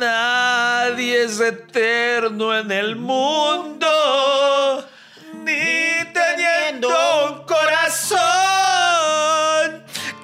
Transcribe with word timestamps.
Nadie 0.00 1.24
es 1.24 1.38
eterno 1.40 2.56
en 2.56 2.72
el 2.72 2.96
mundo, 2.96 3.86
ni 5.44 6.06
teniendo 6.14 6.88
un 7.28 7.44
corazón 7.44 8.18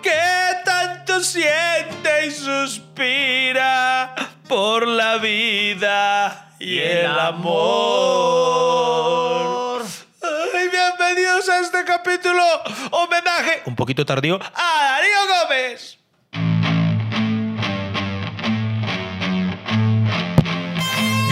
que 0.03 0.19
tanto 0.65 1.21
siente 1.21 2.27
y 2.27 2.31
suspira 2.31 4.15
por 4.49 4.89
la 4.89 5.19
vida 5.19 6.55
y 6.59 6.79
el 6.79 7.19
amor. 7.19 7.67
Ay, 10.55 10.69
bienvenidos 10.71 11.51
a 11.51 11.61
este 11.61 11.85
capítulo 11.85 12.43
homenaje, 12.93 13.61
un 13.67 13.77
poquito 13.77 14.07
tardío, 14.07 14.41
a 14.55 14.86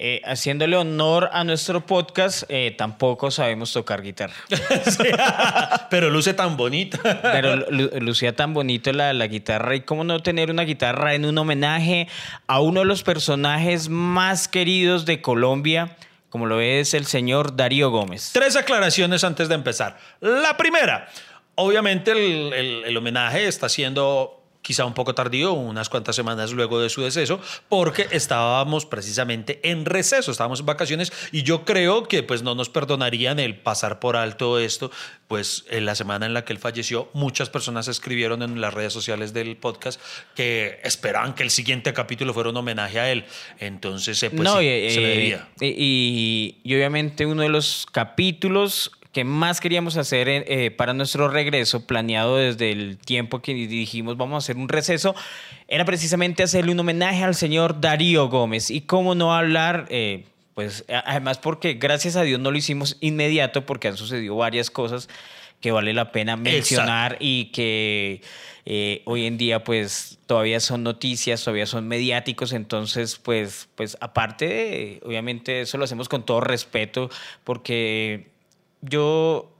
Eh, 0.00 0.22
haciéndole 0.24 0.76
honor 0.76 1.28
a 1.32 1.42
nuestro 1.42 1.84
podcast, 1.84 2.44
eh, 2.48 2.72
tampoco 2.78 3.32
sabemos 3.32 3.72
tocar 3.72 4.00
guitarra. 4.00 4.32
Pero 5.90 6.10
luce 6.10 6.34
tan 6.34 6.56
bonita. 6.56 6.98
Pero 7.20 7.56
lu- 7.70 7.90
lucía 8.00 8.34
tan 8.36 8.54
bonito 8.54 8.92
la, 8.92 9.12
la 9.12 9.26
guitarra. 9.26 9.74
Y 9.74 9.80
cómo 9.80 10.04
no 10.04 10.20
tener 10.22 10.50
una 10.50 10.62
guitarra 10.62 11.14
en 11.14 11.24
un 11.24 11.36
homenaje 11.38 12.08
a 12.46 12.60
uno 12.60 12.80
de 12.80 12.86
los 12.86 13.02
personajes 13.02 13.88
más 13.88 14.46
queridos 14.48 15.04
de 15.04 15.20
Colombia, 15.20 15.96
como 16.30 16.46
lo 16.46 16.60
es 16.60 16.94
el 16.94 17.06
señor 17.06 17.56
Darío 17.56 17.90
Gómez. 17.90 18.30
Tres 18.32 18.54
aclaraciones 18.56 19.24
antes 19.24 19.48
de 19.48 19.54
empezar. 19.56 19.98
La 20.20 20.56
primera, 20.56 21.08
obviamente 21.56 22.12
el, 22.12 22.52
el- 22.52 22.84
el 22.84 22.96
homenaje 22.96 23.48
está 23.48 23.68
siendo 23.68 24.37
quizá 24.68 24.84
un 24.84 24.92
poco 24.92 25.14
tardío, 25.14 25.54
unas 25.54 25.88
cuantas 25.88 26.14
semanas 26.14 26.52
luego 26.52 26.78
de 26.78 26.90
su 26.90 27.00
deceso, 27.00 27.40
porque 27.70 28.06
estábamos 28.10 28.84
precisamente 28.84 29.60
en 29.62 29.86
receso, 29.86 30.30
estábamos 30.30 30.60
en 30.60 30.66
vacaciones 30.66 31.10
y 31.32 31.42
yo 31.42 31.64
creo 31.64 32.06
que 32.06 32.22
pues 32.22 32.42
no 32.42 32.54
nos 32.54 32.68
perdonarían 32.68 33.38
el 33.38 33.54
pasar 33.56 33.98
por 33.98 34.14
alto 34.14 34.58
esto, 34.58 34.90
pues 35.26 35.64
en 35.70 35.86
la 35.86 35.94
semana 35.94 36.26
en 36.26 36.34
la 36.34 36.44
que 36.44 36.52
él 36.52 36.58
falleció, 36.58 37.08
muchas 37.14 37.48
personas 37.48 37.88
escribieron 37.88 38.42
en 38.42 38.60
las 38.60 38.74
redes 38.74 38.92
sociales 38.92 39.32
del 39.32 39.56
podcast 39.56 39.98
que 40.34 40.78
esperaban 40.84 41.34
que 41.34 41.44
el 41.44 41.50
siguiente 41.50 41.94
capítulo 41.94 42.34
fuera 42.34 42.50
un 42.50 42.56
homenaje 42.58 43.00
a 43.00 43.10
él, 43.10 43.24
entonces 43.60 44.22
eh, 44.22 44.28
pues 44.28 44.42
no, 44.42 44.58
sí, 44.58 44.66
se 44.90 45.00
le 45.00 45.12
eh, 45.12 45.16
debía. 45.16 45.48
y- 45.62 45.74
y- 45.78 46.58
y 46.62 46.74
obviamente 46.74 47.24
uno 47.24 47.40
de 47.40 47.48
los 47.48 47.86
capítulos 47.90 48.90
que 49.12 49.24
más 49.24 49.60
queríamos 49.60 49.96
hacer 49.96 50.28
eh, 50.28 50.44
eh, 50.46 50.70
para 50.70 50.92
nuestro 50.92 51.28
regreso, 51.28 51.86
planeado 51.86 52.36
desde 52.36 52.70
el 52.72 52.98
tiempo 52.98 53.40
que 53.40 53.54
dijimos 53.54 54.16
vamos 54.16 54.34
a 54.34 54.38
hacer 54.44 54.56
un 54.56 54.68
receso, 54.68 55.14
era 55.66 55.84
precisamente 55.84 56.42
hacerle 56.42 56.72
un 56.72 56.80
homenaje 56.80 57.24
al 57.24 57.34
señor 57.34 57.80
Darío 57.80 58.28
Gómez. 58.28 58.70
Y 58.70 58.82
cómo 58.82 59.14
no 59.14 59.34
hablar, 59.34 59.86
eh, 59.88 60.24
pues 60.54 60.84
además 61.04 61.38
porque 61.38 61.74
gracias 61.74 62.16
a 62.16 62.22
Dios 62.22 62.38
no 62.40 62.50
lo 62.50 62.58
hicimos 62.58 62.96
inmediato 63.00 63.64
porque 63.64 63.88
han 63.88 63.96
sucedido 63.96 64.36
varias 64.36 64.70
cosas 64.70 65.08
que 65.60 65.72
vale 65.72 65.92
la 65.94 66.12
pena 66.12 66.36
mencionar 66.36 67.16
y 67.18 67.46
que 67.46 68.20
eh, 68.64 69.02
hoy 69.06 69.26
en 69.26 69.38
día 69.38 69.64
pues 69.64 70.18
todavía 70.26 70.60
son 70.60 70.82
noticias, 70.84 71.42
todavía 71.42 71.66
son 71.66 71.88
mediáticos, 71.88 72.52
entonces 72.52 73.16
pues, 73.16 73.68
pues 73.74 73.96
aparte, 74.00 74.46
de- 74.46 75.00
obviamente 75.04 75.62
eso 75.62 75.78
lo 75.78 75.84
hacemos 75.84 76.08
con 76.08 76.24
todo 76.24 76.40
respeto 76.40 77.08
porque 77.42 78.28
yo, 78.82 79.50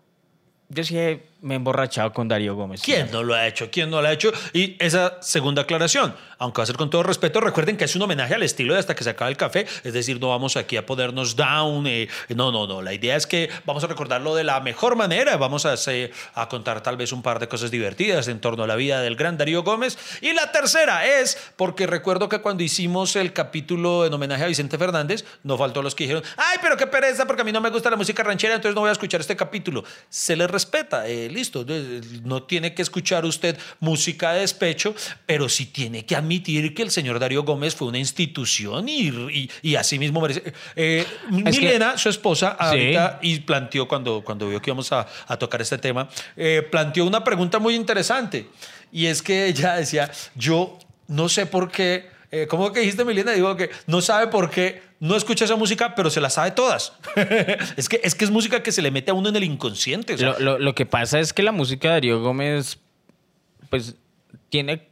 yo 0.69 0.84
sí 0.84 0.99
he- 0.99 1.28
me 1.41 1.54
he 1.54 1.56
emborrachado 1.56 2.12
con 2.12 2.28
Darío 2.28 2.54
Gómez. 2.54 2.82
¿Quién 2.82 3.10
no 3.12 3.22
lo 3.22 3.34
ha 3.34 3.47
hecho? 3.47 3.71
¿Quién 3.71 3.91
no 3.91 4.03
lo 4.03 4.09
ha 4.09 4.12
hecho? 4.12 4.32
Y 4.53 4.76
esa 4.78 5.19
segunda 5.22 5.62
aclaración, 5.62 6.15
aunque 6.38 6.60
va 6.60 6.65
a 6.65 6.66
ser 6.66 6.76
con 6.76 6.91
todo 6.91 7.03
respeto, 7.03 7.41
recuerden 7.41 7.76
que 7.76 7.84
es 7.84 7.94
un 7.94 8.03
homenaje 8.03 8.34
al 8.34 8.43
estilo 8.43 8.75
de 8.75 8.81
hasta 8.81 8.94
que 8.94 9.04
se 9.04 9.10
acabe 9.10 9.31
el 9.31 9.37
café, 9.37 9.66
es 9.84 9.93
decir, 9.93 10.21
no 10.21 10.28
vamos 10.28 10.56
aquí 10.56 10.76
a 10.76 10.84
ponernos 10.84 11.37
down, 11.37 11.87
eh, 11.87 12.09
no, 12.31 12.50
no, 12.50 12.66
no, 12.66 12.82
la 12.82 12.93
idea 12.93 13.16
es 13.16 13.26
que 13.26 13.50
vamos 13.65 13.84
a 13.84 13.87
recordarlo 13.87 14.34
de 14.34 14.44
la 14.44 14.60
mejor 14.60 14.97
manera, 14.97 15.37
vamos 15.37 15.65
a, 15.66 15.75
a 16.34 16.49
contar 16.49 16.82
tal 16.82 16.97
vez 16.97 17.12
un 17.12 17.22
par 17.22 17.38
de 17.38 17.49
cosas 17.49 17.70
divertidas 17.70 18.28
en 18.28 18.41
torno 18.41 18.65
a 18.65 18.66
la 18.66 18.76
vida 18.76 19.00
del 19.00 19.16
gran 19.16 19.37
Darío 19.38 19.62
Gómez. 19.62 19.99
Y 20.20 20.32
la 20.32 20.50
tercera 20.50 21.06
es 21.06 21.38
porque 21.56 21.87
recuerdo 21.87 22.28
que 22.28 22.41
cuando 22.41 22.62
hicimos 22.62 23.16
el 23.16 23.32
capítulo 23.32 24.06
en 24.06 24.12
homenaje 24.12 24.44
a 24.44 24.47
Vicente 24.47 24.78
Fernández, 24.78 25.25
no 25.44 25.56
faltó 25.56 25.82
los 25.82 25.94
que 25.94 26.05
dijeron, 26.05 26.22
ay, 26.37 26.59
pero 26.60 26.76
qué 26.76 26.87
pereza, 26.87 27.26
porque 27.26 27.43
a 27.43 27.44
mí 27.44 27.53
no 27.53 27.60
me 27.60 27.70
gusta 27.70 27.91
la 27.91 27.97
música 27.97 28.22
ranchera, 28.22 28.55
entonces 28.55 28.75
no 28.75 28.81
voy 28.81 28.88
a 28.88 28.93
escuchar 28.93 29.20
este 29.20 29.37
capítulo. 29.37 29.84
Se 30.09 30.37
le 30.37 30.47
respeta, 30.47 31.06
eh, 31.09 31.28
listo, 31.31 31.65
no 32.25 32.43
tiene 32.43 32.75
que 32.75 32.83
escuchar 32.83 33.25
usted 33.25 33.56
música 33.81 34.33
de 34.33 34.41
despecho, 34.41 34.94
pero 35.27 35.49
sí 35.49 35.66
tiene 35.66 36.05
que 36.05 36.16
admitir 36.16 36.75
que 36.75 36.83
el 36.83 36.91
señor 36.91 37.19
Darío 37.19 37.43
Gómez 37.44 37.75
fue 37.75 37.89
una 37.89 37.99
institución 37.99 38.89
y, 38.89 39.09
y, 39.09 39.50
y 39.62 39.75
así 39.77 39.99
mismo 39.99 40.21
merece. 40.21 40.53
Eh, 40.77 41.05
que- 41.28 41.33
Milena, 41.50 41.97
su 41.99 42.09
esposa, 42.09 42.53
Sí. 42.59 42.65
ahorita 42.67 43.19
y 43.22 43.41
planteó 43.41 43.87
cuando, 43.88 44.22
cuando 44.25 44.49
vio 44.49 44.61
que 44.61 44.71
íbamos 44.71 44.91
a, 44.93 45.06
a 45.27 45.37
tocar 45.37 45.61
este 45.62 45.78
tema, 45.78 46.09
eh, 46.37 46.67
planteó 46.71 47.05
una 47.05 47.22
pregunta 47.25 47.59
muy 47.59 47.75
interesante 47.75 48.49
y 48.93 49.06
es 49.06 49.22
que 49.22 49.47
ella 49.47 49.75
decía, 49.75 50.11
yo 50.34 50.78
no 51.06 51.28
sé 51.28 51.47
por 51.47 51.71
qué, 51.71 52.09
eh, 52.31 52.47
¿cómo 52.49 52.72
que 52.72 52.81
dijiste 52.81 53.05
Milena? 53.05 53.33
Digo 53.33 53.56
que 53.56 53.71
no 53.87 54.00
sabe 54.00 54.27
por 54.28 54.50
qué 54.50 54.83
no 55.00 55.16
escucha 55.16 55.44
esa 55.44 55.56
música, 55.56 55.94
pero 55.94 56.10
se 56.10 56.20
la 56.20 56.31
sabe 56.31 56.50
todas. 56.50 56.92
es, 57.76 57.88
que, 57.88 58.00
es 58.03 58.31
música 58.31 58.62
que 58.62 58.72
se 58.72 58.82
le 58.82 58.91
mete 58.91 59.10
a 59.10 59.14
uno 59.14 59.28
en 59.28 59.36
el 59.36 59.44
inconsciente. 59.44 60.16
lo- 60.16 60.59
lo 60.59 60.75
que 60.75 60.86
pasa 60.86 61.20
es 61.20 61.32
que 61.32 61.42
la 61.42 61.53
música 61.53 61.88
de 61.88 61.94
Darío 61.94 62.20
Gómez, 62.20 62.78
pues, 63.70 63.94
tiene 64.48 64.88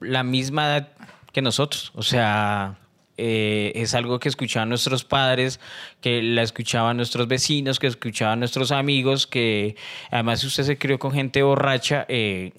la 0.00 0.22
misma 0.22 0.66
edad 0.66 0.88
que 1.32 1.42
nosotros. 1.42 1.92
O 1.94 2.02
sea, 2.02 2.78
eh, 3.18 3.72
es 3.74 3.94
algo 3.94 4.18
que 4.18 4.28
escuchaban 4.28 4.68
nuestros 4.68 5.04
padres, 5.04 5.60
que 6.00 6.22
la 6.22 6.42
escuchaban 6.42 6.96
nuestros 6.96 7.28
vecinos, 7.28 7.78
que 7.78 7.86
escuchaban 7.86 8.38
nuestros 8.38 8.72
amigos, 8.72 9.26
que 9.26 9.76
además 10.10 10.40
si 10.40 10.46
usted 10.46 10.64
se 10.64 10.78
crió 10.78 10.98
con 10.98 11.12
gente 11.12 11.42
borracha, 11.42 12.06
eh, 12.08 12.52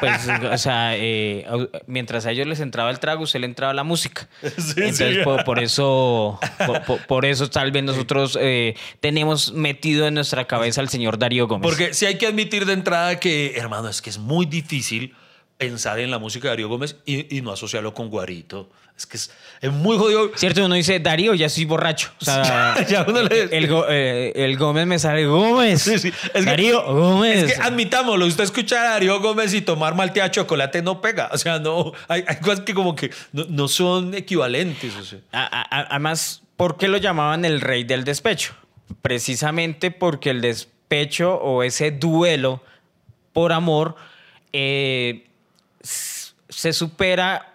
pues, 0.00 0.26
o 0.52 0.58
sea, 0.58 0.96
eh, 0.96 1.46
mientras 1.86 2.26
a 2.26 2.30
ellos 2.32 2.46
les 2.46 2.60
entraba 2.60 2.90
el 2.90 2.98
trago, 2.98 3.24
usted 3.24 3.40
le 3.40 3.46
entraba 3.46 3.74
la 3.74 3.84
música. 3.84 4.28
Entonces, 4.42 5.16
sí. 5.16 5.22
por, 5.22 5.44
por 5.44 5.58
eso, 5.58 6.38
por, 6.66 7.06
por- 7.06 7.26
eso 7.26 7.50
tal 7.50 7.70
vez 7.70 7.84
nosotros 7.84 8.38
tenemos 9.00 9.52
metido 9.52 10.06
en 10.06 10.14
nuestra 10.14 10.46
cabeza 10.46 10.80
al 10.80 10.88
señor 10.88 11.18
Darío 11.18 11.46
Gómez. 11.46 11.68
Porque 11.68 11.92
sí 11.92 12.06
hay 12.06 12.16
que 12.16 12.26
admitir 12.26 12.64
de 12.64 12.72
entrada 12.72 13.20
que, 13.20 13.52
hermano, 13.56 13.88
es 13.88 14.00
que 14.00 14.08
es 14.10 14.18
muy 14.18 14.46
difícil 14.46 15.14
pensar 15.60 16.00
en 16.00 16.10
la 16.10 16.18
música 16.18 16.44
de 16.48 16.52
Darío 16.52 16.68
Gómez 16.68 16.96
y, 17.04 17.36
y 17.36 17.42
no 17.42 17.52
asociarlo 17.52 17.92
con 17.94 18.08
Guarito. 18.08 18.68
Es 18.96 19.06
que 19.06 19.16
es, 19.16 19.30
es 19.60 19.70
muy 19.72 19.96
jodido. 19.96 20.30
Cierto, 20.34 20.64
uno 20.64 20.74
dice, 20.74 20.98
Darío, 21.00 21.34
ya 21.34 21.48
soy 21.48 21.64
borracho. 21.66 22.10
O 22.20 22.24
sea, 22.24 22.74
Ya 22.88 23.04
uno 23.06 23.22
le- 23.22 23.42
el, 23.56 23.68
eh, 23.90 24.32
el 24.34 24.56
Gómez 24.58 24.86
me 24.86 24.98
sale 24.98 25.26
Gómez. 25.26 25.82
Sí, 25.82 25.98
sí. 25.98 26.08
Es 26.08 26.30
que- 26.32 26.42
Darío 26.42 26.82
Gómez. 26.92 27.44
Es 27.44 27.54
que 27.54 27.62
admitámoslo, 27.62 28.26
usted 28.26 28.44
escuchar 28.44 28.86
a 28.86 28.90
Darío 28.90 29.20
Gómez 29.20 29.54
y 29.54 29.60
tomar 29.60 29.94
malteada 29.94 30.28
de 30.30 30.34
chocolate 30.34 30.82
no 30.82 31.00
pega. 31.00 31.28
O 31.32 31.38
sea, 31.38 31.58
no, 31.58 31.92
hay, 32.08 32.24
hay 32.26 32.36
cosas 32.36 32.60
que 32.60 32.74
como 32.74 32.96
que 32.96 33.10
no, 33.32 33.44
no 33.48 33.68
son 33.68 34.14
equivalentes. 34.14 34.94
o 34.96 35.04
sea. 35.04 35.18
A- 35.32 35.44
a- 35.44 35.80
a- 35.80 35.86
Además, 35.90 36.42
¿por 36.56 36.76
qué 36.76 36.88
lo 36.88 36.96
llamaban 36.98 37.44
el 37.44 37.60
rey 37.60 37.84
del 37.84 38.04
despecho? 38.04 38.54
Precisamente 39.02 39.90
porque 39.90 40.30
el 40.30 40.40
despecho 40.40 41.34
o 41.36 41.62
ese 41.62 41.90
duelo 41.90 42.62
por 43.32 43.52
amor 43.52 43.94
eh, 44.52 45.26
se 46.50 46.72
supera 46.72 47.50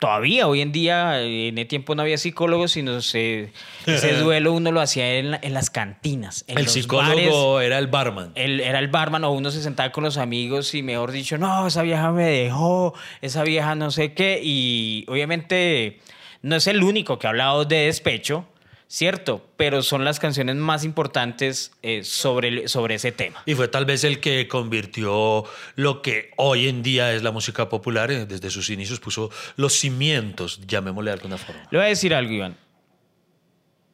todavía. 0.00 0.48
Hoy 0.48 0.60
en 0.62 0.72
día, 0.72 1.22
en 1.22 1.56
el 1.58 1.66
tiempo 1.68 1.94
no 1.94 2.02
había 2.02 2.18
psicólogos, 2.18 2.72
sino 2.72 3.00
se, 3.02 3.52
ese 3.86 4.14
duelo 4.20 4.52
uno 4.52 4.72
lo 4.72 4.80
hacía 4.80 5.14
en, 5.14 5.38
en 5.40 5.54
las 5.54 5.70
cantinas. 5.70 6.44
En 6.48 6.58
El 6.58 6.64
los 6.64 6.72
psicólogo 6.72 7.54
bares. 7.54 7.66
era 7.66 7.78
el 7.78 7.86
barman. 7.86 8.32
Él 8.34 8.60
era 8.60 8.80
el 8.80 8.88
barman 8.88 9.22
o 9.24 9.30
uno 9.30 9.50
se 9.52 9.62
sentaba 9.62 9.92
con 9.92 10.02
los 10.02 10.16
amigos 10.16 10.74
y 10.74 10.82
mejor 10.82 11.12
dicho, 11.12 11.38
no, 11.38 11.66
esa 11.66 11.82
vieja 11.82 12.10
me 12.10 12.24
dejó, 12.24 12.94
esa 13.20 13.44
vieja 13.44 13.74
no 13.76 13.90
sé 13.92 14.14
qué. 14.14 14.40
Y 14.42 15.04
obviamente 15.06 16.00
no 16.42 16.56
es 16.56 16.66
el 16.66 16.82
único 16.82 17.18
que 17.18 17.26
ha 17.26 17.30
hablado 17.30 17.64
de 17.64 17.86
despecho, 17.86 18.46
cierto, 18.90 19.46
pero 19.56 19.82
son 19.82 20.04
las 20.04 20.18
canciones 20.18 20.56
más 20.56 20.84
importantes 20.84 21.70
eh, 21.82 22.02
sobre, 22.02 22.66
sobre 22.66 22.96
ese 22.96 23.12
tema. 23.12 23.40
Y 23.46 23.54
fue 23.54 23.68
tal 23.68 23.84
vez 23.84 24.02
el 24.02 24.18
que 24.18 24.48
convirtió 24.48 25.44
lo 25.76 26.02
que 26.02 26.32
hoy 26.36 26.68
en 26.68 26.82
día 26.82 27.14
es 27.14 27.22
la 27.22 27.30
música 27.30 27.68
popular, 27.68 28.10
eh, 28.10 28.26
desde 28.26 28.50
sus 28.50 28.68
inicios 28.68 28.98
puso 28.98 29.30
los 29.54 29.74
cimientos, 29.74 30.60
llamémosle 30.66 31.12
de 31.12 31.14
alguna 31.14 31.38
forma. 31.38 31.62
Le 31.70 31.78
voy 31.78 31.86
a 31.86 31.88
decir 31.88 32.12
algo, 32.12 32.32
Iván. 32.32 32.56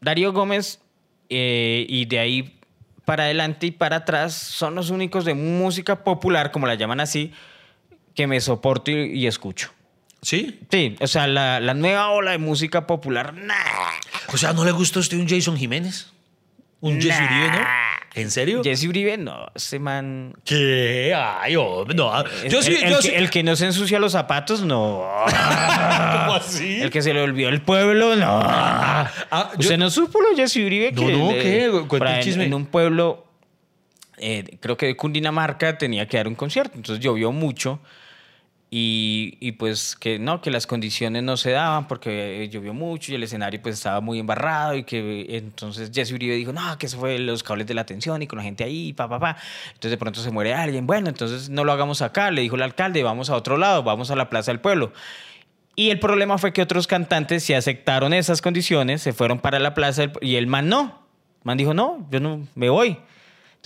Darío 0.00 0.32
Gómez, 0.32 0.80
eh, 1.28 1.84
y 1.88 2.06
de 2.06 2.18
ahí 2.18 2.58
para 3.04 3.24
adelante 3.24 3.66
y 3.66 3.72
para 3.72 3.96
atrás 3.96 4.34
son 4.34 4.74
los 4.74 4.88
únicos 4.88 5.26
de 5.26 5.34
música 5.34 6.04
popular, 6.04 6.52
como 6.52 6.66
la 6.66 6.74
llaman 6.74 7.00
así, 7.00 7.32
que 8.14 8.26
me 8.26 8.40
soporto 8.40 8.90
y, 8.90 9.12
y 9.12 9.26
escucho. 9.26 9.75
¿Sí? 10.22 10.60
Sí, 10.70 10.96
o 11.00 11.06
sea, 11.06 11.26
la, 11.26 11.60
la 11.60 11.74
nueva 11.74 12.08
ola 12.10 12.32
de 12.32 12.38
música 12.38 12.86
popular, 12.86 13.34
nah. 13.34 13.54
O 14.32 14.36
sea, 14.36 14.52
¿no 14.52 14.64
le 14.64 14.72
gusta 14.72 14.98
a 14.98 15.00
usted 15.00 15.18
un 15.18 15.28
Jason 15.28 15.56
Jiménez? 15.56 16.10
¿Un 16.80 17.00
Jesse 17.00 17.20
Nah. 17.20 17.26
Uribe, 17.26 17.50
no? 17.58 17.66
¿En 18.14 18.30
serio? 18.30 18.62
Jesse 18.64 18.84
Uribe, 18.88 19.18
no, 19.18 19.46
ese 19.54 19.78
man. 19.78 20.32
¿Qué? 20.44 21.14
Ay, 21.14 21.54
hombre, 21.56 21.94
no. 21.94 22.24
Yo 22.48 22.58
el, 22.58 22.64
sí, 22.64 22.74
el 22.82 22.90
yo 22.90 22.96
que, 22.96 23.02
sí. 23.02 23.12
el 23.14 23.28
que 23.30 23.42
no 23.42 23.54
se 23.56 23.66
ensucia 23.66 23.98
los 23.98 24.12
zapatos, 24.12 24.62
no. 24.62 25.06
¿Cómo 25.26 26.34
así? 26.34 26.80
El 26.80 26.90
que 26.90 27.02
se 27.02 27.12
le 27.12 27.20
olvidó 27.20 27.50
el 27.50 27.60
pueblo, 27.60 28.16
no. 28.16 28.40
Ah, 28.42 29.10
¿Usted 29.58 29.76
no 29.76 29.90
supo 29.90 30.20
lo 30.20 30.34
Jesse 30.34 30.56
Uribe? 30.56 30.92
No, 30.92 31.02
no, 31.10 31.28
¿qué? 31.28 31.64
El 31.66 32.02
en- 32.02 32.20
chisme. 32.22 32.44
En 32.44 32.54
un 32.54 32.66
pueblo, 32.66 33.26
eh, 34.16 34.44
creo 34.60 34.76
que 34.78 34.86
de 34.86 34.96
Cundinamarca, 34.96 35.76
tenía 35.76 36.08
que 36.08 36.16
dar 36.16 36.26
un 36.26 36.34
concierto. 36.34 36.72
Entonces 36.76 37.04
llovió 37.04 37.32
mucho. 37.32 37.80
Y, 38.78 39.38
y 39.40 39.52
pues 39.52 39.96
que 39.96 40.18
no, 40.18 40.42
que 40.42 40.50
las 40.50 40.66
condiciones 40.66 41.22
no 41.22 41.38
se 41.38 41.50
daban 41.52 41.88
porque 41.88 42.42
eh, 42.42 42.48
llovió 42.50 42.74
mucho 42.74 43.10
y 43.10 43.14
el 43.14 43.22
escenario 43.22 43.62
pues 43.62 43.76
estaba 43.76 44.02
muy 44.02 44.18
embarrado 44.18 44.74
y 44.74 44.84
que 44.84 45.34
entonces 45.38 45.90
Jesse 45.94 46.12
Uribe 46.12 46.34
dijo, 46.34 46.52
no, 46.52 46.76
que 46.76 46.84
eso 46.84 46.98
fue 46.98 47.18
los 47.18 47.42
cables 47.42 47.66
de 47.66 47.72
la 47.72 47.80
atención 47.80 48.20
y 48.20 48.26
con 48.26 48.36
la 48.36 48.42
gente 48.42 48.64
ahí, 48.64 48.92
pa, 48.92 49.08
pa, 49.08 49.18
pa. 49.18 49.38
Entonces 49.68 49.92
de 49.92 49.96
pronto 49.96 50.20
se 50.20 50.30
muere 50.30 50.52
alguien, 50.52 50.86
bueno, 50.86 51.08
entonces 51.08 51.48
no 51.48 51.64
lo 51.64 51.72
hagamos 51.72 52.02
acá, 52.02 52.30
le 52.30 52.42
dijo 52.42 52.56
el 52.56 52.62
alcalde, 52.62 53.02
vamos 53.02 53.30
a 53.30 53.36
otro 53.36 53.56
lado, 53.56 53.82
vamos 53.82 54.10
a 54.10 54.16
la 54.16 54.28
Plaza 54.28 54.50
del 54.50 54.60
Pueblo. 54.60 54.92
Y 55.74 55.88
el 55.88 55.98
problema 55.98 56.36
fue 56.36 56.52
que 56.52 56.60
otros 56.60 56.86
cantantes 56.86 57.44
sí 57.44 57.54
aceptaron 57.54 58.12
esas 58.12 58.42
condiciones, 58.42 59.00
se 59.00 59.14
fueron 59.14 59.38
para 59.38 59.58
la 59.58 59.72
plaza 59.72 60.02
del- 60.02 60.12
y 60.20 60.36
el 60.36 60.48
man 60.48 60.68
no. 60.68 61.00
Man 61.44 61.56
dijo, 61.56 61.72
no, 61.72 62.06
yo 62.10 62.20
no 62.20 62.46
me 62.54 62.68
voy. 62.68 62.98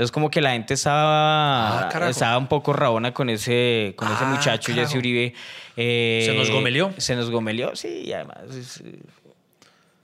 Entonces 0.00 0.12
como 0.12 0.30
que 0.30 0.40
la 0.40 0.52
gente 0.52 0.72
estaba, 0.72 1.90
Ah, 1.90 2.08
estaba 2.08 2.38
un 2.38 2.46
poco 2.46 2.72
rabona 2.72 3.12
con 3.12 3.28
ese, 3.28 3.92
con 3.96 4.10
ese 4.10 4.24
Ah, 4.24 4.32
muchacho. 4.34 4.72
Jesse 4.72 4.94
Uribe. 4.94 5.34
Eh, 5.76 6.22
¿Se 6.24 6.34
nos 6.34 6.50
gomelió? 6.50 6.94
Se 6.96 7.14
nos 7.14 7.30
gomelió, 7.30 7.76
sí, 7.76 8.04
y 8.06 8.12
además... 8.14 8.38
es, 8.50 8.80
eh, 8.80 8.98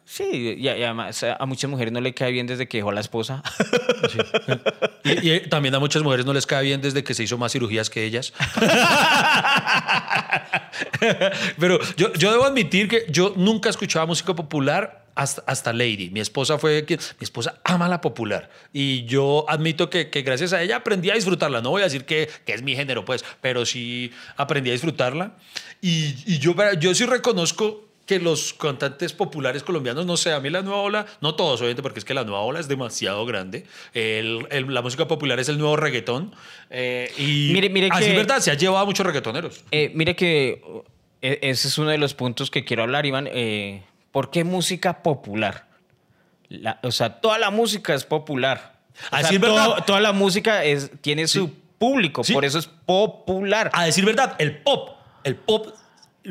Sí, 0.05 0.57
y, 0.59 0.69
además 0.69 1.25
a 1.25 1.47
muchas 1.47 1.71
mujeres 1.71 1.95
no 1.95 2.03
le 2.03 2.13
cae 2.13 2.31
bien 2.31 2.47
desde 2.47 2.69
que 2.69 2.77
dejó 2.77 2.91
a 2.91 2.93
la 2.93 3.01
esposa. 3.01 3.43
Y, 5.03 5.31
y 5.31 5.41
también 5.49 5.75
a 5.75 5.79
muchas 5.79 6.03
mujeres 6.03 6.27
no 6.27 6.35
les 6.35 6.47
cae 6.47 6.63
bien 6.63 6.83
desde 6.83 7.03
que 7.03 7.15
se 7.15 7.23
hizo 7.23 7.39
más 7.39 7.53
cirugías 7.53 7.89
que 7.89 8.05
ellas. 8.05 8.35
Pero 11.59 11.79
yo, 11.97 12.13
yo 12.13 12.33
debo 12.33 12.45
admitir 12.45 12.89
que 12.89 13.07
yo 13.09 13.33
nunca 13.35 13.71
escuchaba 13.71 14.05
música 14.05 14.35
popular 14.35 15.06
hasta, 15.17 15.43
hasta 15.47 15.73
Lady. 15.73 16.11
Mi 16.11 16.21
esposa 16.21 16.59
fue 16.59 16.85
quien. 16.85 17.01
Mi 17.19 17.25
esposa 17.25 17.59
ama 17.65 17.89
la 17.89 18.01
popular. 18.01 18.49
Y 18.73 19.05
yo 19.07 19.45
admito 19.49 19.91
que, 19.91 20.11
que 20.11 20.23
gracias 20.23 20.53
a 20.53 20.63
ella 20.63 20.77
aprendí 20.77 21.11
a 21.11 21.15
disfrutarla. 21.15 21.61
No 21.63 21.71
voy 21.71 21.81
a 21.83 21.87
decir 21.87 22.05
que, 22.05 22.29
que 22.45 22.53
es 22.53 22.63
mi 22.63 22.77
género, 22.77 23.05
pues, 23.05 23.25
pero 23.41 23.67
sí 23.67 24.13
aprendí 24.37 24.71
a 24.71 24.75
disfrutarla. 24.75 25.33
Y, 25.83 26.15
y 26.27 26.39
yo, 26.39 26.55
yo 26.79 26.95
sí 26.95 27.05
reconozco 27.07 27.83
que 28.07 28.21
los 28.21 28.55
cantantes 28.55 29.13
populares 29.13 29.65
colombianos, 29.65 30.07
no 30.07 30.17
sé, 30.17 30.33
a 30.33 30.39
mí 30.39 30.49
la 30.49 30.63
nueva 30.63 30.81
ola, 30.81 31.07
no 31.21 31.35
todos 31.35 31.59
obviamente, 31.61 31.83
porque 31.83 31.99
es 31.99 32.05
que 32.05 32.15
la 32.15 32.23
nueva 32.23 32.43
ola 32.43 32.61
es 32.61 32.69
demasiado 32.69 33.27
grande. 33.27 33.65
El- 33.95 34.47
el- 34.51 34.73
la 34.73 34.81
música 34.81 35.09
popular 35.09 35.41
es 35.41 35.49
el 35.49 35.59
nuevo 35.59 35.77
reggaetón. 35.77 36.33
eh, 36.71 37.11
y 37.19 37.51
Mire- 37.53 37.69
mire 37.69 37.89
así 37.91 38.05
que- 38.05 38.11
es 38.11 38.17
verdad, 38.17 38.39
se 38.41 38.53
ha 38.53 38.55
llevado 38.55 38.79
a 38.83 38.85
muchos 38.85 39.05
reggaetoneros. 39.05 39.65
Eh, 39.73 39.91
mire 39.95 40.15
que 40.15 40.63
eh, 41.21 41.39
ese 41.43 41.67
es 41.67 41.79
uno 41.79 41.91
de 41.91 41.99
los 41.99 42.15
puntos 42.15 42.49
que 42.51 42.65
quiero 42.65 42.85
hablar, 42.85 43.07
Iván. 43.07 43.29
Eh, 43.33 43.83
¿Por 44.17 44.31
qué 44.31 44.45
música 44.45 45.03
popular? 45.03 45.67
La- 46.49 46.79
o 46.83 46.91
sea, 46.91 47.21
toda 47.21 47.37
la 47.37 47.51
música 47.51 47.93
es 47.95 48.05
popular. 48.05 48.77
O 49.13 49.15
Así 49.15 49.25
sea, 49.27 49.35
es 49.35 49.41
verdad. 49.43 49.65
todo- 49.67 49.83
toda 49.85 50.01
la 50.01 50.13
música 50.13 50.65
es, 50.65 50.91
tiene 51.03 51.27
su 51.29 51.53
público, 51.77 52.25
Sí. 52.25 52.33
por 52.33 52.47
eso 52.47 52.59
es 52.59 52.67
popular. 52.67 53.71
A 53.75 53.85
decir 53.85 54.07
verdad, 54.07 54.35
el 54.39 54.57
pop, 54.57 54.97
el 55.23 55.37
pop, 55.37 55.67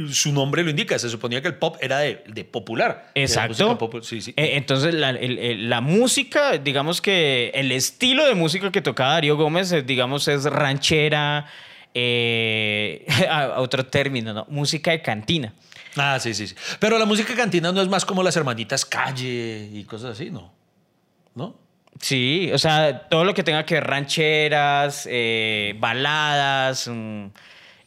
su 0.09 0.31
nombre 0.33 0.63
lo 0.63 0.71
indica, 0.71 0.97
se 0.97 1.09
suponía 1.09 1.43
que 1.43 1.47
el 1.49 1.57
pop 1.59 1.77
era 1.79 1.99
de, 1.99 2.23
de 2.27 2.43
popular. 2.43 3.11
Exacto. 3.13 3.77
popu- 3.77 4.01
sí, 4.01 4.19
sí. 4.19 4.33
Eh, 4.35 4.53
entonces, 4.55 4.91
la, 4.95 5.11
el- 5.11 5.37
el- 5.37 5.69
la 5.69 5.79
música, 5.81 6.57
digamos 6.57 7.01
que 7.03 7.51
el 7.53 7.71
estilo 7.71 8.25
de 8.25 8.33
música 8.33 8.71
que 8.71 8.81
tocaba 8.81 9.11
Darío 9.13 9.37
Gómez, 9.37 9.71
eh, 9.71 9.83
digamos, 9.83 10.27
es 10.27 10.45
ranchera, 10.45 11.45
eh, 11.93 13.05
a- 13.29 13.59
otro 13.59 13.85
término, 13.85 14.33
¿no? 14.33 14.47
Música 14.49 14.89
de 14.89 15.03
cantina. 15.03 15.53
Ah, 15.95 16.19
sí, 16.19 16.33
sí, 16.33 16.47
sí. 16.47 16.55
Pero 16.79 16.97
la 16.97 17.05
música 17.05 17.35
cantina 17.35 17.71
no 17.71 17.81
es 17.81 17.87
más 17.87 18.05
como 18.05 18.23
las 18.23 18.35
hermanitas 18.35 18.85
calle 18.85 19.69
y 19.71 19.83
cosas 19.85 20.11
así, 20.11 20.29
¿no? 20.29 20.53
¿No? 21.35 21.57
Sí, 21.99 22.49
o 22.53 22.57
sea, 22.57 23.07
todo 23.07 23.23
lo 23.23 23.33
que 23.33 23.43
tenga 23.43 23.65
que 23.65 23.75
ver 23.75 23.85
rancheras, 23.85 25.07
eh, 25.09 25.75
baladas, 25.79 26.89
mm, 26.89 27.27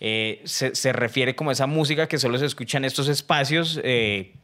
eh, 0.00 0.43
se, 0.44 0.93
refiere 0.93 1.37
como 1.37 1.50
a 1.50 1.52
esa 1.52 1.66
música 1.66 2.08
que 2.08 2.19
solo 2.19 2.38
se 2.38 2.46
escucha 2.46 2.78
en 2.78 2.84
estos 2.87 3.08
espacios 3.08 3.81
eh, 3.82 4.34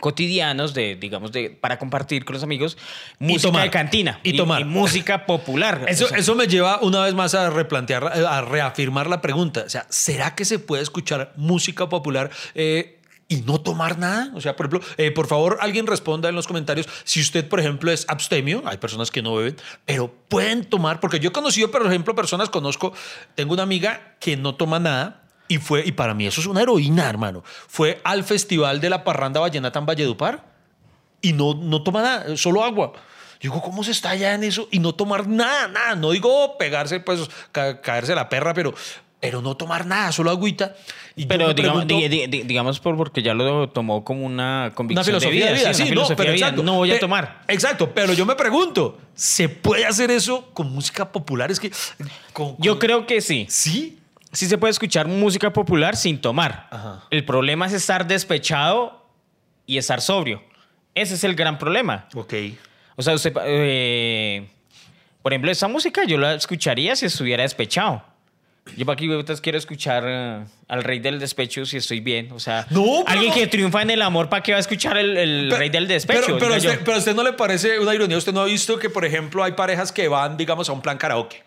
cotidianos 0.00 0.74
de, 0.74 0.96
digamos, 0.96 1.32
de, 1.32 1.50
para 1.50 1.78
compartir 1.78 2.24
con 2.24 2.34
los 2.34 2.42
amigos, 2.42 2.76
música 3.18 3.42
tomar. 3.48 3.62
de 3.64 3.70
cantina 3.70 4.20
Y 4.22 4.36
tomar. 4.36 4.64
música 4.64 5.26
popular. 5.26 5.84
Eso, 5.88 6.06
O 6.06 6.08
sea, 6.08 6.18
eso 6.18 6.34
me 6.34 6.46
lleva 6.46 6.78
una 6.82 7.02
vez 7.02 7.14
más 7.14 7.34
a 7.34 7.50
replantear, 7.50 8.04
a 8.04 8.40
reafirmar 8.42 9.08
la 9.08 9.20
pregunta. 9.20 9.62
O 9.66 9.70
sea, 9.70 9.86
¿será 9.88 10.34
que 10.34 10.44
se 10.44 10.58
puede 10.58 10.82
escuchar 10.82 11.32
música 11.36 11.88
popular 11.88 12.30
eh, 12.54 12.98
y 13.28 13.38
no 13.42 13.60
tomar 13.60 13.98
nada? 13.98 14.30
O 14.34 14.40
sea, 14.40 14.54
por 14.54 14.66
ejemplo, 14.66 14.88
eh, 14.98 15.10
por 15.10 15.26
favor, 15.26 15.58
alguien 15.60 15.86
responda 15.86 16.28
en 16.28 16.34
los 16.36 16.46
comentarios 16.46 16.86
si 17.04 17.20
usted, 17.20 17.48
por 17.48 17.58
ejemplo, 17.60 17.90
es 17.90 18.04
abstemio. 18.08 18.62
Hay 18.66 18.76
personas 18.76 19.10
que 19.10 19.20
no 19.22 19.34
beben, 19.34 19.56
pero 19.84 20.14
pueden 20.28 20.64
tomar, 20.64 21.00
porque 21.00 21.18
yo 21.18 21.30
he 21.30 21.32
conocido, 21.32 21.70
por 21.70 21.84
ejemplo, 21.86 22.14
personas, 22.14 22.48
conozco, 22.50 22.92
tengo 23.34 23.54
una 23.54 23.64
amiga 23.64 24.14
que 24.20 24.36
no 24.36 24.54
toma 24.54 24.78
nada. 24.78 25.22
Y 25.48 25.58
fue, 25.58 25.82
y 25.86 25.92
para 25.92 26.12
mí 26.14 26.26
eso 26.26 26.40
es 26.40 26.46
una 26.46 26.62
heroína, 26.62 27.08
hermano. 27.08 27.44
Fue 27.68 28.00
al 28.04 28.24
festival 28.24 28.80
de 28.80 28.90
la 28.90 29.04
parranda 29.04 29.40
vallenata 29.40 29.78
en 29.78 29.86
Valledupar 29.86 30.44
y 31.22 31.32
no, 31.32 31.54
no 31.54 31.82
toma 31.82 32.02
nada, 32.02 32.36
solo 32.36 32.64
agua. 32.64 32.92
Yo 33.40 33.50
digo, 33.50 33.62
¿cómo 33.62 33.84
se 33.84 33.90
está 33.92 34.10
allá 34.10 34.34
en 34.34 34.44
eso? 34.44 34.66
Y 34.70 34.78
no 34.78 34.94
tomar 34.94 35.28
nada, 35.28 35.68
nada. 35.68 35.94
No 35.94 36.10
digo 36.10 36.56
pegarse, 36.58 37.00
pues, 37.00 37.28
ca- 37.52 37.80
caerse 37.82 38.14
la 38.14 38.28
perra, 38.30 38.54
pero, 38.54 38.74
pero 39.20 39.42
no 39.42 39.56
tomar 39.56 39.84
nada, 39.86 40.10
solo 40.10 40.30
agüita. 40.30 40.74
Y 41.14 41.22
yo 41.22 41.28
pero 41.28 41.52
digamos, 41.54 41.84
pregunto- 41.84 42.08
di- 42.08 42.26
di- 42.28 42.42
digamos 42.44 42.80
por, 42.80 42.96
porque 42.96 43.22
ya 43.22 43.34
lo 43.34 43.68
tomó 43.68 44.04
como 44.04 44.24
una 44.24 44.72
convicción 44.74 45.14
una 45.14 45.20
filosofía 45.20 45.46
de 45.46 45.52
vida, 45.58 45.74
sí, 45.74 45.84
sí, 45.86 45.92
una 45.92 46.02
no, 46.02 46.08
pero 46.08 46.30
de 46.30 46.34
vida. 46.36 46.46
exacto. 46.46 46.62
No 46.62 46.74
voy 46.76 46.90
a 46.92 46.98
tomar. 46.98 47.42
Exacto, 47.48 47.90
pero 47.94 48.14
yo 48.14 48.24
me 48.26 48.34
pregunto, 48.36 48.98
¿se 49.14 49.48
puede 49.50 49.84
hacer 49.86 50.10
eso 50.10 50.48
con 50.54 50.72
música 50.72 51.12
popular? 51.12 51.50
Es 51.50 51.60
que... 51.60 51.70
con- 52.32 52.56
Yo 52.58 52.72
con- 52.72 52.78
creo 52.80 53.06
que 53.06 53.20
sí. 53.20 53.46
¿Sí? 53.50 53.98
Sí 54.32 54.46
se 54.46 54.58
puede 54.58 54.70
escuchar 54.70 55.08
música 55.08 55.52
popular 55.52 55.96
sin 55.96 56.20
tomar. 56.20 56.68
Ajá. 56.70 57.04
El 57.10 57.24
problema 57.24 57.66
es 57.66 57.72
estar 57.72 58.06
despechado 58.06 59.06
y 59.66 59.78
estar 59.78 60.00
sobrio. 60.00 60.42
Ese 60.94 61.14
es 61.14 61.24
el 61.24 61.34
gran 61.34 61.58
problema. 61.58 62.08
Ok. 62.14 62.34
O 62.96 63.02
sea, 63.02 63.14
usted, 63.14 63.32
eh, 63.44 64.48
por 65.22 65.32
ejemplo, 65.32 65.50
esa 65.50 65.68
música 65.68 66.04
yo 66.04 66.18
la 66.18 66.34
escucharía 66.34 66.96
si 66.96 67.06
estuviera 67.06 67.42
despechado. 67.42 68.02
Yo 68.76 68.84
para 68.84 68.94
aquí 68.94 69.08
quiero 69.42 69.58
escuchar 69.58 70.04
eh, 70.06 70.44
al 70.66 70.82
rey 70.82 70.98
del 70.98 71.20
despecho 71.20 71.64
si 71.66 71.76
estoy 71.76 72.00
bien. 72.00 72.32
O 72.32 72.40
sea, 72.40 72.66
No, 72.70 73.04
alguien 73.06 73.32
que 73.32 73.46
triunfa 73.46 73.82
en 73.82 73.90
el 73.90 74.02
amor, 74.02 74.28
¿para 74.28 74.42
qué 74.42 74.52
va 74.52 74.58
a 74.58 74.60
escuchar 74.60 74.96
el, 74.96 75.50
rey 75.52 75.68
del 75.68 75.86
despecho? 75.86 76.22
Pero, 76.26 76.38
pero, 76.38 76.56
usted, 76.56 76.80
pero 76.84 76.96
a 76.96 76.98
usted 76.98 77.14
no 77.14 77.22
le 77.22 77.34
parece 77.34 77.78
una 77.78 77.94
ironía. 77.94 78.16
Usted 78.16 78.32
no 78.32 78.40
ha 78.40 78.46
visto 78.46 78.78
que, 78.78 78.90
por 78.90 79.04
ejemplo, 79.04 79.44
hay 79.44 79.52
parejas 79.52 79.92
que 79.92 80.08
van, 80.08 80.36
digamos, 80.36 80.68
a 80.68 80.72
un 80.72 80.82
plan 80.82 80.98
karaoke. 80.98 81.44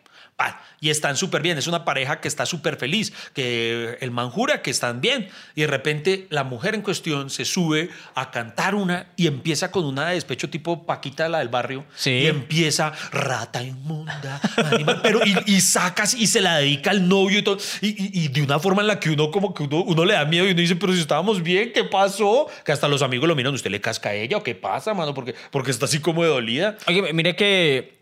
Y 0.81 0.89
están 0.89 1.17
súper 1.17 1.41
bien. 1.41 1.57
Es 1.57 1.67
una 1.67 1.83
pareja 1.83 2.21
que 2.21 2.27
está 2.29 2.45
súper 2.45 2.77
feliz, 2.77 3.11
que 3.33 3.97
el 3.99 4.11
man 4.11 4.29
jura 4.29 4.61
que 4.61 4.71
están 4.71 5.01
bien. 5.01 5.27
Y 5.55 5.61
de 5.61 5.67
repente 5.67 6.27
la 6.29 6.43
mujer 6.45 6.73
en 6.75 6.81
cuestión 6.81 7.29
se 7.29 7.43
sube 7.43 7.89
a 8.15 8.31
cantar 8.31 8.75
una 8.75 9.07
y 9.17 9.27
empieza 9.27 9.71
con 9.71 9.83
una 9.83 10.07
de 10.07 10.13
despecho 10.15 10.49
tipo 10.49 10.85
Paquita, 10.85 11.27
la 11.27 11.39
del 11.39 11.49
barrio. 11.49 11.83
Sí. 11.95 12.11
Y 12.11 12.27
empieza 12.27 12.93
rata 13.11 13.61
inmunda, 13.61 14.39
animal", 14.55 15.01
pero 15.03 15.19
y, 15.25 15.35
y 15.45 15.59
sacas 15.61 16.13
y 16.13 16.27
se 16.27 16.39
la 16.39 16.57
dedica 16.59 16.91
al 16.91 17.09
novio 17.09 17.39
y 17.39 17.41
todo. 17.43 17.57
Y, 17.81 17.87
y- 17.89 18.11
y 18.25 18.27
de 18.29 18.41
una 18.41 18.59
forma 18.59 18.81
en 18.81 18.87
la 18.87 18.99
que 18.99 19.09
uno 19.09 19.31
como 19.31 19.53
que 19.53 19.63
uno, 19.63 19.83
uno 19.83 20.05
le 20.05 20.13
da 20.13 20.23
miedo 20.25 20.47
y 20.47 20.51
uno 20.51 20.61
dice, 20.61 20.75
pero 20.77 20.93
si 20.93 21.01
estábamos 21.01 21.43
bien, 21.43 21.71
¿qué 21.73 21.83
pasó? 21.83 22.47
Que 22.63 22.71
hasta 22.71 22.87
los 22.87 23.01
amigos 23.01 23.27
lo 23.27 23.35
miran, 23.35 23.53
¿usted 23.53 23.69
le 23.71 23.81
casca 23.81 24.09
a 24.09 24.13
ella 24.13 24.37
o 24.37 24.43
qué 24.43 24.55
pasa, 24.55 24.93
mano? 24.93 25.13
Porque, 25.13 25.35
porque 25.51 25.71
está 25.71 25.85
así 25.85 25.99
como 25.99 26.23
de 26.23 26.29
dolida. 26.29 26.77
Oye, 26.87 27.11
mire 27.13 27.35
que 27.35 27.98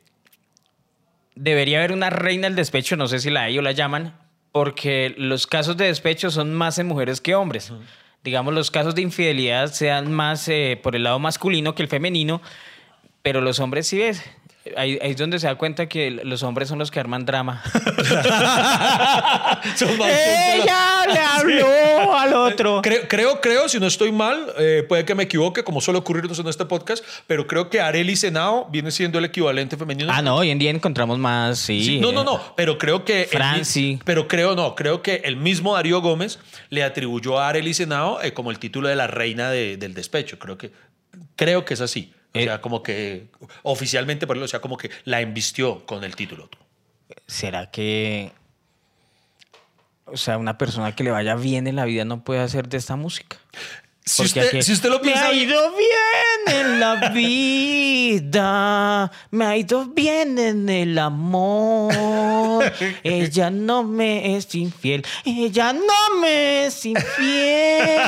debería 1.38 1.80
haber 1.80 1.92
una 1.92 2.10
reina 2.10 2.48
del 2.48 2.56
despecho, 2.56 2.96
no 2.96 3.08
sé 3.08 3.20
si 3.20 3.30
la 3.30 3.44
hay 3.44 3.58
o 3.58 3.62
la 3.62 3.72
llaman, 3.72 4.18
porque 4.52 5.14
los 5.18 5.48
casos 5.48 5.78
de 5.78 5.86
despecho 5.86 6.32
son 6.32 6.54
más 6.54 6.80
en 6.80 6.88
mujeres 6.88 7.22
que 7.22 7.36
hombres. 7.36 7.72
Digamos, 8.24 8.54
los 8.54 8.72
casos 8.72 8.96
de 8.96 9.04
infidelidad 9.04 9.72
sean 9.72 10.12
más 10.12 10.48
eh, 10.50 10.80
por 10.82 10.96
el 10.96 11.04
lado 11.04 11.20
masculino 11.20 11.76
que 11.76 11.84
el 11.84 11.90
femenino, 11.90 12.42
pero 13.22 13.42
los 13.42 13.60
hombres 13.60 13.88
sí 13.88 14.00
ves. 14.00 14.24
Ahí, 14.76 15.00
ahí 15.02 15.12
es 15.12 15.18
donde 15.18 15.40
se 15.40 15.48
da 15.48 15.56
cuenta 15.56 15.88
que 15.88 16.12
los 16.12 16.44
hombres 16.44 16.68
son 16.70 16.80
los 16.80 16.92
que 16.92 17.00
arman 17.00 17.26
drama. 17.26 17.64
Son 19.76 19.98
más 19.98 20.10
¡Ella 20.10 21.06
le 21.12 21.20
habló 21.20 22.16
al 22.18 22.34
otro! 22.34 22.82
Creo, 22.88 23.08
creo, 23.08 23.42
creo, 23.42 23.70
si 23.70 23.80
no 23.80 23.88
estoy 23.88 24.12
mal, 24.12 24.54
eh, 24.58 24.86
puede 24.88 25.04
que 25.06 25.16
me 25.16 25.24
equivoque, 25.24 25.64
como 25.64 25.82
suele 25.82 26.00
ocurrirnos 26.00 26.38
en 26.40 26.48
este 26.48 26.66
podcast, 26.66 27.04
pero 27.26 27.48
creo 27.48 27.70
que 27.70 27.82
Areli 27.82 28.16
Senao 28.16 28.68
viene 28.70 28.92
siendo 28.92 29.20
el 29.20 29.26
equivalente 29.26 29.78
femenino. 29.78 30.12
Ah, 30.14 30.22
no, 30.22 30.36
hoy 30.36 30.50
en 30.52 30.60
día 30.60 30.70
encontramos 30.70 31.18
más, 31.18 31.60
sí. 31.60 31.84
Sí, 31.84 32.00
no, 32.00 32.12
no, 32.12 32.24
no, 32.24 32.42
pero 32.56 32.78
creo 32.78 33.04
que... 33.04 33.24
el 33.24 33.28
Franci. 33.30 34.00
pero 34.06 34.28
creo, 34.28 34.56
no, 34.56 34.76
creo 34.76 35.02
que 35.02 35.22
el 35.26 35.36
mismo 35.38 35.74
Darío 35.76 36.02
Gómez 36.02 36.40
le 36.70 36.84
atribuyó 36.84 37.40
a 37.40 37.50
Arely 37.50 37.74
Senao 37.74 38.22
eh, 38.22 38.34
como 38.34 38.52
el 38.52 38.60
título 38.60 38.88
de 38.88 38.96
la 38.96 39.08
reina 39.08 39.50
de- 39.50 39.78
del 39.78 39.94
despecho. 39.94 40.40
Creo 40.40 40.58
que, 40.58 40.72
creo 41.36 41.66
que 41.66 41.74
es 41.74 41.82
así. 41.82 42.14
O 42.38 42.40
Eh. 42.40 42.44
sea, 42.46 42.62
como 42.62 42.84
que 42.84 43.28
oficialmente, 43.64 44.28
por 44.28 44.36
ejemplo, 44.36 44.46
o 44.46 44.48
sea, 44.50 44.62
como 44.62 44.78
que 44.78 44.90
la 45.06 45.22
embistió 45.22 45.86
con 45.86 46.04
el 46.04 46.16
título. 46.16 46.50
¿Será 47.26 47.72
que... 47.72 48.32
O 50.06 50.16
sea, 50.18 50.38
una 50.38 50.58
persona 50.58 50.96
que 50.96 51.04
le 51.04 51.12
vaya 51.12 51.36
bien 51.36 51.68
en 51.68 51.76
la 51.76 51.86
vida 51.86 52.06
no 52.06 52.24
puede 52.24 52.40
hacer 52.42 52.70
de 52.70 52.78
esta 52.78 52.96
música? 52.96 53.38
Si 54.08 54.24
usted, 54.24 54.48
aquí- 54.48 54.62
si 54.62 54.72
usted 54.72 54.90
lo 54.90 55.00
Me 55.00 55.04
piensa... 55.04 55.28
ha 55.28 55.34
ido 55.34 55.60
bien 55.76 56.58
en 56.60 56.80
la 56.80 57.10
vida, 57.14 59.12
me 59.32 59.46
ha 59.46 59.58
ido 59.58 59.86
bien 59.88 60.40
en 60.40 60.70
el 60.70 60.98
amor. 60.98 62.72
Ella 63.04 63.50
no 63.50 63.84
me 63.84 64.38
es 64.38 64.54
infiel, 64.56 65.06
ella 65.26 65.74
no 65.74 66.20
me 66.22 66.68
es 66.68 66.86
infiel. 66.86 68.02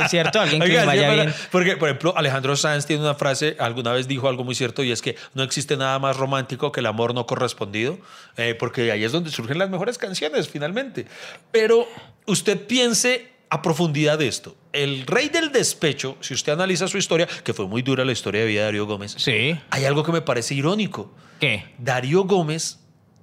¿Es 0.00 0.10
cierto? 0.10 0.40
Alguien 0.40 0.62
que 0.62 0.68
Oiga, 0.68 0.80
le 0.80 0.86
vaya 0.86 1.10
bien. 1.12 1.34
Porque, 1.50 1.76
por 1.76 1.88
ejemplo, 1.90 2.14
Alejandro 2.16 2.56
Sanz 2.56 2.86
tiene 2.86 3.02
una 3.02 3.14
frase, 3.14 3.56
alguna 3.58 3.92
vez 3.92 4.08
dijo 4.08 4.28
algo 4.28 4.42
muy 4.42 4.54
cierto, 4.54 4.82
y 4.82 4.90
es 4.92 5.02
que 5.02 5.16
no 5.34 5.42
existe 5.42 5.76
nada 5.76 5.98
más 5.98 6.16
romántico 6.16 6.72
que 6.72 6.80
el 6.80 6.86
amor 6.86 7.12
no 7.14 7.26
correspondido, 7.26 7.98
eh, 8.38 8.54
porque 8.58 8.90
ahí 8.90 9.04
es 9.04 9.12
donde 9.12 9.30
surgen 9.30 9.58
las 9.58 9.68
mejores 9.70 9.98
canciones, 9.98 10.48
finalmente. 10.48 11.06
Pero 11.52 11.86
usted 12.26 12.66
piense 12.66 13.35
a 13.50 13.62
profundidad 13.62 14.18
de 14.18 14.28
esto. 14.28 14.56
El 14.72 15.06
rey 15.06 15.28
del 15.28 15.52
despecho, 15.52 16.16
si 16.20 16.34
usted 16.34 16.52
analiza 16.52 16.88
su 16.88 16.98
historia, 16.98 17.26
que 17.44 17.54
fue 17.54 17.66
muy 17.66 17.82
dura 17.82 18.04
la 18.04 18.12
historia 18.12 18.40
de 18.42 18.46
vida 18.48 18.60
de 18.60 18.64
Darío 18.66 18.86
Gómez, 18.86 19.14
Sí. 19.18 19.58
hay 19.70 19.84
algo 19.84 20.02
que 20.02 20.12
me 20.12 20.20
parece 20.20 20.54
irónico. 20.54 21.12
¿Qué? 21.40 21.64
Darío 21.78 22.24
Gómez 22.24 22.80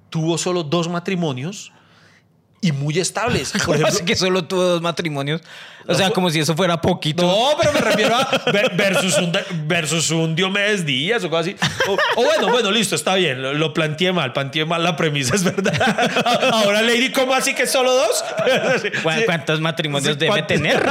tuvo 0.09 0.37
solo 0.37 0.63
dos 0.63 0.87
matrimonios 0.89 1.71
y 2.63 2.71
muy 2.71 2.97
estables. 2.99 3.51
Por 3.51 3.61
¿Cómo 3.61 3.73
ejemplo, 3.75 3.95
así 3.95 4.05
que 4.05 4.15
solo 4.15 4.45
tuvo 4.45 4.63
dos 4.63 4.81
matrimonios? 4.81 5.41
O 5.85 5.93
sea, 5.93 6.05
fue- 6.07 6.13
como 6.13 6.29
si 6.29 6.39
eso 6.39 6.55
fuera 6.55 6.79
poquito. 6.79 7.23
No, 7.23 7.57
pero 7.59 7.73
me 7.73 7.81
refiero 7.81 8.15
a 8.15 8.41
ver- 8.53 8.71
versus 8.75 9.17
un, 9.17 9.33
versus 9.67 10.11
un 10.11 10.33
Diomedes 10.33 10.85
Díaz 10.85 11.23
o 11.25 11.29
cosas 11.29 11.47
así. 11.47 11.71
O, 11.89 12.21
o 12.21 12.23
bueno, 12.23 12.49
bueno, 12.49 12.71
listo, 12.71 12.95
está 12.95 13.15
bien. 13.15 13.41
Lo, 13.41 13.53
lo 13.53 13.73
planteé 13.73 14.13
mal, 14.13 14.31
planteé 14.31 14.63
mal 14.63 14.81
la 14.81 14.95
premisa, 14.95 15.35
es 15.35 15.43
verdad. 15.43 15.73
Ahora, 16.53 16.81
Lady, 16.81 17.11
¿cómo 17.11 17.33
así 17.33 17.53
que 17.53 17.67
solo 17.67 17.93
dos? 17.93 18.23
¿Cu- 18.23 18.79
Sí. 18.83 18.89
¿Cuántos 19.25 19.59
matrimonios 19.59 20.13
Sí, 20.13 20.19
debe 20.19 20.41
tener? 20.43 20.81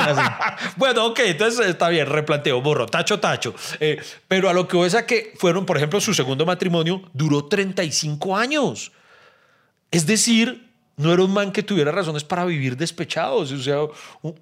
Bueno, 0.76 1.06
ok, 1.06 1.20
entonces 1.24 1.66
está 1.66 1.88
bien, 1.88 2.06
replanteo, 2.06 2.60
borro, 2.60 2.86
tacho, 2.86 3.18
tacho. 3.18 3.54
Eh, 3.80 4.00
pero 4.28 4.50
a 4.50 4.52
lo 4.52 4.68
que 4.68 4.76
voy 4.76 4.86
es 4.88 4.94
a 4.94 5.06
que 5.06 5.32
fueron, 5.38 5.64
por 5.64 5.76
ejemplo, 5.78 6.00
su 6.00 6.12
segundo 6.12 6.44
matrimonio 6.44 7.02
duró 7.14 7.46
35 7.46 8.36
años. 8.36 8.92
Es 9.90 10.06
decir, 10.06 10.70
no 11.02 11.12
era 11.12 11.22
un 11.22 11.32
man 11.32 11.52
que 11.52 11.62
tuviera 11.62 11.90
razones 11.92 12.24
para 12.24 12.44
vivir 12.44 12.76
despechados. 12.76 13.52
O 13.52 13.58
sea, 13.62 13.78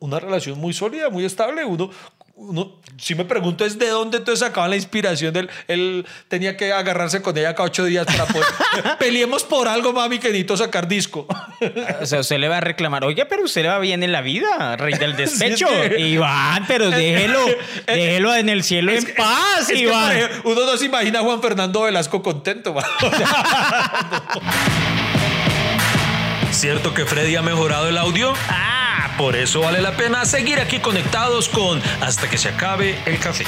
una 0.01 0.21
relación 0.21 0.59
muy 0.59 0.73
sólida, 0.73 1.09
muy 1.11 1.25
estable. 1.25 1.65
Uno, 1.65 1.91
uno 2.37 2.73
si 2.97 3.15
me 3.15 3.27
pregunto 3.27 3.67
es 3.67 3.79
de 3.79 3.89
dónde 3.89 4.17
entonces 4.19 4.41
sacaban 4.47 4.71
la 4.71 4.77
inspiración 4.77 5.33
del 5.35 5.51
él 5.69 6.07
tenía 6.29 6.57
que 6.57 6.73
agarrarse 6.73 7.21
con 7.21 7.37
ella 7.37 7.55
cada 7.55 7.67
ocho 7.67 7.85
días 7.85 8.07
para 8.07 8.25
poder 8.25 8.47
peleemos 8.99 9.45
por 9.45 9.69
algo 9.69 9.93
mami 9.93 10.19
que 10.19 10.29
necesito 10.29 10.57
sacar 10.57 10.89
disco 10.89 11.27
O 12.01 12.07
sea, 12.07 12.21
usted 12.21 12.39
le 12.39 12.49
va 12.49 12.57
a 12.57 12.61
reclamar, 12.63 13.05
oye, 13.05 13.27
pero 13.27 13.45
usted 13.45 13.63
le 13.65 13.69
va 13.69 13.79
bien 13.79 14.03
en 14.03 14.13
la 14.13 14.23
vida, 14.23 14.75
rey 14.77 14.95
del 14.95 15.17
despecho. 15.19 15.69
Sí, 15.69 15.75
es 15.83 15.89
que- 15.91 16.01
Iván, 16.01 16.65
pero 16.67 16.89
déjelo, 16.91 17.45
déjelo 17.87 18.35
en 18.35 18.49
el 18.49 18.63
cielo 18.65 18.93
en 18.93 19.05
paz, 19.17 19.69
Es 19.69 19.79
Iván. 19.79 20.19
uno 20.45 20.65
no 20.65 20.77
se 20.79 20.87
imagina 20.87 21.19
a 21.19 21.23
Juan 21.23 21.43
Fernando 21.43 21.83
Velasco 21.83 22.23
contento 22.23 22.73
man. 22.73 22.85
O 23.03 23.11
sea, 23.17 25.00
¿Cierto 26.61 26.93
que 26.93 27.07
Freddy 27.07 27.37
ha 27.37 27.41
mejorado 27.41 27.89
el 27.89 27.97
audio? 27.97 28.35
Ah, 28.51 29.15
por 29.17 29.35
eso 29.35 29.63
vale 29.63 29.81
la 29.81 29.97
pena 29.97 30.27
seguir 30.27 30.61
aquí 30.61 30.79
conectados 30.79 31.49
con 31.49 31.81
Hasta 32.03 32.29
que 32.29 32.37
se 32.37 32.51
acabe 32.51 32.99
el 33.07 33.19
café. 33.19 33.45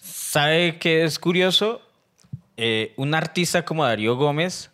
¿Sabe 0.00 0.78
qué 0.78 1.02
es 1.02 1.18
curioso? 1.18 1.82
Eh, 2.56 2.94
un 2.96 3.16
artista 3.16 3.64
como 3.64 3.84
Darío 3.84 4.14
Gómez, 4.14 4.70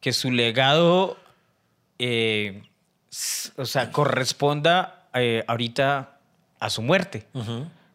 que 0.00 0.12
su 0.12 0.32
legado, 0.32 1.16
eh, 2.00 2.64
o 3.56 3.64
sea, 3.66 3.92
corresponda 3.92 5.06
eh, 5.14 5.44
ahorita 5.46 6.18
a 6.58 6.70
su 6.70 6.82
muerte, 6.82 7.28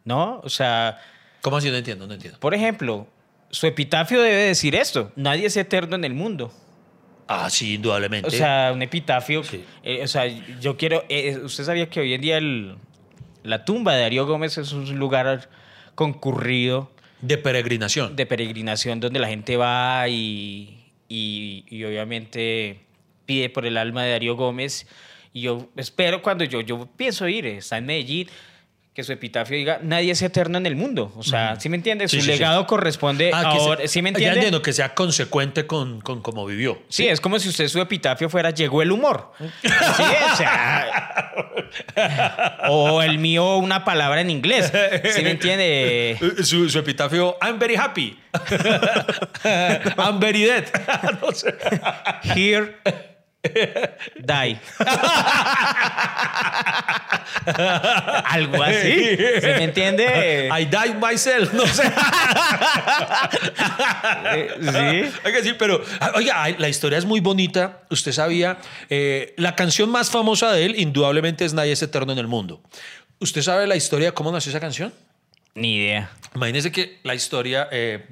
¿no? 0.06 0.40
O 0.42 0.48
sea, 0.48 1.02
¿Cómo 1.42 1.58
así? 1.58 1.70
No 1.70 1.76
entiendo, 1.76 2.08
no 2.08 2.14
entiendo. 2.14 2.40
por 2.40 2.54
ejemplo, 2.54 3.10
su 3.50 3.68
epitafio 3.68 4.22
debe 4.22 4.44
decir 4.44 4.76
esto, 4.76 5.12
nadie 5.16 5.46
es 5.48 5.58
eterno 5.58 5.96
en 5.96 6.04
el 6.06 6.14
mundo. 6.14 6.52
Ah, 7.28 7.50
sí, 7.50 7.76
indudablemente. 7.76 8.28
O 8.28 8.32
sea, 8.32 8.72
un 8.74 8.82
epitafio. 8.82 9.44
Sí. 9.44 9.64
eh, 9.84 10.02
o 10.04 10.08
sea, 10.08 10.26
yo 10.60 10.78
quiero. 10.78 11.04
eh, 11.10 11.40
usted 11.44 11.64
sabía 11.64 11.90
que 11.90 12.00
hoy 12.00 12.14
en 12.14 12.22
día 12.22 12.38
el- 12.38 12.76
la 13.44 13.66
tumba 13.66 13.94
de 13.96 14.02
Darío 14.02 14.26
Gómez 14.28 14.58
es 14.58 14.72
un 14.74 14.98
lugar 15.00 15.50
concurrido 15.96 16.92
de 17.22 17.38
peregrinación. 17.38 18.16
de 18.16 18.26
peregrinación 18.26 19.00
donde 19.00 19.20
la 19.20 19.28
gente 19.28 19.58
va 19.58 20.08
y, 20.08 20.84
y, 21.10 21.66
y 21.70 21.84
obviamente 21.84 22.82
pide 23.26 23.50
por 23.50 23.66
el 23.66 23.78
alma 23.78 24.04
de 24.04 24.12
Darío 24.12 24.36
Gómez. 24.36 24.86
Y 25.34 25.42
yo 25.42 25.70
espero 25.76 26.22
cuando 26.22 26.44
yo, 26.44 26.62
yo 26.62 26.88
pienso 26.96 27.28
ir, 27.28 27.46
eh, 27.48 27.58
está 27.58 27.78
en 27.78 27.86
Medellín, 27.88 28.28
que 28.96 29.04
su 29.04 29.12
epitafio 29.12 29.58
diga, 29.58 29.80
nadie 29.84 30.12
es 30.14 30.22
eterno 30.22 30.58
en 30.58 30.66
el 30.66 30.78
mundo. 30.78 31.12
O 31.18 31.22
sea, 31.24 31.60
¿sí 31.60 31.68
me 31.68 31.76
entiende? 31.76 32.08
Sí, 32.08 32.16
su 32.16 32.22
sí, 32.26 32.32
sí. 32.32 32.38
legado 32.40 32.66
corresponde 32.66 33.30
Ah, 33.34 33.50
que 33.54 33.60
se- 33.60 33.66
ahora, 33.66 33.88
¿sí 33.90 34.02
me 34.02 34.08
Ya 34.12 34.14
entiende? 34.14 34.36
entiendo 34.38 34.62
que 34.62 34.72
sea 34.72 34.96
consecuente 34.96 35.68
con, 35.68 36.00
con 36.00 36.22
cómo 36.22 36.46
vivió. 36.46 36.82
Sí, 36.88 37.06
es 37.06 37.20
como 37.20 37.38
si 37.38 37.50
usted 37.50 37.68
su 37.68 37.82
epitafio 37.82 38.30
fuera 38.30 38.52
llegó 38.52 38.82
el 38.82 38.92
humor. 38.94 39.34
Sí, 39.62 39.70
o 40.32 40.36
sea. 40.38 41.34
O 42.70 43.02
el 43.02 43.18
mío 43.20 43.58
una 43.58 43.84
palabra 43.84 44.22
en 44.22 44.30
inglés. 44.30 44.72
¿Sí 45.14 45.22
me 45.24 45.32
entiende? 45.32 46.12
Eh, 46.12 46.44
Su, 46.44 46.70
su 46.70 46.80
epitafio, 46.80 47.38
I'm 47.42 47.60
very 47.60 47.76
happy. 47.76 48.18
I'm 49.98 50.20
very 50.22 50.44
dead. 50.44 50.66
No 51.22 51.32
sé. 51.34 51.54
Here 52.34 52.78
die. 54.20 54.58
Algo 58.26 58.64
así. 58.64 59.18
¿Sí 59.18 59.46
me 59.46 59.64
entiende? 59.64 60.50
I 60.52 60.66
died 60.66 60.96
myself. 61.02 61.54
No 61.54 61.66
sé. 61.68 61.84
Eh, 64.36 64.50
Sí. 64.60 65.20
Oiga, 65.26 65.42
sí, 65.44 65.54
pero, 65.58 65.82
ah, 66.00 66.12
oiga, 66.16 66.48
la 66.58 66.70
historia 66.70 66.98
es 66.98 67.06
muy 67.06 67.20
bonita. 67.20 67.82
Usted 67.90 68.12
sabía, 68.12 68.58
eh, 68.90 69.34
la 69.38 69.56
canción 69.56 69.90
más 69.90 70.10
famosa 70.10 70.52
de 70.52 70.66
él, 70.66 70.76
indudablemente, 70.80 71.46
es 71.46 71.54
Nadie 71.54 71.74
es 71.74 71.82
eterno 71.82 72.12
en 72.14 72.20
el 72.20 72.28
mundo. 72.28 72.62
¿Usted 73.20 73.42
sabe 73.42 73.68
la 73.68 73.76
historia 73.76 74.08
de 74.08 74.14
cómo 74.14 74.32
nació 74.32 74.50
esa 74.52 74.60
canción? 74.60 74.94
Ni 75.56 75.78
idea. 75.78 76.12
Imagínese 76.36 76.72
que 76.72 77.00
la 77.04 77.16
historia 77.16 77.68
eh, 77.72 78.06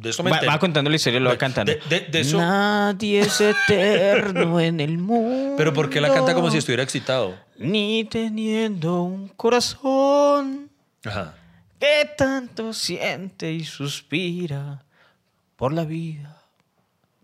de 0.00 0.10
eso 0.10 0.22
me 0.22 0.30
Va, 0.30 0.58
contando 0.58 0.88
la 0.90 0.96
historia 0.96 1.18
y 1.18 1.22
lo 1.22 1.30
va 1.30 1.36
cantando. 1.38 1.72
De- 1.72 1.80
de- 1.88 2.06
de 2.06 2.20
eso- 2.20 2.38
Nadie 2.38 3.20
es 3.20 3.40
eterno 3.40 4.60
en 4.60 4.80
el 4.80 4.98
mundo. 4.98 5.54
Pero 5.58 5.72
¿por 5.72 5.90
qué 5.90 6.00
la 6.00 6.12
canta 6.12 6.34
como 6.34 6.50
si 6.50 6.58
estuviera 6.58 6.82
excitado? 6.82 7.34
Ni 7.56 8.04
teniendo 8.04 9.02
un 9.02 9.28
corazón 9.28 10.70
Ajá. 11.04 11.34
que 11.80 12.08
tanto 12.16 12.72
siente 12.72 13.52
y 13.52 13.64
suspira 13.64 14.82
por 15.56 15.72
la 15.72 15.84
vida 15.84 16.37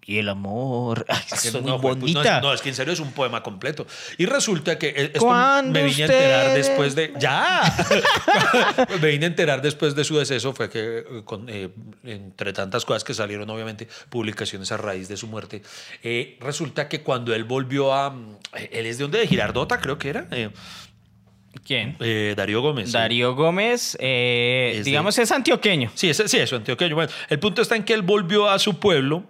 y 0.06 0.18
el 0.18 0.28
amor. 0.28 1.06
Ay, 1.08 1.20
es 1.32 1.52
muy 1.54 1.62
no, 1.62 1.80
pues, 1.80 1.96
pues, 1.98 2.12
no, 2.12 2.22
es, 2.22 2.42
no, 2.42 2.52
es 2.52 2.60
que 2.60 2.68
en 2.68 2.74
serio 2.74 2.92
es 2.92 3.00
un 3.00 3.12
poema 3.12 3.42
completo. 3.42 3.86
Y 4.18 4.26
resulta 4.26 4.78
que 4.78 4.88
eh, 4.88 5.10
esto 5.14 5.26
me 5.64 5.82
vine 5.84 6.02
a 6.02 6.06
enterar 6.06 6.54
después 6.54 6.94
de. 6.94 7.12
¡Ya! 7.18 7.62
me 9.00 9.08
vine 9.08 9.24
a 9.26 9.28
enterar 9.28 9.62
después 9.62 9.94
de 9.94 10.04
su 10.04 10.16
deceso. 10.18 10.52
Fue 10.52 10.68
que, 10.70 10.98
eh, 10.98 11.04
con, 11.24 11.48
eh, 11.48 11.70
entre 12.04 12.52
tantas 12.52 12.84
cosas 12.84 13.04
que 13.04 13.14
salieron, 13.14 13.48
obviamente, 13.50 13.88
publicaciones 14.10 14.70
a 14.72 14.76
raíz 14.76 15.08
de 15.08 15.16
su 15.16 15.26
muerte, 15.26 15.62
eh, 16.02 16.36
resulta 16.40 16.88
que 16.88 17.00
cuando 17.02 17.34
él 17.34 17.44
volvió 17.44 17.92
a. 17.94 18.10
mm, 18.10 18.36
Él 18.72 18.86
es 18.86 18.98
de 18.98 19.02
donde? 19.04 19.18
De 19.20 19.26
Girardota, 19.26 19.80
creo 19.80 19.96
que 19.98 20.08
era. 20.10 20.26
eh, 20.30 20.50
¿Quién? 21.64 21.96
eh, 22.00 22.34
Darío 22.36 22.60
Gómez. 22.60 22.88
sí. 22.88 22.92
Darío 22.92 23.34
Gómez, 23.34 23.96
eh, 24.00 24.72
Es 24.72 24.78
de- 24.78 24.84
digamos, 24.90 25.16
es 25.18 25.30
antioqueño. 25.30 25.90
Sí, 25.94 26.12
sí, 26.12 26.36
eso, 26.38 26.56
antioqueño. 26.56 26.94
Bueno, 26.96 27.10
el 27.28 27.38
punto 27.38 27.62
está 27.62 27.76
en 27.76 27.84
que 27.84 27.94
él 27.94 28.02
volvió 28.02 28.50
a 28.50 28.58
su 28.58 28.78
pueblo 28.80 29.24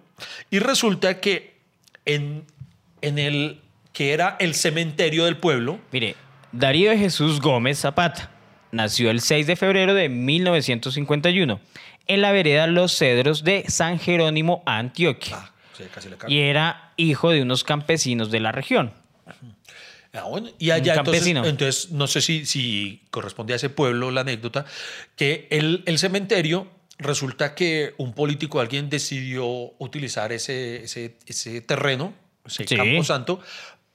y 0.49 0.59
resulta 0.59 1.19
que 1.19 1.55
en, 2.05 2.45
en 3.01 3.19
el 3.19 3.61
que 3.93 4.13
era 4.13 4.35
el 4.39 4.55
cementerio 4.55 5.25
del 5.25 5.37
pueblo, 5.37 5.79
Mire, 5.91 6.15
Darío 6.51 6.91
de 6.91 6.97
Jesús 6.97 7.41
Gómez 7.41 7.79
Zapata 7.79 8.31
nació 8.71 9.09
el 9.09 9.21
6 9.21 9.47
de 9.47 9.55
febrero 9.55 9.93
de 9.93 10.09
1951 10.09 11.59
en 12.07 12.21
la 12.21 12.31
vereda 12.31 12.67
Los 12.67 12.97
Cedros 12.97 13.43
de 13.43 13.65
San 13.67 13.99
Jerónimo, 13.99 14.63
Antioquia. 14.65 15.37
Ah, 15.37 15.51
sí, 15.75 15.83
casi 15.93 16.09
le. 16.09 16.17
Y 16.27 16.39
era 16.39 16.93
hijo 16.97 17.31
de 17.31 17.41
unos 17.41 17.63
campesinos 17.63 18.31
de 18.31 18.39
la 18.39 18.51
región. 18.51 18.93
Ah, 20.13 20.23
bueno, 20.29 20.49
y 20.59 20.71
allá 20.71 20.95
entonces, 20.95 21.27
entonces, 21.27 21.91
no 21.91 22.07
sé 22.07 22.21
si, 22.21 22.45
si 22.45 23.01
corresponde 23.11 23.53
a 23.53 23.57
ese 23.57 23.69
pueblo 23.69 24.11
la 24.11 24.21
anécdota, 24.21 24.65
que 25.17 25.47
el, 25.51 25.83
el 25.85 25.97
cementerio 25.99 26.67
resulta 26.97 27.55
que 27.55 27.93
un 27.97 28.13
político, 28.13 28.59
alguien 28.59 28.89
decidió 28.89 29.45
utilizar 29.79 30.31
ese, 30.31 30.83
ese, 30.83 31.17
ese 31.25 31.61
terreno, 31.61 32.13
ese 32.45 32.65
Sí. 32.67 32.75
campo 32.75 33.03
santo, 33.03 33.39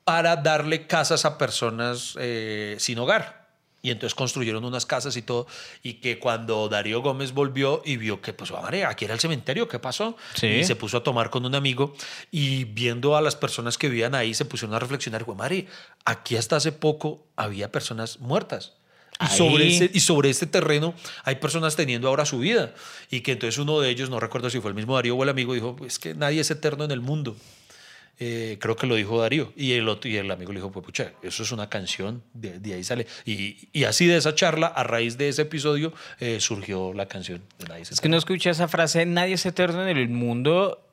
para 0.04 0.36
darle 0.36 0.86
casas 0.86 1.24
a 1.24 1.38
personas 1.38 2.14
eh, 2.18 2.76
sin 2.78 2.98
hogar. 2.98 3.40
Y 3.82 3.90
entonces 3.90 4.14
construyeron 4.14 4.62
unas 4.66 4.84
casas 4.84 5.16
y 5.16 5.22
todo. 5.22 5.46
Y 5.82 5.94
que 5.94 6.18
cuando 6.18 6.68
Darío 6.68 7.00
Gómez 7.00 7.32
volvió 7.32 7.80
y 7.82 7.96
vio 7.96 8.20
que, 8.20 8.34
pues, 8.34 8.50
madre, 8.50 8.84
aquí 8.84 9.06
era 9.06 9.14
el 9.14 9.20
cementerio, 9.20 9.68
¿qué 9.68 9.78
pasó? 9.78 10.18
Sí. 10.34 10.48
Y 10.48 10.64
se 10.64 10.76
puso 10.76 10.98
a 10.98 11.02
tomar 11.02 11.30
con 11.30 11.46
un 11.46 11.54
amigo 11.54 11.94
y 12.30 12.64
viendo 12.64 13.16
a 13.16 13.22
las 13.22 13.36
personas 13.36 13.78
que 13.78 13.88
vivían 13.88 14.14
ahí, 14.14 14.34
se 14.34 14.44
pusieron 14.44 14.74
a 14.74 14.80
reflexionar, 14.80 15.26
madre, 15.34 15.66
aquí 16.04 16.36
hasta 16.36 16.56
hace 16.56 16.72
poco 16.72 17.24
había 17.36 17.72
personas 17.72 18.18
muertas. 18.20 18.74
Y 19.20 19.36
sobre, 19.36 19.68
ese, 19.68 19.90
y 19.92 20.00
sobre 20.00 20.30
este 20.30 20.46
terreno 20.46 20.94
hay 21.24 21.36
personas 21.36 21.76
teniendo 21.76 22.08
ahora 22.08 22.24
su 22.24 22.38
vida. 22.38 22.74
Y 23.10 23.20
que 23.20 23.32
entonces 23.32 23.58
uno 23.58 23.80
de 23.80 23.90
ellos, 23.90 24.10
no 24.10 24.20
recuerdo 24.20 24.50
si 24.50 24.60
fue 24.60 24.70
el 24.70 24.74
mismo 24.74 24.94
Darío 24.94 25.16
o 25.16 25.22
el 25.22 25.28
amigo, 25.28 25.54
dijo, 25.54 25.76
es 25.86 25.98
que 25.98 26.14
nadie 26.14 26.40
es 26.40 26.50
eterno 26.50 26.84
en 26.84 26.90
el 26.90 27.00
mundo. 27.00 27.36
Eh, 28.22 28.58
creo 28.60 28.76
que 28.76 28.86
lo 28.86 28.96
dijo 28.96 29.18
Darío. 29.18 29.52
Y 29.56 29.72
el, 29.72 29.88
otro, 29.88 30.10
y 30.10 30.16
el 30.18 30.30
amigo 30.30 30.52
le 30.52 30.58
dijo, 30.58 30.70
pues 30.70 30.84
pucha, 30.84 31.12
eso 31.22 31.42
es 31.42 31.52
una 31.52 31.70
canción, 31.70 32.22
de, 32.34 32.58
de 32.58 32.74
ahí 32.74 32.84
sale. 32.84 33.06
Y, 33.24 33.68
y 33.72 33.84
así 33.84 34.06
de 34.06 34.18
esa 34.18 34.34
charla, 34.34 34.66
a 34.66 34.84
raíz 34.84 35.16
de 35.16 35.30
ese 35.30 35.42
episodio, 35.42 35.92
eh, 36.18 36.38
surgió 36.38 36.92
la 36.92 37.06
canción 37.06 37.42
de 37.58 37.66
Nadie 37.66 37.82
es 37.82 37.92
Es 37.92 38.00
que 38.00 38.08
uno 38.08 38.18
escucha 38.18 38.50
esa 38.50 38.68
frase, 38.68 39.06
nadie 39.06 39.34
es 39.34 39.46
eterno 39.46 39.88
en 39.88 39.96
el 39.96 40.10
mundo, 40.10 40.86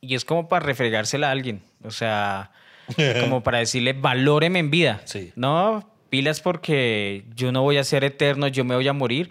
y 0.00 0.16
es 0.16 0.24
como 0.24 0.48
para 0.48 0.66
refregársela 0.66 1.28
a 1.28 1.30
alguien. 1.30 1.62
O 1.84 1.92
sea, 1.92 2.50
como 3.20 3.44
para 3.44 3.58
decirle, 3.58 3.92
valóreme 3.92 4.58
en 4.58 4.70
vida. 4.70 5.02
Sí. 5.04 5.32
No, 5.36 5.88
pilas 6.16 6.40
porque 6.40 7.24
yo 7.34 7.52
no 7.52 7.60
voy 7.60 7.76
a 7.76 7.84
ser 7.84 8.02
eterno, 8.02 8.48
yo 8.48 8.64
me 8.64 8.74
voy 8.74 8.88
a 8.88 8.94
morir. 8.94 9.28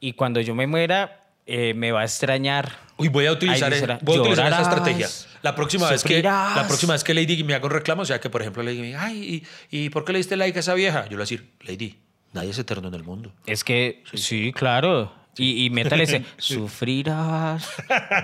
Y 0.00 0.14
cuando 0.14 0.40
yo 0.40 0.52
me 0.56 0.66
muera, 0.66 1.28
eh, 1.46 1.74
me 1.74 1.92
va 1.92 2.00
a 2.00 2.04
extrañar. 2.04 2.72
Uy, 2.96 3.06
voy 3.06 3.26
a 3.26 3.32
utilizar, 3.32 3.72
Ahí 3.72 3.78
eh, 3.78 3.80
será, 3.80 3.98
voy 4.02 4.16
a 4.16 4.20
utilizar 4.22 4.48
esa 4.48 4.62
estrategia. 4.62 5.08
La 5.42 5.54
próxima, 5.54 5.88
vez 5.88 6.02
que, 6.02 6.22
la 6.22 6.64
próxima 6.66 6.94
vez 6.94 7.04
que 7.04 7.14
Lady 7.14 7.44
me 7.44 7.54
haga 7.54 7.66
un 7.66 7.70
reclamo, 7.70 8.02
o 8.02 8.04
sea, 8.04 8.20
que 8.20 8.30
por 8.30 8.40
ejemplo 8.40 8.64
Lady 8.64 8.80
me 8.80 8.86
diga, 8.88 9.04
ay, 9.04 9.44
¿y, 9.70 9.78
y 9.84 9.90
por 9.90 10.04
qué 10.04 10.12
le 10.12 10.18
diste 10.18 10.36
like 10.36 10.58
a 10.58 10.60
esa 10.60 10.74
vieja? 10.74 11.04
Yo 11.04 11.10
le 11.10 11.16
voy 11.16 11.22
a 11.22 11.26
decir, 11.26 11.50
Lady, 11.60 12.00
nadie 12.32 12.50
es 12.50 12.58
eterno 12.58 12.88
en 12.88 12.94
el 12.94 13.04
mundo. 13.04 13.32
Es 13.46 13.62
que, 13.62 14.02
sí, 14.14 14.52
claro. 14.52 15.12
Y, 15.36 15.64
y 15.64 15.70
métale 15.70 16.04
ese, 16.04 16.24
sufrirás, 16.38 17.68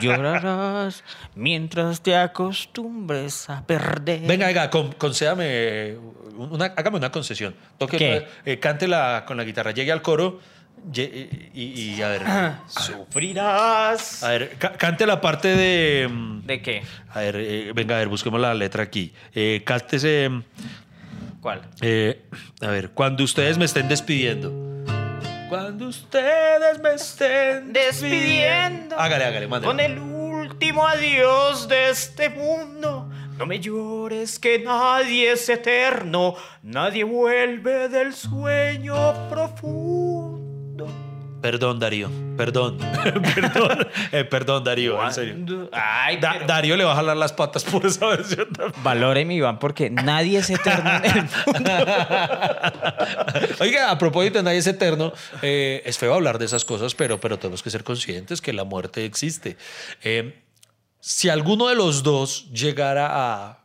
llorarás, 0.01 1.03
mientras 1.35 2.01
te 2.03 2.17
acostumbres 2.17 3.51
a 3.51 3.67
perder. 3.67 4.21
Venga, 4.21 4.47
venga, 4.47 4.71
con- 4.71 4.93
concédame, 4.93 5.97
una, 6.37 6.67
hágame 6.67 6.99
una 6.99 7.11
concesión. 7.11 7.55
Toque, 7.79 7.97
¿Qué? 7.99 8.27
eh, 8.45 8.59
cántela 8.59 9.25
con 9.27 9.37
la 9.37 9.45
guitarra, 9.45 9.73
llegue 9.73 9.91
al 9.93 10.03
coro 10.03 10.41
lle- 10.93 11.51
y, 11.53 11.63
y 11.97 12.03
a 12.03 12.09
ver, 12.09 12.23
Ah. 12.25 12.61
Sufrirás. 12.69 14.23
a 14.23 14.29
ver, 14.31 14.51
ca- 14.59 14.73
cante 14.75 15.05
la 15.07 15.21
parte 15.21 15.49
de... 15.49 16.09
mm, 16.09 16.47
¿De 16.47 16.63
qué? 16.63 16.83
A 17.13 17.21
ver, 17.21 17.37
eh, 17.39 17.73
venga, 17.75 17.97
a 17.97 17.99
ver, 17.99 18.09
busquemos 18.09 18.41
la 18.41 18.55
letra 18.55 18.85
aquí. 18.85 19.13
Eh, 19.35 19.63
cántese, 19.65 20.29
mm, 20.29 20.43
¿Cuál? 21.41 21.63
eh, 21.81 22.23
a 22.61 22.69
ver, 22.69 22.91
cuando 22.91 23.25
ustedes 23.25 23.59
me 23.59 23.65
estén 23.65 23.89
despidiendo. 23.89 24.71
Cuando 25.51 25.89
ustedes 25.89 26.79
me 26.81 26.95
estén 26.95 27.73
Despidiendo. 27.73 28.97
Hágale, 28.97 29.25
hágale, 29.25 29.49
mándale. 29.49 29.67
Con 29.67 29.81
el 29.81 29.99
último 29.99 30.87
adiós 30.87 31.67
de 31.67 31.91
este 31.91 32.31
mundo. 32.31 33.11
No 33.37 33.47
me 33.47 33.59
llores 33.59 34.39
que 34.39 34.61
nadie 34.61 35.33
es 35.33 35.49
eterno. 35.49 36.37
Nadie 36.63 37.03
vuelve 37.03 37.89
del 37.89 38.15
sueño 38.15 39.29
profundo. 39.29 40.10
Perdón, 41.41 41.79
Darío. 41.79 42.11
Perdón. 42.37 42.79
perdón. 43.35 43.89
Eh, 44.13 44.25
perdón, 44.25 44.65
Darío. 44.65 45.03
En 45.05 45.13
serio. 45.13 45.69
Ay, 45.73 46.17
Da- 46.19 46.33
pero- 46.35 46.47
Darío 46.47 46.77
le 46.77 46.85
va 46.85 46.93
a 46.93 46.97
jalar 46.97 47.17
las 47.17 47.33
patas 47.33 47.65
por 47.65 47.85
esa 47.85 48.07
versión 48.07 48.49
también. 48.53 48.83
Valóreme, 48.83 49.35
Iván, 49.35 49.59
porque 49.59 49.91
nadie 49.91 50.39
es 50.39 50.49
eterno 50.51 50.91
en 51.03 51.05
el 51.05 51.23
mundo. 51.47 51.71
Oiga, 53.61 53.91
a 53.91 53.99
propósito 53.99 54.39
de 54.39 54.43
nadie 54.45 54.59
es 54.59 54.67
eterno, 54.67 55.13
eh, 55.43 55.83
es 55.85 55.99
feo 55.99 56.15
hablar 56.15 56.39
de 56.39 56.47
esas 56.47 56.65
cosas, 56.65 56.95
pero, 56.95 57.21
pero 57.21 57.39
tenemos 57.39 57.63
que 57.63 57.71
ser 57.71 57.85
conscientes 57.85 58.41
que 58.41 58.53
la 58.53 58.65
muerte 58.65 59.05
existe. 59.05 59.57
Eh, 60.03 60.43
si 61.01 61.29
alguno 61.29 61.69
de 61.69 61.75
los 61.75 62.03
dos 62.03 62.51
llegara 62.53 63.09
a 63.13 63.59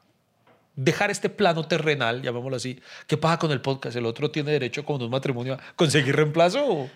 dejar 0.76 1.12
este 1.12 1.30
plano 1.30 1.66
terrenal, 1.68 2.22
llamémoslo 2.22 2.58
así, 2.58 2.80
¿qué 3.08 3.16
pasa 3.18 3.40
con 3.40 3.52
el 3.52 3.62
podcast? 3.62 3.96
¿El 3.96 4.06
otro 4.06 4.32
tiene 4.32 4.52
derecho 4.52 4.84
con 4.84 5.02
un 5.02 5.10
matrimonio 5.10 5.54
a 5.54 5.60
conseguir 5.76 6.16
reemplazo 6.16 6.66
o 6.66 6.90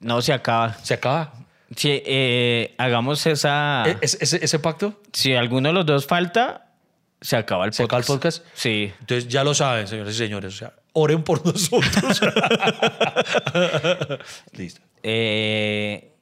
No 0.00 0.22
se 0.22 0.32
acaba. 0.32 0.74
se 0.82 0.94
acaba? 0.94 1.32
Si 1.76 2.02
eh, 2.04 2.74
hagamos 2.78 3.24
esa. 3.26 3.84
¿E- 3.86 3.98
¿Ese, 4.00 4.18
ese- 4.20 4.44
ese 4.44 4.58
pacto? 4.58 5.00
Si 5.12 5.34
alguno 5.34 5.68
de 5.68 5.74
los 5.74 5.86
dos 5.86 6.06
falta, 6.06 6.66
se 7.20 7.36
acaba 7.36 7.64
el 7.64 7.70
podcast. 7.70 7.76
¿Se 7.76 7.82
acaba 7.84 8.00
el 8.00 8.06
podcast? 8.06 8.44
Sí. 8.54 8.92
Entonces 9.00 9.28
ya 9.28 9.44
lo 9.44 9.54
saben, 9.54 9.86
señores 9.86 10.14
y 10.14 10.18
señores. 10.18 10.54
O 10.54 10.56
sea, 10.56 10.72
oren 10.94 11.22
por 11.22 11.44
nosotros. 11.46 11.92
Listo. 14.52 14.80
Eh, 15.02 16.12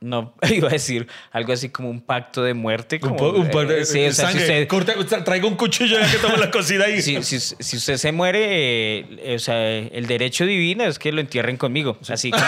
no, 0.00 0.34
iba 0.50 0.68
a 0.68 0.72
decir 0.72 1.06
algo 1.30 1.52
así 1.52 1.68
como 1.68 1.90
un 1.90 2.00
pacto 2.00 2.42
de 2.42 2.54
muerte. 2.54 2.98
Un, 3.02 3.16
Como, 3.16 3.30
un 3.30 3.48
de 3.68 3.80
eh, 3.82 3.84
sí, 3.84 3.98
o 4.06 4.12
sea, 4.12 4.28
si 4.30 4.38
sangre. 4.38 4.42
usted- 4.42 4.68
Corta- 4.68 4.94
tra- 4.96 5.24
traiga 5.24 5.46
un 5.46 5.56
cuchillo 5.56 5.98
ya 6.00 6.10
que 6.10 6.16
toma 6.18 6.36
la 6.38 6.50
cocina 6.50 6.86
ahí. 6.86 7.02
si, 7.02 7.22
si- 7.22 7.38
si 7.40 7.76
usted 7.76 7.96
se 7.98 8.10
muere, 8.12 8.40
eh, 9.00 9.34
o 9.36 9.38
sea, 9.38 9.68
el 9.76 10.06
derecho 10.06 10.46
divino 10.46 10.84
es 10.84 10.98
que 10.98 11.12
lo 11.12 11.20
entierren 11.20 11.56
conmigo. 11.56 11.98
Así 12.08 12.30
como, 12.30 12.44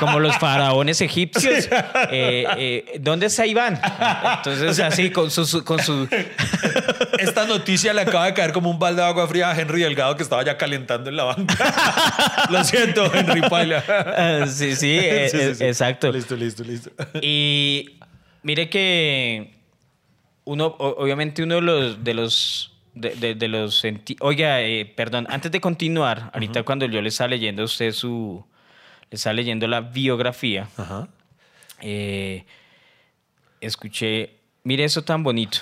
como 0.00 0.18
los 0.20 0.36
faraones 0.38 1.00
egipcios. 1.00 1.68
Eh, 2.10 2.44
eh, 2.56 2.98
¿Dónde 3.00 3.26
está 3.26 3.46
Iván? 3.46 3.80
Entonces, 4.38 4.80
así, 4.80 5.10
con 5.10 5.30
su, 5.30 5.46
su- 5.46 5.64
con 5.64 5.78
su... 5.80 6.08
Esta 7.20 7.46
noticia 7.46 7.92
le 7.92 8.00
acaba 8.02 8.26
de 8.26 8.34
caer 8.34 8.52
como 8.52 8.70
un 8.70 8.78
balde 8.78 9.02
de 9.02 9.08
agua 9.08 9.26
fría 9.28 9.50
a 9.50 9.58
Henry 9.60 9.82
Delgado 9.82 10.16
que 10.16 10.22
estaba 10.22 10.44
ya 10.44 10.56
calentando 10.56 11.10
en 11.10 11.16
la 11.16 11.24
banca. 11.24 12.46
Lo 12.50 12.62
siento, 12.64 13.12
Henry 13.14 13.42
Paila. 13.42 14.46
Sí, 14.46 14.74
sí, 14.76 14.98
eh, 14.98 15.28
Sí, 15.30 15.36
sí, 15.38 15.42
eh, 15.44 15.54
sí. 15.54 15.64
exacto. 15.64 16.10
Listo, 16.12 16.36
listo, 16.36 16.62
listo. 16.64 16.90
Y 17.22 17.98
mire 18.42 18.68
que 18.70 19.54
uno, 20.44 20.66
obviamente 20.78 21.42
uno 21.42 21.56
de 21.56 21.60
los, 21.60 22.04
de 22.04 22.14
los, 22.14 22.72
de, 22.94 23.10
de- 23.14 23.34
de 23.34 23.48
los, 23.48 23.82
oiga, 24.20 24.62
eh, 24.62 24.84
perdón, 24.84 25.26
antes 25.30 25.52
de 25.52 25.60
continuar, 25.60 26.30
ahorita 26.32 26.62
cuando 26.64 26.86
yo 26.86 27.00
le 27.02 27.08
estaba 27.10 27.28
leyendo 27.28 27.62
a 27.62 27.66
usted 27.66 27.92
su, 27.92 28.44
le 29.10 29.16
estaba 29.16 29.34
leyendo 29.34 29.68
la 29.68 29.80
biografía, 29.80 30.66
Ajá. 30.76 31.06
eh, 31.82 32.44
escuché, 33.60 34.30
mire 34.64 34.84
eso 34.84 35.02
tan 35.02 35.22
bonito, 35.22 35.58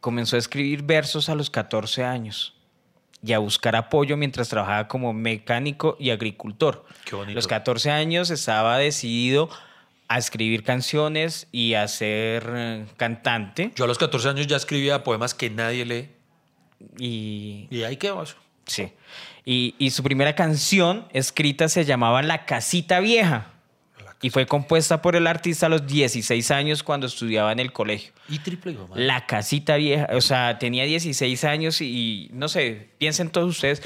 comenzó 0.00 0.36
a 0.36 0.38
escribir 0.38 0.82
versos 0.82 1.28
a 1.28 1.34
los 1.34 1.50
14 1.50 2.04
años 2.04 2.54
y 3.22 3.32
a 3.34 3.38
buscar 3.38 3.76
apoyo 3.76 4.16
mientras 4.16 4.48
trabajaba 4.48 4.88
como 4.88 5.12
mecánico 5.12 5.96
y 5.98 6.10
agricultor. 6.10 6.84
Qué 7.04 7.16
bonito. 7.16 7.32
A 7.32 7.34
los 7.36 7.46
14 7.46 7.90
años 7.90 8.30
estaba 8.30 8.78
decidido 8.78 9.50
a 10.08 10.18
escribir 10.18 10.64
canciones 10.64 11.46
y 11.52 11.74
a 11.74 11.86
ser 11.86 12.50
eh, 12.52 12.86
cantante 12.96 13.72
Yo 13.76 13.84
a 13.84 13.86
los 13.86 13.98
14 13.98 14.30
años 14.30 14.46
ya 14.46 14.56
escribía 14.56 15.04
poemas 15.04 15.34
que 15.34 15.50
nadie 15.50 15.84
lee. 15.84 16.08
y 16.98 17.68
Y 17.70 17.82
ahí 17.84 17.96
quedó 17.96 18.22
eso. 18.22 18.36
sí. 18.66 18.92
Y, 19.44 19.74
y 19.78 19.90
su 19.90 20.02
primera 20.02 20.34
canción 20.34 21.06
escrita 21.12 21.68
se 21.68 21.84
llamaba 21.84 22.22
La 22.22 22.44
Casita 22.44 23.00
Vieja 23.00 23.46
y 24.22 24.30
fue 24.30 24.46
compuesta 24.46 25.00
por 25.00 25.16
el 25.16 25.26
artista 25.26 25.66
a 25.66 25.68
los 25.68 25.86
16 25.86 26.50
años 26.50 26.82
cuando 26.82 27.06
estudiaba 27.06 27.52
en 27.52 27.58
el 27.58 27.72
colegio. 27.72 28.12
Y 28.28 28.38
triple 28.38 28.72
madre. 28.72 29.04
La 29.04 29.26
casita 29.26 29.76
vieja, 29.76 30.08
o 30.12 30.20
sea, 30.20 30.58
tenía 30.58 30.84
16 30.84 31.44
años 31.44 31.80
y 31.80 32.28
no 32.32 32.48
sé, 32.48 32.88
piensen 32.98 33.30
todos 33.30 33.48
ustedes, 33.48 33.82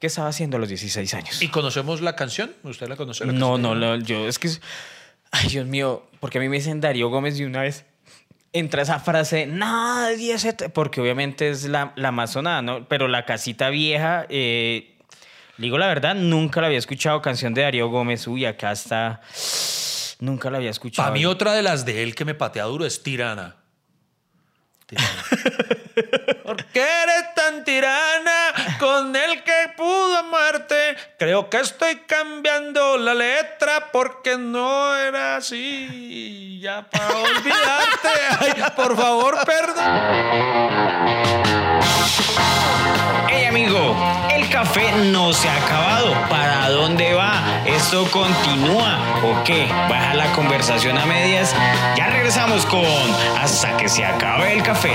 ¿qué 0.00 0.06
estaba 0.06 0.28
haciendo 0.28 0.56
a 0.56 0.60
los 0.60 0.68
16 0.68 1.14
años? 1.14 1.42
¿Y 1.42 1.48
conocemos 1.48 2.00
la 2.00 2.14
canción? 2.14 2.52
¿Usted 2.62 2.88
la 2.88 2.96
conoce? 2.96 3.26
la 3.26 3.32
No, 3.32 3.58
no, 3.58 3.74
no, 3.74 3.96
yo 3.96 4.28
es 4.28 4.38
que, 4.38 4.48
ay 5.32 5.48
Dios 5.48 5.66
mío, 5.66 6.06
porque 6.20 6.38
a 6.38 6.40
mí 6.40 6.48
me 6.48 6.56
dicen 6.56 6.80
Darío 6.80 7.08
Gómez 7.08 7.38
y 7.40 7.44
una 7.44 7.62
vez 7.62 7.84
entra 8.52 8.82
esa 8.82 9.00
frase, 9.00 9.46
nadie 9.46 10.38
se... 10.38 10.52
te-", 10.52 10.68
Porque 10.68 11.00
obviamente 11.00 11.50
es 11.50 11.64
la, 11.64 11.92
la 11.96 12.12
más 12.12 12.30
sonada, 12.32 12.62
¿no? 12.62 12.88
Pero 12.88 13.08
la 13.08 13.26
casita 13.26 13.68
vieja, 13.68 14.26
eh, 14.28 14.93
digo 15.58 15.78
la 15.78 15.86
verdad, 15.86 16.14
nunca 16.14 16.60
la 16.60 16.68
había 16.68 16.78
escuchado, 16.78 17.20
canción 17.22 17.54
de 17.54 17.62
Darío 17.62 17.88
Gómez, 17.88 18.26
uy, 18.26 18.44
acá 18.44 18.72
está, 18.72 19.20
nunca 20.20 20.50
la 20.50 20.58
había 20.58 20.70
escuchado. 20.70 21.06
Para 21.06 21.14
mí 21.14 21.26
otra 21.26 21.52
de 21.52 21.62
las 21.62 21.84
de 21.84 22.02
él 22.02 22.14
que 22.14 22.24
me 22.24 22.34
patea 22.34 22.64
duro 22.64 22.84
es 22.84 23.02
Tirana. 23.02 23.56
Tirana. 24.86 25.24
¿Por 26.44 26.64
qué 26.66 26.80
eres 26.82 27.34
tan 27.34 27.64
tirana 27.64 28.52
con 28.78 29.14
el 29.14 29.42
que 29.42 29.72
pudo 29.76 30.18
amarte? 30.18 30.96
creo 31.18 31.48
que 31.48 31.60
estoy 31.60 31.96
cambiando 32.06 32.98
la 32.98 33.14
letra 33.14 33.90
porque 33.92 34.36
no 34.36 34.94
era 34.96 35.36
así. 35.36 36.58
Ya 36.60 36.82
para 36.90 37.16
olvidarte. 37.16 38.08
Ay, 38.40 38.52
por 38.76 38.96
favor, 38.96 39.38
perdón. 39.46 39.84
El 44.64 44.70
café 44.70 45.10
no 45.10 45.32
se 45.32 45.48
ha 45.48 45.64
acabado. 45.64 46.12
¿Para 46.28 46.70
dónde 46.70 47.12
va? 47.12 47.62
¿Esto 47.66 48.08
continúa 48.10 48.98
o 49.22 49.44
qué? 49.44 49.66
Baja 49.90 50.14
la 50.14 50.32
conversación 50.32 50.96
a 50.96 51.04
medias. 51.04 51.54
Ya 51.96 52.08
regresamos 52.08 52.64
con 52.66 52.84
Hasta 53.38 53.76
que 53.76 53.88
se 53.88 54.04
acabe 54.04 54.54
el 54.54 54.62
café. 54.62 54.92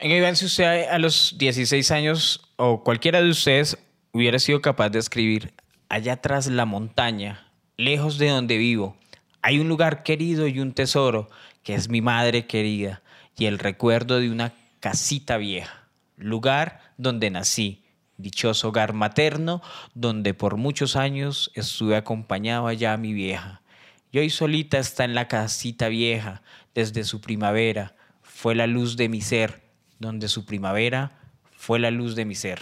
Oigan, 0.00 0.36
si 0.36 0.46
usted 0.46 0.88
a 0.88 0.98
los 0.98 1.36
16 1.36 1.90
años 1.90 2.40
o 2.56 2.82
cualquiera 2.82 3.20
de 3.20 3.30
ustedes 3.30 3.76
hubiera 4.12 4.38
sido 4.38 4.62
capaz 4.62 4.88
de 4.90 4.98
escribir 4.98 5.52
allá 5.88 6.14
atrás 6.14 6.46
la 6.46 6.64
montaña, 6.64 7.46
lejos 7.76 8.16
de 8.18 8.30
donde 8.30 8.56
vivo, 8.56 8.96
hay 9.42 9.58
un 9.58 9.68
lugar 9.68 10.04
querido 10.04 10.46
y 10.46 10.60
un 10.60 10.72
tesoro 10.72 11.28
que 11.62 11.74
es 11.74 11.88
mi 11.88 12.00
madre 12.00 12.46
querida 12.46 13.02
y 13.36 13.46
el 13.46 13.58
recuerdo 13.58 14.18
de 14.18 14.30
una 14.30 14.54
casita 14.80 15.36
vieja, 15.36 15.88
lugar 16.16 16.80
donde 16.96 17.30
nací, 17.30 17.84
dichoso 18.16 18.68
hogar 18.68 18.92
materno 18.92 19.62
donde 19.94 20.34
por 20.34 20.56
muchos 20.56 20.96
años 20.96 21.50
estuve 21.54 21.96
acompañado 21.96 22.66
allá 22.66 22.94
a 22.94 22.96
mi 22.96 23.12
vieja. 23.12 23.62
Y 24.10 24.18
hoy 24.18 24.30
solita 24.30 24.78
está 24.78 25.04
en 25.04 25.14
la 25.14 25.28
casita 25.28 25.88
vieja 25.88 26.42
desde 26.74 27.04
su 27.04 27.20
primavera, 27.20 27.94
fue 28.22 28.54
la 28.54 28.66
luz 28.66 28.96
de 28.96 29.08
mi 29.08 29.20
ser, 29.20 29.62
donde 29.98 30.28
su 30.28 30.46
primavera 30.46 31.18
fue 31.56 31.78
la 31.78 31.90
luz 31.90 32.14
de 32.14 32.24
mi 32.24 32.34
ser. 32.34 32.60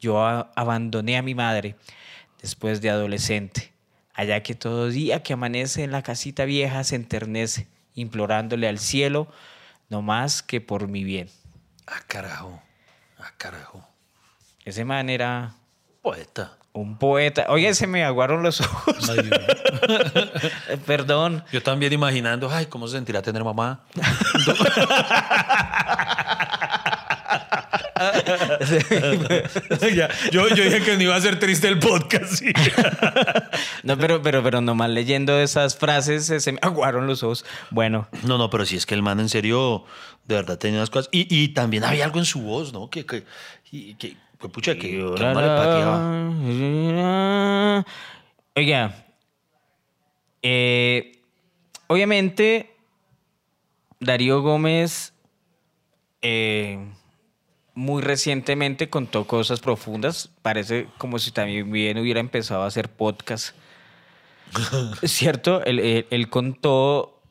Yo 0.00 0.20
abandoné 0.20 1.18
a 1.18 1.22
mi 1.22 1.34
madre 1.34 1.76
después 2.40 2.80
de 2.80 2.90
adolescente, 2.90 3.72
allá 4.14 4.42
que 4.42 4.54
todo 4.54 4.88
día 4.88 5.22
que 5.22 5.34
amanece 5.34 5.84
en 5.84 5.92
la 5.92 6.02
casita 6.02 6.44
vieja 6.44 6.82
se 6.84 6.96
enternece, 6.96 7.68
implorándole 7.94 8.66
al 8.66 8.78
cielo 8.78 9.28
no 9.90 10.00
más 10.02 10.42
que 10.42 10.60
por 10.62 10.88
mi 10.88 11.04
bien. 11.04 11.28
Ah, 11.86 12.00
carajo. 12.06 12.62
Ah, 13.18 13.30
carajo. 13.36 13.86
Ese 14.64 14.84
man 14.84 15.10
era 15.10 15.54
Poeta. 16.02 16.52
un 16.72 16.96
poeta. 16.96 17.46
Oye, 17.48 17.74
se 17.74 17.86
me 17.86 18.04
aguaron 18.04 18.42
los 18.42 18.60
ojos. 18.60 19.10
Ay, 19.10 19.30
Perdón. 20.86 21.44
Yo 21.52 21.62
también 21.62 21.92
imaginando, 21.92 22.50
ay, 22.50 22.66
¿cómo 22.66 22.86
se 22.88 22.96
sentirá 22.96 23.20
tener 23.22 23.44
mamá? 23.44 23.84
Ya, 29.94 30.08
yo, 30.32 30.48
yo 30.48 30.64
dije 30.64 30.82
que 30.82 30.96
no 30.96 31.02
iba 31.02 31.14
a 31.16 31.20
ser 31.20 31.38
triste 31.38 31.68
el 31.68 31.78
podcast. 31.78 32.32
sí. 32.34 32.52
No, 33.82 33.96
pero, 33.96 34.20
pero, 34.22 34.42
pero 34.42 34.60
nomás 34.60 34.90
leyendo 34.90 35.38
esas 35.40 35.76
frases 35.76 36.28
eh, 36.30 36.40
se 36.40 36.52
me 36.52 36.58
aguaron 36.62 37.06
los 37.06 37.22
ojos. 37.22 37.44
Bueno, 37.70 38.08
No, 38.24 38.36
no, 38.38 38.50
pero 38.50 38.64
sí 38.66 38.76
es 38.76 38.86
que 38.86 38.94
el 38.94 39.02
man 39.02 39.20
en 39.20 39.28
serio, 39.28 39.84
de 40.26 40.34
verdad 40.36 40.58
tenía 40.58 40.78
unas 40.80 40.90
cosas. 40.90 41.08
Y, 41.12 41.26
y 41.34 41.48
también 41.48 41.84
había 41.84 42.04
algo 42.04 42.18
en 42.18 42.24
su 42.26 42.40
voz, 42.42 42.72
¿no? 42.72 42.90
Que, 42.90 43.06
que, 43.06 43.24
y- 43.72 43.94
que 43.94 44.16
pues, 44.38 44.52
pucha, 44.52 44.74
que, 44.74 44.90
que 44.90 45.00
a 45.00 45.06
uno 45.06 45.40
le 45.40 45.48
pateaba. 45.48 46.00
Oiga, 48.56 49.04
eh, 50.42 51.12
obviamente 51.86 52.74
Darío 54.00 54.42
Gómez 54.42 55.12
eh, 56.22 56.78
muy 57.80 58.02
recientemente 58.02 58.90
contó 58.90 59.26
cosas 59.26 59.60
profundas. 59.60 60.28
Parece 60.42 60.86
como 60.98 61.18
si 61.18 61.30
también 61.30 61.72
bien 61.72 61.96
hubiera 61.98 62.20
empezado 62.20 62.62
a 62.62 62.66
hacer 62.66 62.90
podcast. 62.90 63.56
¿Es 65.00 65.10
cierto? 65.12 65.64
Él, 65.64 65.78
él- 65.78 66.06
él 66.10 66.28
contó. 66.28 67.22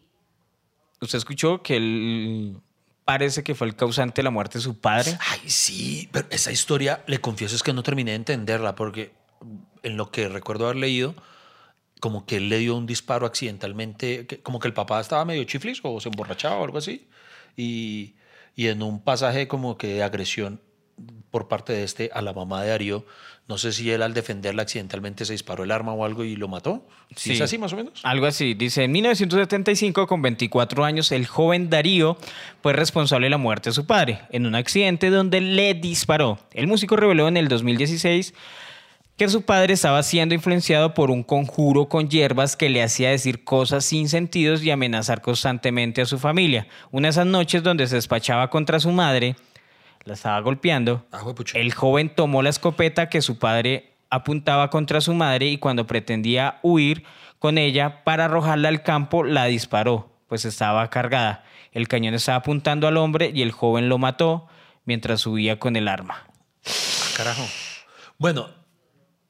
¿Usted 1.02 1.20
escuchó 1.20 1.62
que 1.62 1.78
él 1.78 2.58
parece 3.06 3.44
que 3.44 3.54
fue 3.56 3.68
el 3.68 3.76
causante 3.76 4.22
de 4.22 4.24
la 4.24 4.32
muerte 4.32 4.58
de 4.58 4.64
su 4.64 4.80
padre? 4.80 5.18
Ay, 5.30 5.40
sí, 5.50 6.10
pero 6.12 6.28
esa 6.32 6.52
historia, 6.52 7.04
le 7.08 7.22
confieso, 7.22 7.56
es 7.56 7.62
que 7.64 7.72
no 7.74 7.84
terminé 7.84 8.12
de 8.12 8.16
entenderla, 8.18 8.76
porque 8.76 9.14
en 9.84 9.98
lo 9.98 10.10
que 10.12 10.28
recuerdo 10.30 10.66
haber 10.66 10.78
leído, 10.78 11.16
como 12.02 12.26
que 12.26 12.38
él 12.38 12.50
le 12.50 12.58
dio 12.58 12.76
un 12.76 12.86
disparo 12.88 13.26
accidentalmente, 13.28 14.26
como 14.44 14.60
que 14.60 14.68
el 14.68 14.74
papá 14.74 15.00
estaba 15.00 15.24
medio 15.26 15.44
chiflis 15.44 15.80
o 15.84 16.00
se 16.02 16.10
emborrachaba 16.10 16.58
o 16.58 16.64
algo 16.66 16.78
así, 16.80 17.08
y, 17.56 18.16
y 18.60 18.68
en 18.68 18.84
un 18.84 19.02
pasaje 19.02 19.48
como 19.48 19.78
que 19.78 19.88
de 19.88 20.04
agresión 20.04 20.60
por 21.32 21.48
parte 21.48 21.72
de 21.72 21.86
este 21.86 22.10
a 22.14 22.22
la 22.22 22.34
mamá 22.34 22.62
de 22.62 22.72
Darío, 22.72 23.06
no 23.48 23.58
sé 23.58 23.72
si 23.72 23.90
él 23.90 24.02
al 24.02 24.14
defenderla 24.14 24.64
accidentalmente 24.64 25.24
se 25.24 25.32
disparó 25.32 25.64
el 25.64 25.72
arma 25.72 25.94
o 25.94 26.04
algo 26.04 26.26
y 26.26 26.36
lo 26.36 26.50
mató. 26.50 26.86
¿Sí. 27.16 27.32
¿Es 27.32 27.40
así 27.40 27.58
más 27.58 27.72
o 27.72 27.78
menos? 27.78 28.02
Algo 28.04 28.26
así. 28.26 28.56
Dice, 28.56 28.84
en 28.84 28.92
1975, 28.92 30.08
con 30.08 30.22
24 30.22 30.84
años, 30.84 31.14
el 31.14 31.26
joven 31.26 31.70
Darío 31.70 32.18
fue 32.62 32.74
responsable 32.74 33.28
de 33.28 33.30
la 33.30 33.38
muerte 33.38 33.70
de 33.70 33.76
su 33.76 33.86
padre 33.86 34.24
en 34.30 34.46
un 34.46 34.56
accidente 34.56 35.10
donde 35.10 35.40
le 35.40 35.74
disparó. 35.74 36.38
El 36.52 36.68
músico 36.68 36.98
reveló 36.98 37.30
en 37.30 37.38
el 37.38 37.48
2016 37.48 38.34
que 39.20 39.28
su 39.28 39.42
padre 39.42 39.74
estaba 39.74 40.02
siendo 40.02 40.34
influenciado 40.34 40.94
por 40.94 41.12
un 41.12 41.24
conjuro 41.24 41.90
con 41.90 42.08
hierbas 42.08 42.56
que 42.56 42.70
le 42.70 42.82
hacía 42.82 43.10
decir 43.10 43.44
cosas 43.44 43.84
sin 43.84 44.08
sentidos 44.08 44.64
y 44.64 44.72
amenazar 44.72 45.22
constantemente 45.22 46.02
a 46.02 46.06
su 46.06 46.18
familia. 46.18 46.68
Una 46.90 47.08
de 47.08 47.12
esas 47.12 47.26
noches 47.26 47.62
donde 47.62 47.86
se 47.88 47.96
despachaba 47.96 48.50
contra 48.50 48.80
su 48.80 48.92
madre, 48.92 49.36
la 50.06 50.14
estaba 50.14 50.40
golpeando, 50.40 51.06
Ah, 51.12 51.22
el 51.54 51.74
joven 51.74 52.16
tomó 52.16 52.42
la 52.42 52.50
escopeta 52.50 53.10
que 53.10 53.22
su 53.22 53.38
padre 53.38 53.92
apuntaba 54.10 54.70
contra 54.70 55.02
su 55.02 55.14
madre 55.14 55.48
y 55.48 55.58
cuando 55.58 55.86
pretendía 55.86 56.60
huir 56.64 57.04
con 57.40 57.58
ella 57.58 58.06
para 58.06 58.26
arrojarla 58.26 58.70
al 58.70 58.84
campo, 58.84 59.26
la 59.26 59.48
disparó, 59.48 60.14
pues 60.30 60.46
estaba 60.46 60.90
cargada. 60.90 61.44
El 61.74 61.90
cañón 61.90 62.14
estaba 62.14 62.38
apuntando 62.38 62.88
al 62.88 62.96
hombre 62.96 63.34
y 63.36 63.42
el 63.42 63.52
joven 63.52 63.90
lo 63.90 63.98
mató 63.98 64.48
mientras 64.86 65.20
subía 65.20 65.60
con 65.60 65.76
el 65.76 65.90
arma. 65.90 66.24
Carajo. 67.18 67.46
Bueno, 68.18 68.59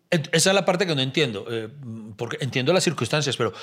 esa 0.10 0.50
es 0.50 0.56
la 0.56 0.66
parte 0.66 0.86
que 0.88 0.96
no 0.96 1.02
entiendo, 1.02 1.46
eh, 1.50 1.70
porque 2.18 2.38
entiendo 2.42 2.74
las 2.74 2.84
circunstancias, 2.84 3.38
pero 3.38 3.54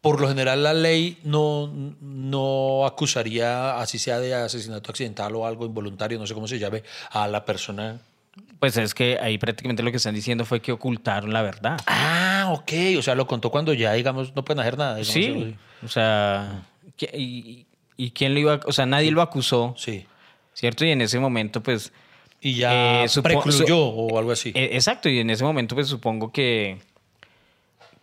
por 0.00 0.20
lo 0.20 0.28
general 0.28 0.62
la 0.62 0.74
ley 0.74 1.18
no, 1.24 1.70
no 2.00 2.84
acusaría, 2.86 3.78
así 3.78 3.98
sea 3.98 4.18
de 4.18 4.34
asesinato 4.34 4.90
accidental 4.90 5.34
o 5.36 5.46
algo 5.46 5.64
involuntario, 5.66 6.18
no 6.18 6.26
sé 6.26 6.34
cómo 6.34 6.46
se 6.48 6.58
llame, 6.58 6.82
a 7.10 7.26
la 7.28 7.44
persona. 7.44 7.98
Pues 8.58 8.76
es 8.76 8.92
que 8.94 9.18
ahí 9.20 9.38
prácticamente 9.38 9.82
lo 9.82 9.90
que 9.90 9.98
están 9.98 10.14
diciendo 10.14 10.44
fue 10.44 10.60
que 10.60 10.72
ocultaron 10.72 11.32
la 11.32 11.42
verdad. 11.42 11.78
Ah, 11.86 12.48
ok, 12.52 12.72
o 12.98 13.02
sea, 13.02 13.14
lo 13.14 13.26
contó 13.26 13.50
cuando 13.50 13.72
ya, 13.72 13.92
digamos, 13.92 14.34
no 14.34 14.44
pueden 14.44 14.60
hacer 14.60 14.76
nada. 14.76 14.96
digamos, 14.96 15.12
Sí, 15.14 15.56
o 15.84 15.88
sea, 15.88 16.64
¿qui- 16.98 17.10
y, 17.14 17.66
y 17.96 18.10
quién 18.10 18.34
lo 18.34 18.40
iba, 18.40 18.54
a- 18.54 18.60
o 18.66 18.72
sea, 18.72 18.86
nadie 18.86 19.10
lo 19.12 19.22
acusó, 19.22 19.74
Sí. 19.78 20.06
¿cierto? 20.52 20.84
Y 20.84 20.90
en 20.90 21.00
ese 21.00 21.18
momento, 21.20 21.62
pues, 21.62 21.92
Y 22.44 22.56
ya 22.56 23.04
Eh, 23.04 23.06
precluyó 23.22 23.78
o 23.78 24.18
algo 24.18 24.30
así. 24.30 24.52
Eh, 24.54 24.70
Exacto, 24.72 25.08
y 25.08 25.18
en 25.18 25.30
ese 25.30 25.42
momento 25.42 25.74
pues 25.74 25.88
supongo 25.88 26.30
que, 26.30 26.78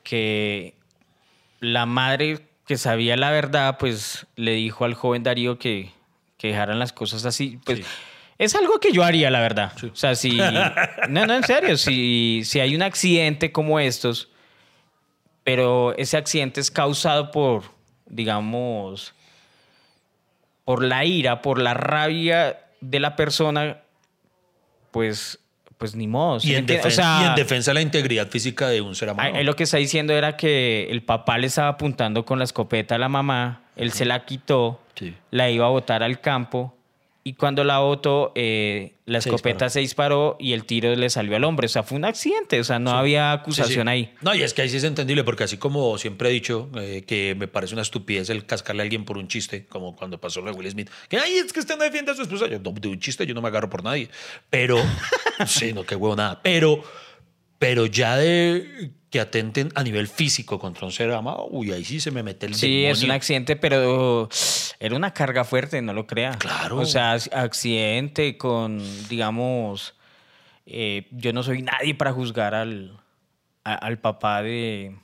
que 0.04 0.73
la 1.60 1.86
madre 1.86 2.39
que 2.65 2.77
sabía 2.77 3.15
la 3.17 3.32
verdad 3.32 3.77
pues 3.80 4.25
le 4.36 4.54
dijo 4.54 4.86
al 4.86 4.93
joven 4.95 5.23
Darío 5.23 5.60
que, 5.60 5.91
que 6.38 6.47
dejaran 6.49 6.80
las 6.80 6.91
cosas 6.91 7.25
así. 7.25 7.60
Pues 7.65 7.80
Sí. 7.80 7.86
es 8.39 8.56
algo 8.56 8.80
que 8.80 8.91
yo 8.91 9.04
haría, 9.04 9.30
la 9.30 9.39
verdad. 9.41 9.73
Sí. 9.80 9.88
O 9.88 9.95
sea, 9.95 10.15
si... 10.15 10.38
No, 11.10 11.25
no, 11.27 11.36
en 11.36 11.43
serio, 11.43 11.77
si, 11.77 12.41
si 12.43 12.60
hay 12.60 12.75
un 12.75 12.82
accidente 12.82 13.51
como 13.51 13.80
estos, 13.80 14.30
pero 15.43 15.95
ese 15.97 16.17
accidente 16.17 16.62
es 16.62 16.71
causado 16.71 17.30
por, 17.32 17.63
digamos, 18.08 19.13
por 20.65 20.84
la 20.84 21.06
ira, 21.06 21.41
por 21.43 21.60
la 21.60 21.73
rabia 21.75 22.60
de 22.80 22.99
la 22.99 23.15
persona, 23.15 23.77
pues, 24.91 25.39
pues 25.77 25.95
ni 25.95 26.08
modo. 26.08 26.39
¿sí 26.39 26.51
y, 26.51 26.56
en? 26.56 26.63
O 26.65 26.67
defensa, 26.67 26.91
sea, 26.91 27.21
y 27.21 27.30
en 27.30 27.36
defensa 27.36 27.71
de 27.71 27.75
la 27.75 27.82
integridad 27.82 28.27
física 28.27 28.67
de 28.69 28.82
un 28.82 28.93
ser 28.95 29.10
humano. 29.10 29.30
ahí- 29.30 29.38
ahí 29.39 29.43
lo 29.43 29.56
que 29.56 29.63
está 29.63 29.77
diciendo 29.77 30.13
era 30.13 30.38
que 30.38 30.88
el 30.91 31.01
papá 31.04 31.38
le 31.38 31.47
estaba 31.47 31.69
apuntando 31.69 32.23
con 32.25 32.38
la 32.38 32.43
escopeta 32.45 32.95
a 32.95 32.97
la 32.97 33.10
mamá, 33.10 33.63
él 33.75 33.91
se 33.91 34.06
la 34.06 34.25
quitó, 34.25 34.80
Sí. 34.95 35.15
la 35.32 35.49
iba 35.49 35.65
a 35.65 35.69
botar 35.69 36.04
al 36.04 36.21
campo 36.21 36.75
y 37.24 37.34
cuando 37.34 37.64
la 37.64 37.78
botó, 37.80 38.32
eh, 38.36 38.96
la 39.06 39.22
Se 39.22 39.30
escopeta 39.30 39.66
disparó. 39.66 39.70
se 39.70 39.80
disparó 39.82 40.38
y 40.40 40.54
el 40.54 40.66
tiro 40.66 40.96
le 40.96 41.10
salió 41.10 41.36
al 41.36 41.44
hombre. 41.44 41.66
O 41.66 41.70
sea, 41.70 41.84
fue 41.84 41.98
un 41.98 42.06
accidente, 42.06 42.60
o 42.60 42.64
sea, 42.64 42.80
no 42.80 42.92
había 42.92 43.32
acusación 43.32 43.68
Sí, 43.68 43.74
sí. 43.84 43.90
ahí. 43.90 44.14
No, 44.22 44.34
y 44.34 44.42
es 44.42 44.54
que 44.54 44.64
ahí 44.64 44.70
sí 44.70 44.78
es 44.78 44.84
entendible, 44.84 45.24
porque 45.24 45.44
así 45.44 45.58
como 45.58 45.98
siempre 46.00 46.30
he 46.30 46.32
dicho 46.32 46.70
eh, 46.78 47.04
que 47.06 47.36
me 47.38 47.48
parece 47.48 47.74
una 47.76 47.84
estupidez 47.84 48.30
el 48.32 48.46
cascarle 48.46 48.82
a 48.82 48.86
alguien 48.86 49.06
por 49.06 49.18
un 49.20 49.28
chiste, 49.28 49.66
como 49.68 49.96
cuando 49.96 50.20
pasó 50.20 50.42
lo 50.42 50.52
de 50.52 50.58
Will 50.58 50.72
Smith, 50.72 50.90
que 51.10 51.18
ay, 51.18 51.34
es 51.36 51.54
que 51.54 51.60
usted 51.60 51.78
no 51.78 51.84
defiende 51.84 52.12
a 52.12 52.16
su 52.16 52.24
esposa. 52.24 52.48
Yo, 52.48 52.58
no, 52.60 52.72
de 52.72 52.88
un 52.88 53.00
chiste 53.00 53.26
yo 53.28 53.34
no 53.36 53.42
me 53.42 53.50
agarro 53.50 53.70
por 53.70 53.84
nadie. 53.84 54.10
Pero, 54.50 54.78
sí, 55.46 55.74
no, 55.74 55.84
qué 55.84 55.96
huevo 55.96 56.16
nada. 56.16 56.42
Pero, 56.42 56.84
pero 57.60 57.86
ya 57.86 58.18
de 58.18 58.92
que 59.12 59.19
atenten 59.19 59.71
a 59.76 59.84
nivel 59.84 60.08
físico 60.08 60.58
contra 60.58 60.86
un 60.86 60.91
ser 60.91 61.12
amado, 61.12 61.45
uy, 61.52 61.71
ahí 61.74 61.84
sí 61.86 62.00
se 62.00 62.10
me 62.12 62.24
mete 62.24 62.45
el 62.47 62.56
Sí, 62.56 62.86
es 62.86 63.00
un 63.00 63.02
demonio. 63.02 63.15
accidente, 63.17 63.56
pero 63.58 64.30
era 64.80 64.95
una 64.95 65.13
carga 65.13 65.43
fuerte, 65.43 65.82
no 65.82 65.93
lo 65.93 66.08
crea. 66.08 66.32
Claro. 66.39 66.78
O 66.78 66.86
sea, 66.86 67.13
ac- 67.15 67.30
accidente 67.34 68.38
con, 68.38 68.82
digamos, 69.10 69.95
eh, 70.65 71.08
yo 71.12 71.34
no 71.34 71.43
soy 71.43 71.62
nadie 71.62 71.93
para 71.93 72.13
juzgar 72.13 72.56
al, 72.56 72.97
a- 73.65 73.76
al 73.76 74.00
papá 74.00 74.41
de, 74.41 74.95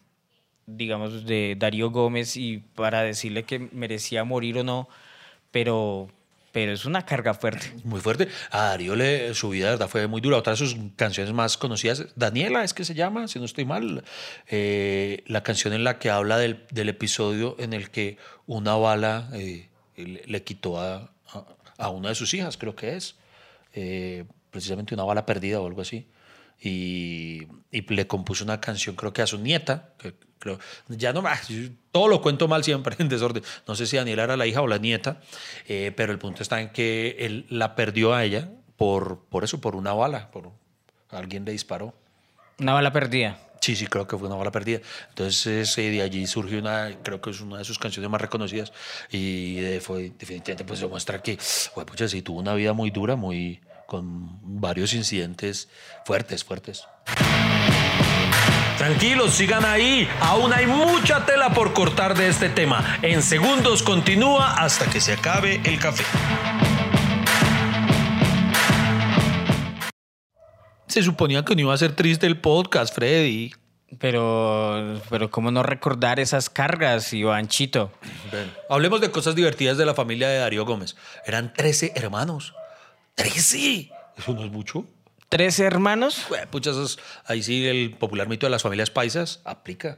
digamos, 0.66 1.26
de 1.26 1.56
Darío 1.60 1.92
Gómez 1.92 2.38
y 2.38 2.60
para 2.60 3.04
decirle 3.04 3.44
que 3.44 3.60
merecía 3.60 4.24
morir 4.24 4.58
o 4.60 4.64
no, 4.64 4.88
pero, 5.52 6.10
pero 6.58 6.72
es 6.72 6.86
una 6.86 7.06
carga 7.06 7.36
fuerte. 7.36 7.72
Muy 7.84 8.02
fuerte. 8.02 8.30
A 8.50 8.70
Darío 8.70 8.96
le, 8.96 9.36
su 9.36 9.50
vida 9.50 9.66
de 9.66 9.72
verdad 9.74 9.88
fue 9.88 10.08
muy 10.08 10.22
dura. 10.22 10.38
Otra 10.38 10.54
de 10.54 10.58
sus 10.58 10.76
canciones 10.96 11.32
más 11.32 11.56
conocidas, 11.56 12.08
Daniela 12.16 12.64
es 12.64 12.74
que 12.74 12.84
se 12.84 12.96
llama, 12.96 13.28
si 13.28 13.38
no 13.38 13.46
estoy 13.46 13.64
mal, 13.64 14.04
eh, 14.48 15.24
la 15.28 15.44
canción 15.44 15.76
en 15.76 15.84
la 15.84 16.00
que 16.00 16.10
habla 16.10 16.40
del, 16.40 16.66
del 16.72 16.90
episodio 16.90 17.56
en 17.60 17.74
el 17.74 17.92
que 17.92 18.18
una 18.48 18.74
bala 18.74 19.30
eh, 19.34 19.70
le, 19.98 20.24
le 20.26 20.44
quitó 20.44 20.82
a, 20.82 21.12
a, 21.28 21.46
a 21.78 21.90
una 21.90 22.10
de 22.10 22.16
sus 22.16 22.34
hijas, 22.34 22.58
creo 22.58 22.76
que 22.76 22.96
es, 22.96 23.18
eh, 23.74 24.26
precisamente 24.50 24.96
una 24.96 25.04
bala 25.04 25.28
perdida 25.28 25.62
o 25.62 25.68
algo 25.68 25.82
así. 25.84 26.08
Y, 26.60 27.46
y 27.70 27.82
le 27.94 28.08
compuso 28.08 28.44
una 28.44 28.60
canción, 28.60 28.96
creo 28.96 29.14
que 29.14 29.22
a 29.22 29.28
su 29.28 29.38
nieta, 29.38 29.94
que 30.00 30.16
creo, 30.40 30.60
ya 30.88 31.14
no 31.14 31.22
más, 31.22 31.48
yo 31.48 31.70
todo 31.92 32.08
lo 32.08 32.22
cuento 32.22 32.48
mal 32.48 32.64
siempre 32.64 32.96
en 33.00 33.10
desorden. 33.10 33.44
No 33.68 33.76
sé 33.76 33.86
si 33.86 33.98
Daniela 33.98 34.24
era 34.24 34.38
la 34.38 34.46
hija 34.46 34.62
o 34.62 34.68
la 34.68 34.78
nieta, 34.78 35.22
eh, 35.68 35.92
pero 35.96 36.12
el 36.12 36.20
punto 36.20 36.44
está 36.44 36.62
en 36.62 36.70
que 36.70 37.16
él 37.20 37.46
la 37.50 37.76
perdió 37.76 38.14
a 38.14 38.24
ella 38.24 38.50
por, 38.76 39.26
por 39.30 39.44
eso, 39.44 39.60
por 39.60 39.76
una 39.76 39.94
bala, 39.94 40.32
por 40.32 40.52
alguien 41.10 41.46
le 41.46 41.52
disparó. 41.52 41.94
Una 42.60 42.74
bala 42.74 42.92
perdida. 42.92 43.40
Sí, 43.62 43.76
sí, 43.76 43.88
creo 43.88 44.08
que 44.08 44.18
fue 44.18 44.28
una 44.28 44.38
bala 44.38 44.52
perdida. 44.52 44.82
Entonces, 45.10 45.78
eh, 45.78 45.90
de 45.90 46.02
allí 46.02 46.28
surgió 46.28 46.60
una, 46.60 46.96
creo 47.04 47.22
que 47.22 47.32
es 47.32 47.42
una 47.42 47.58
de 47.58 47.66
sus 47.66 47.80
canciones 47.80 48.10
más 48.10 48.22
reconocidas 48.22 48.72
y 49.12 49.58
eh, 49.60 49.82
fue 49.82 50.12
definitivamente 50.18 50.64
pues 50.64 50.80
demuestra 50.80 51.22
que, 51.22 51.38
bueno, 51.76 51.86
pucha, 51.88 52.08
sí, 52.08 52.22
tuvo 52.22 52.40
una 52.40 52.54
vida 52.54 52.74
muy 52.74 52.92
dura, 52.92 53.16
muy 53.16 53.62
con 53.86 54.60
varios 54.60 54.94
incidentes 54.94 55.70
fuertes, 56.06 56.44
fuertes. 56.44 56.84
Tranquilos, 58.78 59.34
sigan 59.34 59.66
ahí. 59.66 60.08
Aún 60.22 60.54
hay 60.54 60.68
mucha 60.68 61.26
tela 61.26 61.52
por 61.52 61.74
cortar 61.74 62.16
de 62.16 62.28
este 62.28 62.48
tema. 62.48 63.00
En 63.02 63.24
segundos 63.24 63.82
continúa 63.82 64.54
hasta 64.54 64.86
que 64.86 65.02
se 65.02 65.14
acabe 65.14 65.60
el 65.64 65.80
café. 65.80 66.04
Se 70.86 71.02
suponía 71.02 71.44
que 71.44 71.56
no 71.56 71.62
iba 71.62 71.74
a 71.74 71.78
ser 71.78 71.96
triste 71.96 72.28
el 72.28 72.40
podcast, 72.40 72.94
Freddy. 72.94 73.52
Pero, 74.00 75.02
pero 75.10 75.32
¿cómo 75.32 75.50
no 75.50 75.64
recordar 75.64 76.20
esas 76.20 76.50
cargas, 76.50 77.14
Ivanchito? 77.14 77.92
Ven, 78.32 78.52
Hablemos 78.70 79.02
de 79.02 79.10
cosas 79.10 79.34
divertidas 79.34 79.78
de 79.78 79.86
la 79.86 79.96
familia 79.96 80.28
de 80.28 80.38
Darío 80.38 80.66
Gómez. 80.66 80.96
Eran 81.26 81.52
13 81.52 81.94
hermanos. 81.96 82.54
¡13! 83.16 83.92
¿Eso 84.18 84.34
no 84.34 84.44
es 84.44 84.52
mucho? 84.52 84.86
¿Tres 85.30 85.60
hermanos? 85.60 86.26
Ahí 87.26 87.44
sí 87.44 87.68
el 87.68 87.92
popular 87.92 88.30
mito 88.30 88.46
de 88.46 88.50
las 88.50 88.64
familias 88.64 88.90
paisas 88.90 89.42
aplica. 89.44 89.98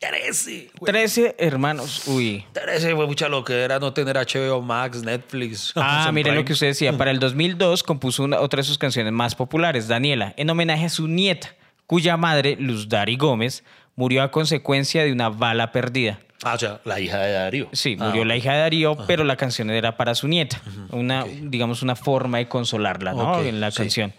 13. 0.00 0.70
güey. 0.78 0.92
Trece 0.92 1.34
hermanos. 1.38 2.06
Uy. 2.08 2.44
13, 2.52 2.92
güey, 2.92 3.06
mucha 3.06 3.28
lo 3.28 3.44
que 3.44 3.62
era 3.62 3.78
no 3.78 3.92
tener 3.92 4.16
HBO 4.16 4.60
Max, 4.60 5.02
Netflix. 5.02 5.72
Ah, 5.76 5.94
Amazon 5.94 6.14
mire 6.14 6.34
lo 6.34 6.44
que 6.44 6.52
usted 6.52 6.68
decía. 6.68 6.96
Para 6.96 7.10
el 7.10 7.20
2002 7.20 7.82
compuso 7.82 8.24
una, 8.24 8.40
otra 8.40 8.58
de 8.58 8.64
sus 8.64 8.78
canciones 8.78 9.12
más 9.12 9.34
populares, 9.34 9.88
Daniela, 9.88 10.34
en 10.36 10.50
homenaje 10.50 10.86
a 10.86 10.88
su 10.88 11.08
nieta, 11.08 11.54
cuya 11.86 12.16
madre, 12.16 12.56
Luz 12.58 12.88
Dari 12.88 13.16
Gómez, 13.16 13.64
murió 13.96 14.22
a 14.22 14.30
consecuencia 14.30 15.04
de 15.04 15.12
una 15.12 15.28
bala 15.28 15.72
perdida. 15.72 16.20
Ah, 16.44 16.54
o 16.54 16.58
sea, 16.58 16.80
la 16.84 17.00
hija 17.00 17.18
de 17.18 17.32
Darío. 17.32 17.68
Sí, 17.72 17.96
Ah, 17.98 18.06
murió 18.08 18.24
la 18.24 18.36
hija 18.36 18.52
de 18.52 18.58
Darío, 18.58 18.96
pero 19.06 19.24
la 19.24 19.36
canción 19.36 19.70
era 19.70 19.96
para 19.96 20.14
su 20.14 20.28
nieta. 20.28 20.60
Una, 20.90 21.24
digamos, 21.24 21.82
una 21.82 21.96
forma 21.96 22.38
de 22.38 22.48
consolarla, 22.48 23.12
¿no? 23.14 23.40
En 23.42 23.60
la 23.60 23.70
sí. 23.70 23.78
canción. 23.78 24.12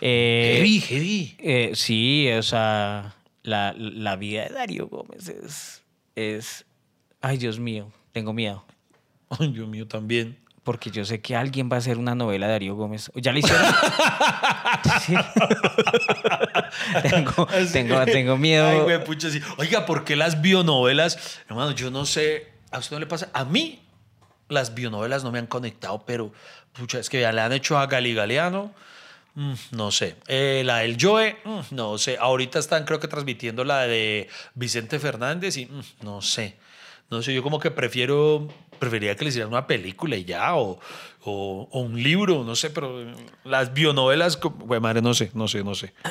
Eh, 0.00 0.54
Heavy, 0.56 0.80
heavy. 0.80 1.36
eh, 1.38 1.70
sí, 1.74 2.28
o 2.36 2.42
sea, 2.42 3.14
la, 3.42 3.74
la 3.76 4.16
vida 4.16 4.44
de 4.44 4.50
Darío 4.50 4.88
Gómez 4.88 5.28
es, 5.28 5.82
es... 6.16 6.64
Ay, 7.20 7.36
Dios 7.38 7.58
mío, 7.60 7.90
tengo 8.12 8.32
miedo. 8.32 8.64
Ay, 9.30 9.52
Dios 9.52 9.68
mío, 9.68 9.86
también. 9.86 10.36
Porque 10.64 10.90
yo 10.90 11.04
sé 11.04 11.20
que 11.20 11.34
alguien 11.34 11.68
va 11.70 11.76
a 11.76 11.78
hacer 11.80 11.98
una 11.98 12.14
novela 12.14 12.46
de 12.46 12.52
Darío 12.52 12.76
Gómez. 12.76 13.10
¿Ya 13.16 13.32
la 13.32 13.38
hicieron? 13.40 13.66
Sí. 15.00 15.14
tengo, 17.02 17.46
tengo, 17.72 18.04
tengo 18.04 18.36
miedo. 18.36 18.66
Ay, 18.66 18.80
güey, 18.80 19.04
pucha, 19.04 19.30
sí. 19.30 19.40
Oiga, 19.58 19.86
¿por 19.86 20.04
qué 20.04 20.16
las 20.16 20.42
bionovelas? 20.42 21.40
Hermano, 21.48 21.72
yo 21.72 21.90
no 21.90 22.04
sé. 22.04 22.48
¿A 22.70 22.78
usted 22.78 22.96
no 22.96 23.00
le 23.00 23.06
pasa? 23.06 23.30
A 23.32 23.44
mí, 23.44 23.80
las 24.48 24.74
bionovelas 24.74 25.24
no 25.24 25.30
me 25.32 25.38
han 25.38 25.46
conectado, 25.46 26.04
pero, 26.06 26.32
pucha, 26.72 26.98
es 26.98 27.08
que 27.08 27.20
ya 27.20 27.32
le 27.32 27.40
han 27.40 27.52
hecho 27.52 27.78
a 27.78 27.86
Gali 27.86 28.14
Galeano. 28.14 28.72
mm, 29.34 29.54
no 29.72 29.90
sé. 29.90 30.16
Eh, 30.26 30.62
la 30.64 30.78
del 30.78 30.96
Joe, 31.00 31.36
mm, 31.44 31.60
no 31.70 31.96
sé. 31.98 32.16
Ahorita 32.20 32.58
están, 32.58 32.84
creo 32.84 33.00
que, 33.00 33.08
transmitiendo 33.08 33.64
la 33.64 33.86
de 33.86 34.28
Vicente 34.54 34.98
Fernández 34.98 35.56
y 35.56 35.66
mm, 35.66 35.82
no 36.02 36.22
sé. 36.22 36.56
No 37.10 37.22
sé, 37.22 37.34
yo 37.34 37.42
como 37.42 37.58
que 37.60 37.70
prefiero, 37.70 38.48
preferiría 38.82 39.14
que 39.14 39.24
le 39.24 39.28
hicieran 39.30 39.48
una 39.52 39.64
película 39.66 40.16
y 40.16 40.24
ya, 40.24 40.56
o, 40.56 40.80
o, 41.22 41.68
o 41.70 41.80
un 41.80 42.02
libro, 42.02 42.42
no 42.42 42.56
sé, 42.56 42.70
pero 42.70 43.04
las 43.44 43.72
bionovelas, 43.72 44.40
güey, 44.40 44.80
madre, 44.80 45.00
no 45.00 45.14
sé, 45.14 45.30
no 45.34 45.46
sé, 45.46 45.62
no 45.62 45.74
sé. 45.76 45.92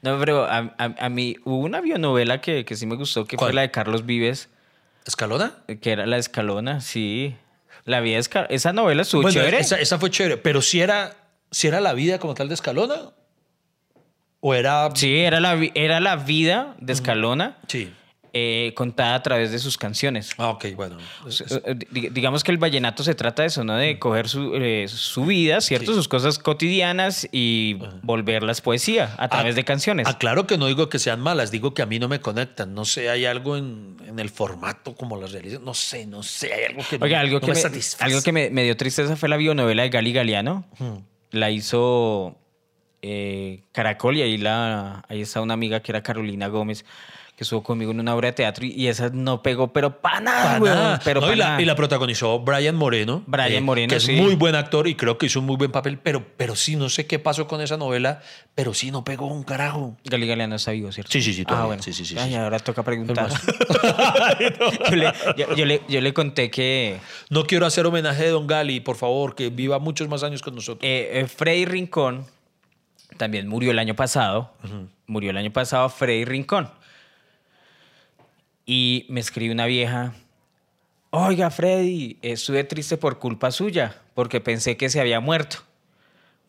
No, 0.00 0.18
pero 0.20 0.44
a, 0.44 0.58
a- 0.78 0.94
a 0.98 1.08
mí 1.08 1.36
hubo 1.44 1.58
una 1.58 1.80
bionovela 1.80 2.40
que, 2.40 2.64
que 2.64 2.76
sí 2.76 2.86
me 2.86 2.94
gustó, 2.94 3.24
que 3.26 3.36
¿Cuál? 3.36 3.48
fue 3.48 3.54
la 3.54 3.60
de 3.62 3.70
Carlos 3.72 4.06
Vives, 4.06 4.48
¿Escalona? 5.04 5.54
que 5.82 5.90
era 5.92 6.06
La 6.06 6.18
Escalona, 6.18 6.80
sí. 6.80 7.34
La 7.84 8.00
vida 8.00 8.18
Esca- 8.18 8.46
Esa 8.48 8.72
novela 8.72 9.02
estuvo 9.02 9.22
Bueno, 9.22 9.34
chévere. 9.40 9.58
Esa, 9.58 9.76
esa 9.80 9.98
fue 9.98 10.10
chévere, 10.10 10.36
pero 10.36 10.62
si 10.62 10.80
era, 10.80 11.16
si 11.50 11.66
era 11.66 11.80
la 11.80 11.94
vida 11.94 12.18
como 12.20 12.34
tal 12.34 12.46
de 12.48 12.54
Escalona. 12.54 13.10
¿O 14.40 14.54
era.? 14.54 14.88
Sí, 14.94 15.16
era 15.18 15.40
la, 15.40 15.58
era 15.74 15.98
la 16.00 16.14
vida 16.16 16.76
de 16.78 16.92
Escalona 16.92 17.58
Sí. 17.66 17.92
Eh, 18.40 18.72
contada 18.74 19.16
a 19.16 19.22
través 19.22 19.50
de 19.50 19.58
sus 19.58 19.76
canciones. 19.76 20.30
Ah, 20.38 20.50
ok, 20.50 20.66
bueno. 20.76 20.96
Eh, 21.64 21.74
di- 21.90 22.08
Digamos 22.10 22.44
que 22.44 22.52
el 22.52 22.58
vallenato 22.58 23.02
se 23.02 23.14
trata 23.14 23.42
de 23.42 23.48
eso, 23.48 23.64
¿no? 23.64 23.74
De 23.76 23.98
coger 23.98 24.28
su, 24.28 24.54
eh, 24.54 24.86
su 24.88 25.24
vida, 25.24 25.60
¿cierto? 25.60 25.92
Sí. 25.92 25.96
Sus 25.96 26.06
cosas 26.08 26.38
cotidianas 26.38 27.28
y 27.32 27.78
volverlas 28.02 28.60
poesía 28.60 29.14
a 29.18 29.28
través 29.28 29.56
de 29.56 29.64
canciones. 29.64 30.06
Ah, 30.08 30.18
claro 30.18 30.46
que 30.46 30.56
no 30.58 30.66
digo 30.66 30.88
que 30.88 30.98
sean 30.98 31.20
malas, 31.20 31.50
digo 31.50 31.74
que 31.74 31.82
a 31.82 31.86
mí 31.86 31.98
no 31.98 32.06
me 32.08 32.20
conectan. 32.20 32.74
No 32.74 32.84
sé, 32.84 33.10
hay 33.10 33.24
algo 33.26 33.56
en, 33.56 33.96
en 34.06 34.18
el 34.18 34.30
formato 34.30 34.94
como 34.94 35.20
las 35.20 35.32
realizan. 35.32 35.64
No 35.64 35.74
sé, 35.74 36.06
no 36.06 36.22
sé, 36.22 36.52
hay 36.54 36.64
algo 36.66 36.82
que, 36.88 36.96
Oiga, 37.00 37.18
no, 37.18 37.22
algo 37.24 37.34
no 37.36 37.40
que, 37.40 37.46
me 37.48 37.54
me, 37.54 37.60
satisface. 37.60 38.04
algo 38.04 38.22
que 38.22 38.32
me, 38.32 38.50
me 38.50 38.62
dio 38.64 38.76
tristeza 38.76 39.16
fue 39.16 39.28
la 39.28 39.36
bionovela 39.36 39.82
de 39.82 39.88
Gali 39.90 40.12
Galeano. 40.12 40.64
La 41.30 41.50
hizo 41.50 42.36
eh, 43.02 43.64
Caracol 43.72 44.16
y 44.16 44.22
ahí, 44.22 44.38
la, 44.38 45.04
ahí 45.08 45.20
está 45.20 45.40
una 45.40 45.54
amiga 45.54 45.80
que 45.80 45.92
era 45.92 46.02
Carolina 46.02 46.48
Gómez, 46.48 46.84
que 47.38 47.44
estuvo 47.44 47.62
conmigo 47.62 47.92
en 47.92 48.00
una 48.00 48.16
obra 48.16 48.26
de 48.26 48.32
teatro 48.32 48.66
y, 48.66 48.70
y 48.72 48.88
esa 48.88 49.10
no 49.10 49.42
pegó, 49.44 49.72
pero 49.72 50.00
para 50.00 50.18
nada, 50.20 50.58
nada. 50.58 51.00
pero 51.04 51.20
No, 51.20 51.28
pa' 51.28 51.34
y, 51.34 51.36
la, 51.36 51.44
nada. 51.50 51.62
y 51.62 51.64
la 51.66 51.76
protagonizó 51.76 52.40
Brian 52.40 52.74
Moreno. 52.74 53.18
eh, 53.20 53.24
Brian 53.28 53.62
Moreno, 53.62 53.90
Que 53.90 53.96
es 53.98 54.08
muy 54.08 54.34
buen 54.34 54.56
actor 54.56 54.88
y 54.88 54.96
creo 54.96 55.18
que 55.18 55.26
hizo 55.26 55.38
un 55.38 55.46
muy 55.46 55.54
buen 55.56 55.70
papel, 55.70 55.98
pero, 56.02 56.26
pero 56.36 56.56
sí, 56.56 56.74
no 56.74 56.88
sé 56.88 57.06
qué 57.06 57.20
pasó 57.20 57.46
con 57.46 57.60
esa 57.60 57.76
novela, 57.76 58.20
pero 58.56 58.74
sí 58.74 58.90
no 58.90 59.04
pegó 59.04 59.28
un 59.28 59.44
carajo. 59.44 59.96
Gali 60.04 60.26
Galeano 60.26 60.56
está 60.56 60.72
vivo, 60.72 60.90
¿cierto? 60.90 61.12
Sí, 61.12 61.22
sí, 61.22 61.32
sí, 61.32 61.44
todavía. 61.44 61.62
Ah, 61.62 61.66
bueno. 61.68 61.82
Sí, 61.84 61.92
sí, 61.92 62.04
sí, 62.04 62.16
Ay, 62.18 62.30
sí. 62.30 62.34
ahora 62.34 62.58
toca 62.58 62.82
preguntar. 62.82 63.28
yo, 64.90 64.96
le, 64.96 65.12
yo- 65.36 65.54
yo 65.54 65.64
le- 65.64 65.82
yo 65.88 66.00
le 66.00 66.12
conté 66.12 66.50
que 66.50 66.98
No 67.30 67.44
quiero 67.44 67.66
hacer 67.66 67.86
homenaje 67.86 68.24
de 68.24 68.30
Don 68.30 68.48
Gali, 68.48 68.80
por 68.80 68.96
favor, 68.96 69.34
que 69.36 69.50
viva 69.50 69.78
muchos 69.78 70.08
más 70.08 70.24
años 70.24 70.42
con 70.42 70.54
nosotros. 70.56 70.80
eh, 70.82 71.20
eh, 71.20 71.26
Freddy 71.28 71.66
Rincón 71.66 72.26
también 73.16 73.48
murió 73.48 73.70
el 73.70 73.78
año 73.78 73.94
pasado. 73.94 74.52
Murió 75.06 75.30
el 75.30 75.36
año 75.36 75.52
pasado 75.52 75.88
Freddy 75.88 76.24
Rincón. 76.24 76.68
Y 78.70 79.06
me 79.08 79.20
escribe 79.20 79.50
una 79.50 79.64
vieja. 79.64 80.12
Oiga, 81.08 81.50
Freddy, 81.50 82.18
estuve 82.20 82.64
triste 82.64 82.98
por 82.98 83.18
culpa 83.18 83.50
suya, 83.50 83.96
porque 84.12 84.42
pensé 84.42 84.76
que 84.76 84.90
se 84.90 85.00
había 85.00 85.20
muerto. 85.20 85.60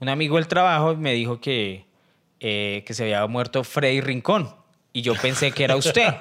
Un 0.01 0.10
amigo 0.10 0.36
del 0.36 0.49
trabajo 0.49 0.97
me 0.97 1.13
dijo 1.13 1.39
que, 1.39 1.86
eh, 2.41 2.84
que 2.86 2.93
se 2.93 3.03
había 3.03 3.25
muerto 3.27 3.63
Freddy 3.63 4.01
Rincón. 4.01 4.53
Y 4.91 5.01
yo 5.01 5.13
pensé 5.15 5.53
que 5.53 5.63
era 5.63 5.77
usted. 5.77 6.13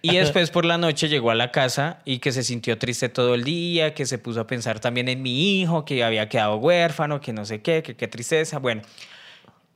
Y 0.00 0.16
después 0.16 0.50
por 0.50 0.64
la 0.64 0.78
noche 0.78 1.08
llegó 1.08 1.32
a 1.32 1.34
la 1.34 1.50
casa 1.50 2.00
y 2.04 2.20
que 2.20 2.30
se 2.30 2.44
sintió 2.44 2.78
triste 2.78 3.08
todo 3.08 3.34
el 3.34 3.42
día, 3.42 3.94
que 3.94 4.06
se 4.06 4.18
puso 4.18 4.40
a 4.40 4.46
pensar 4.46 4.78
también 4.78 5.08
en 5.08 5.22
mi 5.22 5.60
hijo, 5.60 5.84
que 5.84 6.04
había 6.04 6.28
quedado 6.28 6.56
huérfano, 6.56 7.20
que 7.20 7.32
no 7.32 7.44
sé 7.44 7.62
qué, 7.62 7.82
que 7.82 7.96
qué 7.96 8.06
tristeza. 8.06 8.60
Bueno, 8.60 8.82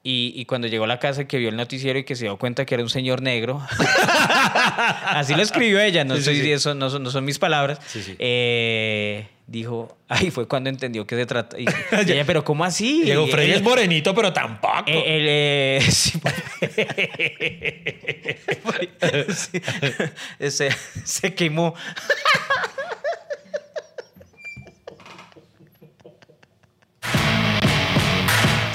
Y, 0.05 0.33
y 0.37 0.45
cuando 0.45 0.69
llegó 0.69 0.85
a 0.85 0.87
la 0.87 0.99
casa 1.01 1.27
que 1.27 1.39
vio 1.39 1.49
el 1.49 1.57
noticiero 1.57 1.99
y 1.99 2.05
que 2.05 2.15
se 2.17 2.25
dio 2.25 2.37
cuenta 2.39 2.65
que 2.65 2.75
era 2.75 2.83
un 2.85 2.89
señor 2.89 3.21
negro, 3.21 3.61
así 5.07 5.35
lo 5.35 5.43
escribió 5.43 5.81
ella, 5.81 6.05
no, 6.05 6.17
Sí, 6.17 6.41
sí. 6.41 6.53
Eso, 6.53 6.75
no, 6.75 6.89
son, 6.89 7.03
no 7.03 7.11
son 7.11 7.25
mis 7.25 7.39
palabras, 7.39 7.81
Sí. 7.87 8.15
Eh, 8.19 9.27
dijo, 9.49 9.97
ahí 10.09 10.31
fue 10.31 10.47
cuando 10.47 10.71
entendió 10.71 11.07
que 11.07 11.17
se 11.17 11.27
trata. 11.27 11.59
Y, 11.59 11.65
y 12.07 12.13
ella, 12.13 12.25
pero 12.25 12.45
¿cómo 12.45 12.65
así? 12.65 13.03
Diego 13.03 13.27
Y 13.27 13.31
Freddy 13.31 13.51
es 13.53 13.63
morenito, 13.63 14.15
pero 14.15 14.33
tampoco. 14.33 14.85
eh, 14.87 15.03
el, 15.17 15.27
eh, 15.29 15.81
sí, 19.35 19.61
se, 20.51 20.71
se 21.05 21.35
quemó. 21.35 21.75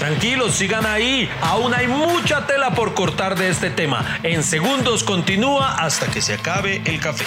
Tranquilos, 0.07 0.55
sigan 0.55 0.85
ahí. 0.85 1.29
Aún 1.39 1.73
hay 1.73 1.87
mucha 1.87 2.45
tela 2.45 2.71
por 2.71 2.93
cortar 2.93 3.37
de 3.37 3.47
este 3.47 3.69
tema. 3.69 4.19
En 4.23 4.43
segundos 4.43 5.01
continúa 5.01 5.75
hasta 5.81 6.07
que 6.11 6.19
se 6.21 6.33
acabe 6.33 6.81
el 6.83 6.99
café. 6.99 7.23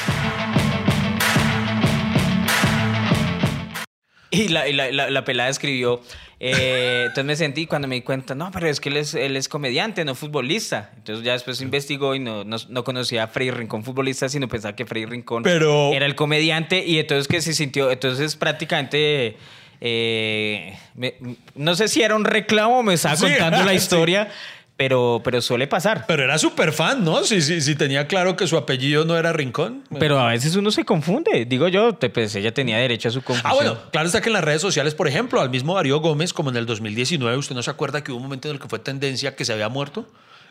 Y 4.31 4.49
la, 4.49 4.69
y 4.69 4.75
la, 4.75 4.91
la- 4.93 5.09
la 5.09 5.25
pelada 5.25 5.49
escribió, 5.49 6.03
eh, 6.39 7.05
entonces 7.07 7.25
me 7.25 7.37
sentí 7.37 7.65
cuando 7.67 7.89
me 7.89 7.95
di 7.95 8.03
cuenta, 8.03 8.35
no, 8.35 8.51
pero 8.53 8.69
es 8.69 8.79
que 8.79 8.91
él 8.91 8.99
es, 8.99 9.15
él 9.15 9.37
es 9.39 9.49
comediante, 9.49 10.05
no 10.05 10.15
futbolista. 10.15 10.93
Entonces 10.99 11.25
ya 11.25 11.33
después 11.33 11.63
investigó 11.63 12.15
y 12.15 12.19
no, 12.19 12.45
no, 12.45 12.59
no 12.69 12.85
conocía 12.85 13.23
a 13.23 13.27
Freddy 13.29 13.53
Rincón 13.53 13.85
futbolista, 13.85 14.29
sino 14.29 14.49
pensaba 14.49 14.77
que 14.77 14.85
Freddy 14.85 15.07
Rincón 15.07 15.45
Pero- 15.45 15.95
era 15.95 16.05
el 16.05 16.15
comediante 16.15 16.85
y 16.85 16.99
entonces 16.99 17.27
que 17.27 17.41
se 17.41 17.55
sintió, 17.55 17.91
entonces 17.91 18.37
prácticamente, 18.37 19.39
eh, 19.81 20.79
me- 20.95 21.15
no 21.55 21.75
sé 21.75 21.89
si 21.89 22.03
era 22.03 22.15
un 22.17 22.25
reclamo 22.25 22.83
me 22.83 22.95
estaba 22.95 23.17
Sí, 23.17 23.27
contando 23.27 23.65
la 23.65 23.71
sí. 23.73 23.77
historia, 23.77 24.29
pero, 24.77 25.23
pero 25.25 25.41
suele 25.41 25.67
pasar. 25.67 26.05
Pero 26.07 26.23
era 26.25 26.37
súper 26.39 26.73
fan, 26.73 27.03
¿no? 27.03 27.25
Si 27.25 27.41
sí, 27.41 27.61
sí, 27.63 27.77
tenía 27.77 28.07
claro 28.07 28.37
que 28.37 28.47
su 28.47 28.57
apellido 28.59 29.05
no 29.07 29.17
era 29.17 29.33
Rincón. 29.33 29.85
Pero 29.99 30.19
a 30.19 30.29
veces 30.29 30.55
uno 30.57 30.71
se 30.71 30.85
confunde. 30.85 31.47
Digo 31.47 31.67
yo, 31.69 31.95
te- 31.95 32.11
pues 32.11 32.35
ella 32.35 32.53
tenía 32.53 32.77
derecho 32.79 33.09
a 33.09 33.13
su 33.13 33.23
confusión. 33.23 33.51
Ah, 33.53 33.55
bueno, 33.55 33.79
claro 33.91 34.07
está 34.07 34.21
que 34.21 34.29
en 34.29 34.35
las 34.35 34.45
redes 34.45 34.61
sociales, 34.61 34.95
por 34.95 35.09
ejemplo, 35.09 35.41
al 35.41 35.49
mismo 35.51 35.75
Darío 35.75 36.01
Gómez, 36.01 36.33
como 36.35 36.51
en 36.51 36.57
el 36.57 36.67
2019, 36.67 37.37
¿usted 37.39 37.55
no 37.55 37.63
se 37.63 37.71
acuerda 37.71 38.05
que 38.05 38.13
hubo 38.13 38.19
un 38.19 38.25
momento 38.25 38.49
en 38.49 38.55
el 38.57 38.61
que 38.61 38.69
fue 38.69 38.79
tendencia 38.79 39.35
que 39.35 39.45
se 39.47 39.53
había 39.55 39.69
muerto? 39.71 40.07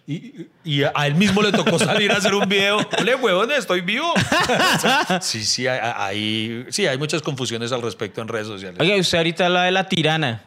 Y, 0.07 0.47
y 0.63 0.83
a 0.83 1.07
él 1.07 1.15
mismo 1.15 1.41
le 1.41 1.51
tocó 1.51 1.79
salir 1.79 2.11
a 2.11 2.17
hacer 2.17 2.35
un 2.35 2.47
video. 2.47 2.77
¡Ole, 2.99 3.15
huevones, 3.15 3.59
estoy 3.59 3.81
vivo! 3.81 4.13
Sí, 5.21 5.43
sí 5.43 5.67
hay, 5.67 6.65
sí, 6.69 6.85
hay 6.85 6.97
muchas 6.97 7.21
confusiones 7.21 7.71
al 7.71 7.81
respecto 7.81 8.21
en 8.21 8.27
redes 8.27 8.47
sociales. 8.47 8.79
Oiga, 8.79 8.95
usted 8.97 9.17
ahorita 9.17 9.47
habla 9.47 9.63
de 9.63 9.71
la 9.71 9.87
tirana. 9.87 10.43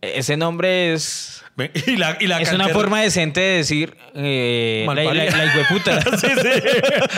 Ese 0.00 0.36
nombre 0.36 0.92
es. 0.92 1.44
Ven, 1.56 1.70
Y 1.86 1.96
la, 1.96 2.16
y 2.20 2.26
la 2.26 2.40
Es 2.40 2.52
una 2.52 2.68
forma 2.68 3.00
decente 3.00 3.40
de 3.40 3.56
decir 3.58 3.96
eh, 4.14 4.84
la, 4.86 4.94
la, 4.94 5.14
la 5.14 5.44
hijueputa. 5.46 6.00
sí, 6.18 6.26
sí. 6.26 6.50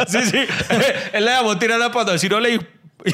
Sí, 0.06 0.30
sí. 0.30 0.38
Él 1.12 1.24
le 1.24 1.30
llamó 1.30 1.58
tirana 1.58 1.90
para 1.90 2.12
decir 2.12 2.32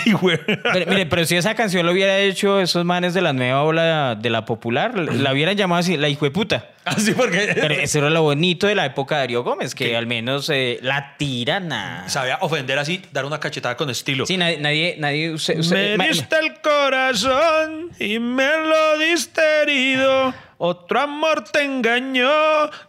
hijo. 0.06 0.28
Pero, 0.72 0.90
mire, 0.90 1.06
pero 1.06 1.24
si 1.24 1.36
esa 1.36 1.54
canción 1.54 1.86
lo 1.86 1.92
hubiera 1.92 2.18
hecho 2.18 2.60
esos 2.60 2.84
manes 2.84 3.14
de 3.14 3.22
la 3.22 3.32
nueva 3.32 3.62
ola 3.62 4.14
de 4.14 4.30
la 4.30 4.44
popular, 4.44 4.96
la 4.96 5.32
hubieran 5.32 5.56
llamado 5.56 5.80
así, 5.80 5.96
la 5.96 6.08
hijueputa. 6.08 6.70
Así 6.96 7.12
porque 7.12 7.50
Pero 7.54 7.74
eso 7.74 7.98
era 7.98 8.10
lo 8.10 8.22
bonito 8.22 8.66
de 8.66 8.74
la 8.74 8.84
época 8.86 9.14
de 9.16 9.20
Darío 9.22 9.42
Gómez, 9.42 9.74
que 9.74 9.96
al 9.96 10.06
menos 10.06 10.50
eh, 10.50 10.78
la 10.82 11.16
tirana. 11.16 12.04
sabía 12.08 12.38
ofender 12.42 12.78
así, 12.78 13.02
dar 13.12 13.24
una 13.24 13.40
cachetada 13.40 13.76
con 13.76 13.88
estilo. 13.90 14.26
Sí, 14.26 14.36
nadie, 14.36 14.58
nadie, 14.58 14.96
nadie 14.98 15.30
usted- 15.32 15.58
usted- 15.58 15.96
Me 15.96 16.08
diste 16.08 16.36
el 16.38 16.60
corazón 16.60 17.90
y 17.98 18.18
me 18.18 18.48
lo 18.58 18.98
diste 18.98 19.40
herido. 19.62 20.34
Otro 20.56 21.00
amor 21.00 21.44
te 21.44 21.62
engañó 21.62 22.30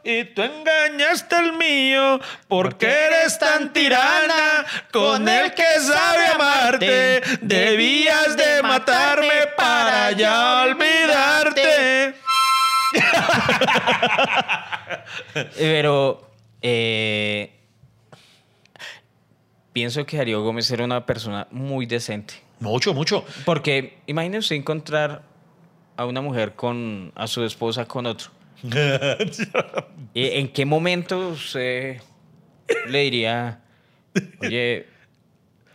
y 0.03 0.23
tú 0.25 0.43
engañaste 0.43 1.35
el 1.37 1.53
mío. 1.53 2.19
Porque 2.47 2.85
eres 2.87 3.39
tan 3.39 3.73
tirana 3.73 4.65
con 4.91 5.27
el 5.27 5.51
que 5.53 5.63
sabe 5.81 6.27
amarte. 6.27 7.21
Debías 7.41 8.37
de 8.37 8.61
matarme 8.61 9.47
para 9.57 10.11
ya 10.11 10.61
olvidarte. 10.63 12.13
Pero 15.57 16.31
eh, 16.61 17.51
pienso 19.73 20.05
que 20.05 20.17
Darío 20.17 20.41
Gómez 20.41 20.69
era 20.71 20.83
una 20.83 21.05
persona 21.05 21.47
muy 21.51 21.85
decente. 21.85 22.35
Mucho, 22.59 22.93
mucho. 22.93 23.25
Porque 23.43 23.97
imagínese 24.07 24.39
usted 24.39 24.55
encontrar 24.55 25.23
a 25.97 26.05
una 26.05 26.21
mujer 26.21 26.53
con 26.53 27.11
a 27.15 27.27
su 27.27 27.43
esposa 27.43 27.85
con 27.85 28.05
otro. 28.05 28.29
¿Y 30.13 30.39
¿En 30.39 30.51
qué 30.51 30.65
momento 30.65 31.29
usted 31.29 32.01
le 32.87 32.99
diría, 32.99 33.59
oye, 34.39 34.87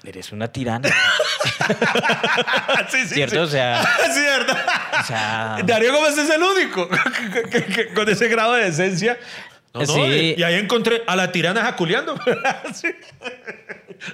eres 0.04 0.32
una 0.32 0.48
tirana? 0.48 0.88
sí, 2.88 3.06
sí, 3.06 3.14
¿Cierto? 3.14 3.42
O 3.42 3.46
sea, 3.46 3.82
¿verdad? 4.14 4.66
O 5.00 5.04
sea, 5.04 5.58
Darío 5.64 5.92
Gómez 5.94 6.16
es 6.18 6.30
el 6.30 6.42
único 6.42 6.88
que- 7.32 7.42
que- 7.50 7.64
que- 7.64 7.88
con 7.94 8.08
ese 8.08 8.28
grado 8.28 8.54
de 8.54 8.64
decencia. 8.64 9.18
No, 9.72 9.80
no, 9.82 9.86
Sí. 9.86 10.00
y, 10.00 10.40
y 10.40 10.42
ahí 10.42 10.54
encontré 10.56 11.02
a 11.06 11.14
la 11.16 11.30
tirana 11.30 11.62
jaculeando. 11.62 12.16
Sí. 12.74 12.88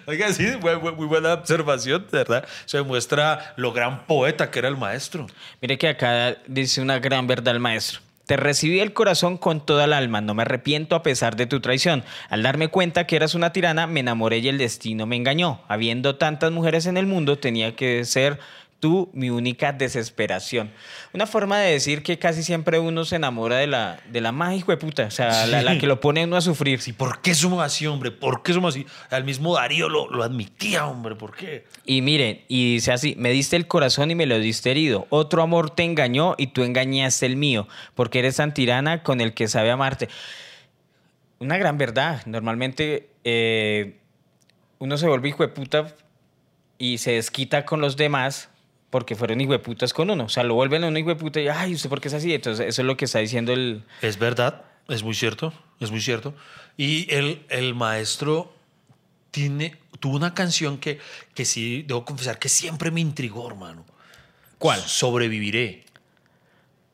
Oiga, 0.06 0.32
sí, 0.32 0.44
bu- 0.60 0.94
muy 0.96 1.06
buena 1.06 1.34
observación, 1.34 2.06
de 2.10 2.18
¿verdad? 2.18 2.44
Se 2.64 2.78
demuestra 2.78 3.54
lo 3.56 3.72
gran 3.72 4.04
poeta 4.06 4.50
que 4.50 4.58
era 4.58 4.68
el 4.68 4.76
maestro. 4.76 5.26
Mire 5.60 5.78
que 5.78 5.88
acá 5.88 6.36
dice 6.46 6.80
una 6.80 6.98
gran 6.98 7.26
verdad 7.26 7.54
el 7.54 7.60
maestro. 7.60 8.00
Te 8.26 8.36
recibí 8.36 8.80
el 8.80 8.92
corazón 8.92 9.38
con 9.38 9.64
toda 9.64 9.84
el 9.84 9.92
alma, 9.92 10.20
no 10.20 10.34
me 10.34 10.42
arrepiento 10.42 10.96
a 10.96 11.02
pesar 11.04 11.36
de 11.36 11.46
tu 11.46 11.60
traición. 11.60 12.02
Al 12.28 12.42
darme 12.42 12.66
cuenta 12.66 13.06
que 13.06 13.14
eras 13.14 13.34
una 13.36 13.52
tirana, 13.52 13.86
me 13.86 14.00
enamoré 14.00 14.38
y 14.38 14.48
el 14.48 14.58
destino 14.58 15.06
me 15.06 15.14
engañó. 15.14 15.60
Habiendo 15.68 16.16
tantas 16.16 16.50
mujeres 16.50 16.86
en 16.86 16.96
el 16.96 17.06
mundo, 17.06 17.38
tenía 17.38 17.76
que 17.76 18.04
ser 18.04 18.40
tú 18.80 19.10
mi 19.12 19.30
única 19.30 19.72
desesperación. 19.72 20.70
Una 21.12 21.26
forma 21.26 21.58
de 21.58 21.72
decir 21.72 22.02
que 22.02 22.18
casi 22.18 22.42
siempre 22.42 22.78
uno 22.78 23.04
se 23.04 23.16
enamora 23.16 23.56
de 23.56 23.66
la, 23.66 24.00
de 24.10 24.20
la 24.20 24.32
más 24.32 24.54
hijo 24.54 24.70
de 24.70 24.76
puta, 24.76 25.04
o 25.04 25.10
sea, 25.10 25.46
la, 25.46 25.62
la 25.62 25.78
que 25.78 25.86
lo 25.86 26.00
pone 26.00 26.22
a 26.22 26.24
uno 26.24 26.36
a 26.36 26.40
sufrir. 26.40 26.80
Sí, 26.80 26.92
¿por 26.92 27.20
qué 27.20 27.34
somos 27.34 27.62
así, 27.62 27.86
hombre? 27.86 28.10
¿Por 28.10 28.42
qué 28.42 28.52
somos 28.52 28.74
así? 28.74 28.86
Al 29.10 29.24
mismo 29.24 29.54
Darío 29.54 29.88
lo, 29.88 30.10
lo 30.10 30.22
admitía, 30.22 30.86
hombre, 30.86 31.14
¿por 31.14 31.34
qué? 31.34 31.64
Y 31.84 32.02
miren, 32.02 32.42
y 32.48 32.74
dice 32.74 32.92
así, 32.92 33.14
me 33.18 33.30
diste 33.30 33.56
el 33.56 33.66
corazón 33.66 34.10
y 34.10 34.14
me 34.14 34.26
lo 34.26 34.38
diste 34.38 34.70
herido. 34.70 35.06
Otro 35.10 35.42
amor 35.42 35.70
te 35.70 35.82
engañó 35.82 36.34
y 36.38 36.48
tú 36.48 36.62
engañaste 36.62 37.26
el 37.26 37.36
mío, 37.36 37.68
porque 37.94 38.18
eres 38.18 38.36
tan 38.36 38.54
tirana 38.54 39.02
con 39.02 39.20
el 39.20 39.34
que 39.34 39.48
sabe 39.48 39.70
amarte. 39.70 40.08
Una 41.38 41.58
gran 41.58 41.76
verdad. 41.76 42.22
Normalmente 42.26 43.10
eh, 43.24 43.98
uno 44.78 44.96
se 44.96 45.06
vuelve 45.06 45.28
hijo 45.28 45.42
de 45.42 45.48
puta 45.48 45.94
y 46.78 46.98
se 46.98 47.12
desquita 47.12 47.64
con 47.64 47.80
los 47.80 47.96
demás 47.96 48.48
porque 48.90 49.16
fueron 49.16 49.40
hijo 49.40 49.52
de 49.52 49.58
putas 49.58 49.92
con 49.92 50.10
uno. 50.10 50.24
O 50.24 50.28
sea, 50.28 50.42
lo 50.42 50.54
vuelven 50.54 50.84
a 50.84 50.88
uno 50.88 50.98
hijo 50.98 51.08
de 51.08 51.16
puta 51.16 51.40
y, 51.40 51.48
ay, 51.48 51.74
¿usted 51.74 51.88
por 51.88 52.00
qué 52.00 52.08
es 52.08 52.14
así? 52.14 52.32
Entonces, 52.32 52.66
eso 52.66 52.82
es 52.82 52.86
lo 52.86 52.96
que 52.96 53.06
está 53.06 53.18
diciendo 53.18 53.52
el... 53.52 53.84
Es 54.02 54.18
verdad, 54.18 54.64
es 54.88 55.02
muy 55.02 55.14
cierto, 55.14 55.52
es 55.80 55.90
muy 55.90 56.00
cierto. 56.00 56.34
Y 56.76 57.12
el, 57.12 57.44
el 57.48 57.74
maestro 57.74 58.54
tiene, 59.30 59.76
tuvo 60.00 60.16
una 60.16 60.34
canción 60.34 60.78
que, 60.78 60.98
que 61.34 61.44
sí, 61.44 61.84
debo 61.86 62.04
confesar 62.04 62.38
que 62.38 62.48
siempre 62.48 62.90
me 62.90 63.00
intrigó, 63.00 63.48
hermano. 63.48 63.84
¿Cuál? 64.58 64.80
Sobreviviré. 64.80 65.84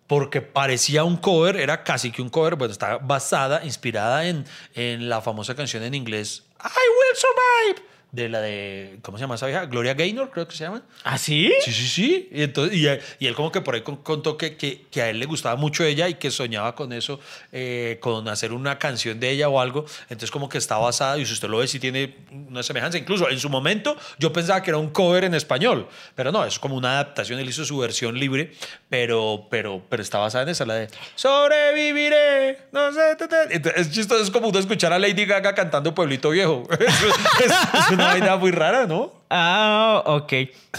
Porque 0.07 0.43
parecía 0.43 1.05
un 1.05 1.17
cover, 1.17 1.57
era 1.57 1.85
casi 1.85 2.11
que 2.11 2.21
un 2.21 2.29
cover, 2.29 2.57
bueno, 2.57 2.73
está 2.73 2.99
basada, 2.99 3.65
inspirada 3.65 4.27
en, 4.27 4.45
en 4.75 5.09
la 5.09 5.23
famosa 5.23 5.55
canción 5.55 5.83
en 5.85 5.95
inglés 5.95 6.45
I 6.63 6.87
Will 6.99 7.17
Survive, 7.17 7.92
de 8.13 8.29
la 8.29 8.41
de, 8.43 8.99
¿cómo 9.03 9.17
se 9.17 9.23
llama 9.23 9.37
esa 9.37 9.47
vieja? 9.47 9.65
Gloria 9.67 9.95
Gaynor, 9.95 10.31
creo 10.31 10.47
que 10.47 10.55
se 10.55 10.65
llama. 10.65 10.83
¿Ah, 11.03 11.17
sí? 11.17 11.51
Sí, 11.65 11.73
sí, 11.73 11.89
sí. 11.89 12.29
Y, 12.31 12.43
entonces, 12.43 12.77
y, 12.77 12.87
y 13.25 13.27
él 13.27 13.35
como 13.35 13.51
que 13.51 13.63
por 13.63 13.75
ahí 13.75 13.81
con- 13.81 13.97
contó 13.97 14.37
que, 14.37 14.57
que, 14.59 14.83
que 14.91 15.01
a 15.01 15.09
él 15.09 15.19
le 15.19 15.25
gustaba 15.25 15.57
mucho 15.57 15.83
ella 15.83 16.09
y 16.09 16.15
que 16.15 16.31
soñaba 16.31 16.75
con 16.75 16.93
eso, 16.93 17.19
eh, 17.53 17.97
con 18.01 18.29
hacer 18.29 18.53
una 18.53 18.79
canción 18.79 19.19
de 19.19 19.31
ella 19.31 19.49
o 19.49 19.59
algo. 19.61 19.87
Entonces 20.11 20.31
como 20.31 20.49
que 20.51 20.59
está 20.59 20.77
basada, 20.77 21.17
y 21.19 21.25
si 21.25 21.33
usted 21.33 21.49
lo 21.49 21.57
ve, 21.59 21.67
sí 21.67 21.81
tiene 21.81 22.15
una 22.31 22.63
semejanza. 22.63 22.99
Incluso 22.99 23.31
en 23.31 23.39
su 23.41 23.49
momento 23.49 23.97
yo 24.19 24.31
pensaba 24.33 24.63
que 24.63 24.71
era 24.71 24.79
un 24.79 24.91
cover 24.91 25.25
en 25.25 25.35
español, 25.35 25.89
pero 26.15 26.31
no, 26.31 26.45
es 26.45 26.59
como 26.59 26.77
una 26.77 26.91
adaptación. 27.01 27.39
Él 27.41 27.49
hizo 27.49 27.65
su 27.65 27.79
versión 27.79 28.19
libre, 28.21 28.53
pero, 28.91 29.47
pero, 29.51 29.83
pero 29.89 30.03
está 30.03 30.19
basada 30.19 30.45
en 30.45 30.51
esa, 30.51 30.67
la 30.67 30.75
de 30.75 30.89
Sobreviviré. 31.17 32.59
No 32.73 32.93
sé. 32.93 33.17
ta, 33.17 33.27
ta". 33.29 33.45
Entonces, 33.51 33.87
es 33.87 33.91
chistoso, 33.93 34.23
es 34.23 34.31
como 34.31 34.49
uno 34.49 34.59
escuchar 34.59 34.93
a 34.93 34.99
Lady 34.99 35.25
Gaga 35.25 35.55
cantando 35.55 35.95
Pueblito 35.95 36.31
Viejo. 36.31 36.63
es, 36.79 37.51
es 37.91 37.97
una 38.05 38.13
vaina 38.15 38.37
muy 38.37 38.51
rara, 38.51 38.87
¿no? 38.87 39.13
Ah, 39.31 40.03
ok. 40.07 40.29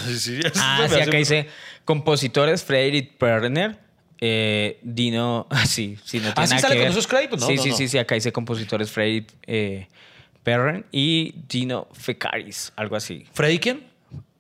Sí, 0.06 0.20
sí, 0.20 0.40
eso 0.44 0.52
Ah, 0.62 0.86
sí, 0.90 0.96
acá 0.96 1.06
muy- 1.12 1.18
dice 1.20 1.48
compositores 1.86 2.64
Frederick 2.64 3.18
Perner, 3.18 3.78
eh, 4.22 4.80
Dino, 4.84 5.48
ah, 5.52 5.66
sí, 5.66 5.98
sí, 6.06 6.18
no 6.20 6.34
tiene 6.34 6.34
Ah, 6.38 6.48
¿sí 6.48 6.52
nada 6.52 6.62
sale 6.62 6.76
que 6.76 6.82
con 6.82 6.92
esos 6.92 7.08
créditos? 7.08 7.40
No, 7.40 7.48
sí, 7.48 7.56
no, 7.56 7.64
sí, 7.64 7.70
no. 7.70 7.76
sí, 7.76 7.88
sí, 7.88 7.98
acá 7.98 8.16
dice 8.16 8.32
compositores 8.32 8.92
Frederick 8.92 9.30
eh, 9.48 9.88
Perner 10.44 10.86
y 10.92 11.34
Dino 11.50 11.88
Fecaris, 11.94 12.72
algo 12.76 12.96
así. 12.96 13.26
¿Freddy 13.34 13.60
quién? 13.60 13.88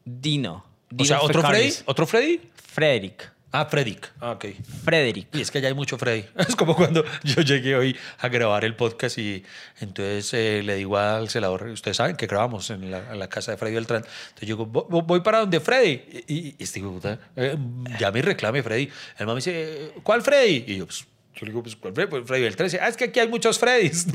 Dino. 0.05 0.65
O 0.97 1.05
sea, 1.05 1.21
¿otro 1.21 1.41
Freddy? 1.41 1.73
¿Otro 1.85 2.05
Freddy? 2.05 2.39
Frederick. 2.55 3.31
Ah, 3.55 3.67
Frederick. 3.67 4.11
Ah, 4.19 4.31
ok. 4.31 4.45
Frederick. 4.83 5.27
Y 5.35 5.41
es 5.41 5.51
que 5.51 5.61
ya 5.61 5.67
hay 5.67 5.75
mucho 5.75 5.97
Freddy. 5.99 6.25
Es 6.37 6.55
como 6.55 6.75
cuando 6.75 7.03
yo 7.23 7.41
llegué 7.43 7.75
hoy 7.75 7.95
a 8.17 8.27
grabar 8.27 8.65
el 8.65 8.75
podcast 8.75 9.19
y 9.19 9.43
entonces 9.79 10.33
eh, 10.33 10.63
le 10.63 10.75
digo 10.75 10.97
al 10.97 11.29
celador, 11.29 11.67
ustedes 11.67 11.97
saben 11.97 12.15
que 12.15 12.25
grabamos 12.25 12.71
en 12.71 12.89
la, 12.89 13.11
en 13.11 13.19
la 13.19 13.29
casa 13.29 13.51
de 13.51 13.57
Freddy 13.57 13.75
Beltrán. 13.75 14.03
Entonces 14.29 14.49
yo 14.49 14.55
digo, 14.57 14.65
"Vo- 14.67 14.87
vo- 14.89 15.05
voy 15.05 15.21
para 15.21 15.39
donde 15.41 15.59
Freddy. 15.59 16.01
Y, 16.27 16.33
y 16.47 16.55
este 16.59 16.79
hijo 16.79 16.89
de 16.89 16.93
puta, 16.95 17.19
eh, 17.35 17.55
ya 17.99 18.11
me 18.11 18.23
reclame 18.23 18.63
Freddy. 18.63 18.89
El 19.19 19.25
mamá 19.27 19.33
me 19.33 19.37
dice, 19.37 19.91
¿cuál 20.01 20.23
Freddy? 20.23 20.63
Y 20.67 20.77
yo, 20.77 20.85
pues, 20.87 21.05
yo 21.35 21.45
le 21.45 21.51
digo, 21.51 21.63
pues, 21.63 21.75
¿cuál 21.75 21.93
Freddy? 21.93 22.09
Pues 22.09 22.23
Freddy 22.27 22.43
Beltrán. 22.43 22.67
Dice, 22.67 22.79
ah, 22.81 22.87
es 22.87 22.95
que 22.97 23.05
aquí 23.05 23.19
hay 23.19 23.27
muchos 23.27 23.57
Freddys. 23.59 24.05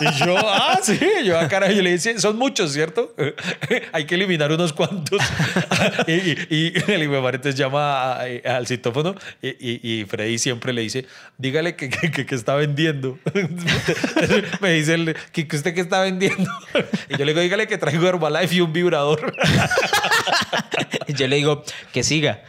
Y 0.00 0.24
yo, 0.24 0.36
ah, 0.38 0.78
sí. 0.82 0.98
Yo, 1.24 1.38
ah, 1.38 1.48
carajo, 1.48 1.72
yo 1.72 1.82
le 1.82 1.92
dije, 1.92 2.18
son 2.18 2.36
muchos, 2.38 2.72
¿cierto? 2.72 3.14
hay 3.92 4.04
que 4.04 4.14
eliminar 4.14 4.50
unos 4.52 4.72
cuantos. 4.72 5.20
y, 6.06 6.12
y, 6.12 6.46
y 6.50 6.72
el 6.88 7.02
entonces 7.34 7.54
llama 7.54 8.18
al 8.20 8.66
citófono 8.66 9.14
y, 9.42 9.48
y- 10.00 10.04
Freddy 10.04 10.38
siempre 10.38 10.72
le 10.72 10.82
dice, 10.82 11.06
dígale 11.38 11.74
que, 11.76 11.88
que, 11.90 12.26
que- 12.26 12.34
está 12.34 12.54
vendiendo. 12.54 13.18
Me 14.60 14.72
dice, 14.72 14.94
el, 14.94 15.16
que, 15.32 15.46
usted 15.56 15.74
que 15.74 15.80
está 15.80 16.00
vendiendo. 16.00 16.50
y 17.08 17.16
yo 17.16 17.24
le 17.24 17.32
digo, 17.32 17.40
dígale 17.40 17.66
que 17.66 17.76
traigo 17.78 18.06
Herbalife 18.06 18.54
y 18.54 18.60
un 18.60 18.72
vibrador. 18.72 19.34
Yo 21.08 21.28
le 21.28 21.36
digo, 21.36 21.64
que 21.92 22.02
siga. 22.02 22.42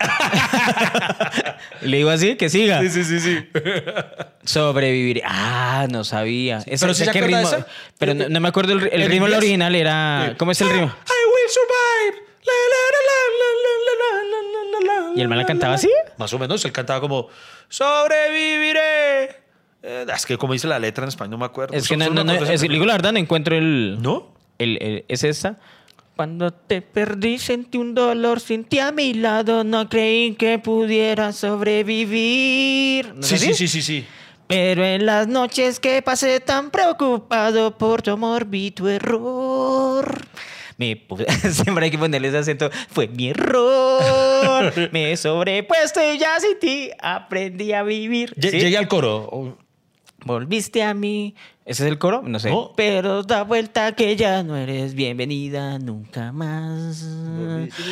le 1.82 1.98
digo 1.98 2.10
así, 2.10 2.36
que 2.36 2.50
siga. 2.50 2.82
Sí, 2.82 2.90
sí, 2.90 3.04
sí, 3.04 3.20
sí. 3.20 3.50
Sobrevivir. 4.44 5.22
Ah, 5.26 5.88
no 5.90 6.04
sabía. 6.04 6.62
Sí, 6.62 6.72
Esa, 6.72 6.86
pero 6.86 6.94
sí 6.94 7.06
se 7.06 7.12
ritmo. 7.12 7.50
Pero 7.98 8.14
no, 8.14 8.40
me 8.40 8.48
acuerdo 8.48 8.74
el, 8.74 8.88
el, 8.88 9.02
el 9.02 9.10
ritmo, 9.10 9.26
original 9.26 9.76
era... 9.76 10.36
¿Cómo 10.38 10.52
es 10.52 10.62
el 10.62 10.70
ritmo? 10.70 10.88
I 10.88 10.88
will 10.88 11.50
survive. 11.50 12.32
¿Y 15.16 15.22
el 15.22 15.28
man 15.28 15.38
la 15.38 15.46
cantaba 15.46 15.74
así? 15.76 15.90
Más 16.18 16.32
o 16.34 16.40
menos, 16.40 16.64
él 16.66 16.72
cantaba 16.72 17.02
como, 17.02 17.28
sobreviviré. 17.70 19.42
Es 19.82 20.26
que 20.26 20.38
como 20.38 20.54
dice 20.54 20.68
la 20.68 20.80
letra 20.80 21.04
en 21.04 21.10
español, 21.10 21.32
no 21.32 21.38
me 21.40 21.46
acuerdo. 21.46 21.76
Es 21.76 21.88
que 21.88 21.98
no, 21.98 22.10
no, 22.10 22.24
no 22.24 22.34
es, 22.34 22.62
digo 22.62 22.86
la 22.86 22.94
verdad, 22.94 23.12
no 23.12 23.20
encuentro 23.20 23.56
el... 23.56 23.98
¿No? 24.02 24.34
El, 24.58 25.06
es 25.08 25.24
esa. 25.24 25.58
Cuando 26.22 26.52
te 26.54 26.84
perdí, 26.84 27.40
sentí 27.40 27.80
un 27.80 27.96
dolor, 27.96 28.40
sentí 28.42 28.78
a 28.78 28.92
mi 28.92 29.16
lado, 29.16 29.64
no 29.64 29.90
creí 29.90 30.36
que 30.36 30.60
pudiera 30.60 31.34
sobrevivir. 31.34 33.16
¿No 33.16 33.22
es 33.22 33.26
Sí, 33.26 33.40
sí, 33.40 33.54
sí, 33.56 33.68
sí, 33.68 33.82
sí. 33.82 34.06
Pero 34.46 34.86
en 34.86 35.08
las 35.08 35.28
noches 35.28 35.80
que 35.80 36.00
pasé 36.04 36.40
tan 36.40 36.70
preocupado 36.70 37.76
por 37.76 38.04
tu 38.04 38.12
amor, 38.12 38.46
vi 38.46 38.70
tu 38.70 38.88
error. 38.88 40.16
Me 40.78 41.08
Siempre 41.52 41.86
hay 41.86 41.90
que 41.90 41.98
ponerle 41.98 42.28
ese 42.28 42.38
acento. 42.38 42.70
Fue 42.90 43.08
mi 43.08 43.30
error. 43.30 44.72
Me 44.92 45.18
sobrepuesto 45.18 46.02
y 46.14 46.20
ya 46.20 46.40
sin 46.40 46.60
ti 46.60 46.92
aprendí 47.02 47.74
a 47.74 47.82
vivir. 47.82 48.36
Lle- 48.36 48.52
¿Sí? 48.52 48.60
Llegué 48.60 48.78
al 48.78 48.88
coro. 48.88 49.58
Oh, 50.24 50.28
Volviste 50.34 50.84
a 50.84 50.94
mí. 50.94 51.36
¿Ese 51.66 51.84
es 51.86 51.90
el 51.92 51.98
coro? 51.98 52.22
No 52.26 52.40
sé. 52.40 52.50
No. 52.50 52.74
Pero 52.76 53.24
da 53.24 53.44
vuelta 53.44 53.94
que 53.94 54.16
ya 54.16 54.44
no 54.44 54.56
eres 54.58 54.94
bienvenida 54.94 55.78
nunca 55.80 56.32
más. 56.32 57.06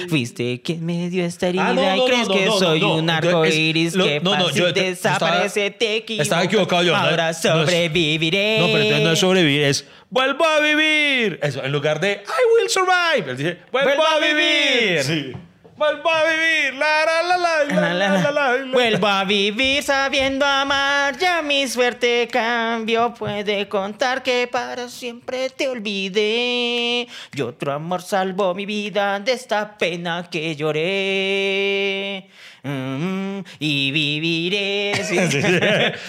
Fuiste 0.10 0.62
quien 0.62 0.86
me 0.86 1.10
dio 1.10 1.24
esta 1.26 1.48
herida 1.48 1.70
Ah, 1.70 1.74
no, 1.74 1.82
no, 1.96 2.04
y 2.06 2.08
crees 2.10 2.28
no, 2.28 2.34
que 2.34 2.48
soy 2.48 2.80
no. 2.82 2.96
un 2.96 3.10
arco 3.10 3.46
es- 3.46 3.56
iris 3.56 3.96
lo- 3.96 4.06
que 4.06 4.20
no, 4.20 4.36
no, 4.38 4.50
yo- 4.50 4.56
yo 4.56 4.82
estaba- 4.82 5.16
desaparece, 5.20 5.72
te 5.72 5.98
equivocas. 5.98 6.26
Estaba 6.28 6.44
equivocado 6.44 6.84
yo. 6.84 6.96
Ahora 6.96 7.26
No 7.26 7.30
es- 7.32 7.38
sobreviviré. 7.38 8.60
No, 8.60 8.66
pero 8.68 8.78
entonces 8.80 9.04
no 9.06 9.12
es 9.14 9.20
sobrevivir, 9.20 9.62
es 9.64 9.86
vuelvo 10.10 10.46
a 10.46 10.60
vivir. 10.60 11.40
Eso, 11.42 11.64
en 11.64 11.72
lugar 11.72 12.00
de 12.00 12.12
I 12.26 12.62
will 12.62 12.70
survive. 12.70 13.32
Él 13.32 13.38
dice 13.38 13.58
vuelvo, 13.72 13.90
Vuelvo 13.90 14.04
a 14.06 14.16
a 14.16 14.20
vivir. 14.20 15.04
vivir. 15.04 15.04
Sí. 15.04 15.34
Vuelva 15.80 16.20
a 16.20 16.24
vivir, 16.26 16.74
la 16.74 17.06
la 17.06 17.24
la 17.24 17.38
la, 17.38 17.94
la, 17.94 18.18
la, 18.20 18.32
la 18.32 18.66
Vuelvo 18.74 19.08
a 19.08 19.24
vivir 19.24 19.82
sabiendo 19.82 20.46
amar, 20.46 21.18
ya 21.18 21.42
mi 21.42 21.66
suerte 21.70 22.28
cambio. 22.30 23.14
Puede 23.14 23.70
contar 23.70 24.22
que 24.22 24.50
para 24.52 24.90
siempre 24.90 25.50
te 25.50 25.70
olvidé. 25.70 27.08
Y 27.34 27.42
otro 27.42 27.72
amor 27.72 28.02
salvó 28.02 28.54
mi 28.54 28.66
vida 28.66 29.22
de 29.22 29.32
esta 29.32 29.78
pena 29.78 30.28
que 30.30 30.54
lloré. 30.54 32.28
Mm, 32.64 33.40
y 33.60 33.92
viviré. 33.92 35.02
Sí. 35.06 35.18
Sí, 35.32 35.42
sí. 35.42 35.60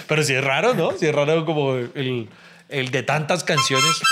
Pero 0.09 0.25
si 0.25 0.35
es 0.35 0.43
raro, 0.43 0.75
¿no? 0.75 0.99
Si 0.99 1.07
es 1.07 1.15
raro 1.15 1.47
como 1.47 1.77
el, 1.77 2.29
el 2.69 2.91
de 2.91 3.05
tantas 3.05 3.45
canciones. 3.45 4.03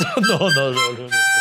no, 0.20 0.38
no, 0.38 0.50
no. 0.50 0.70
no. 0.70 1.08
no. 1.08 1.37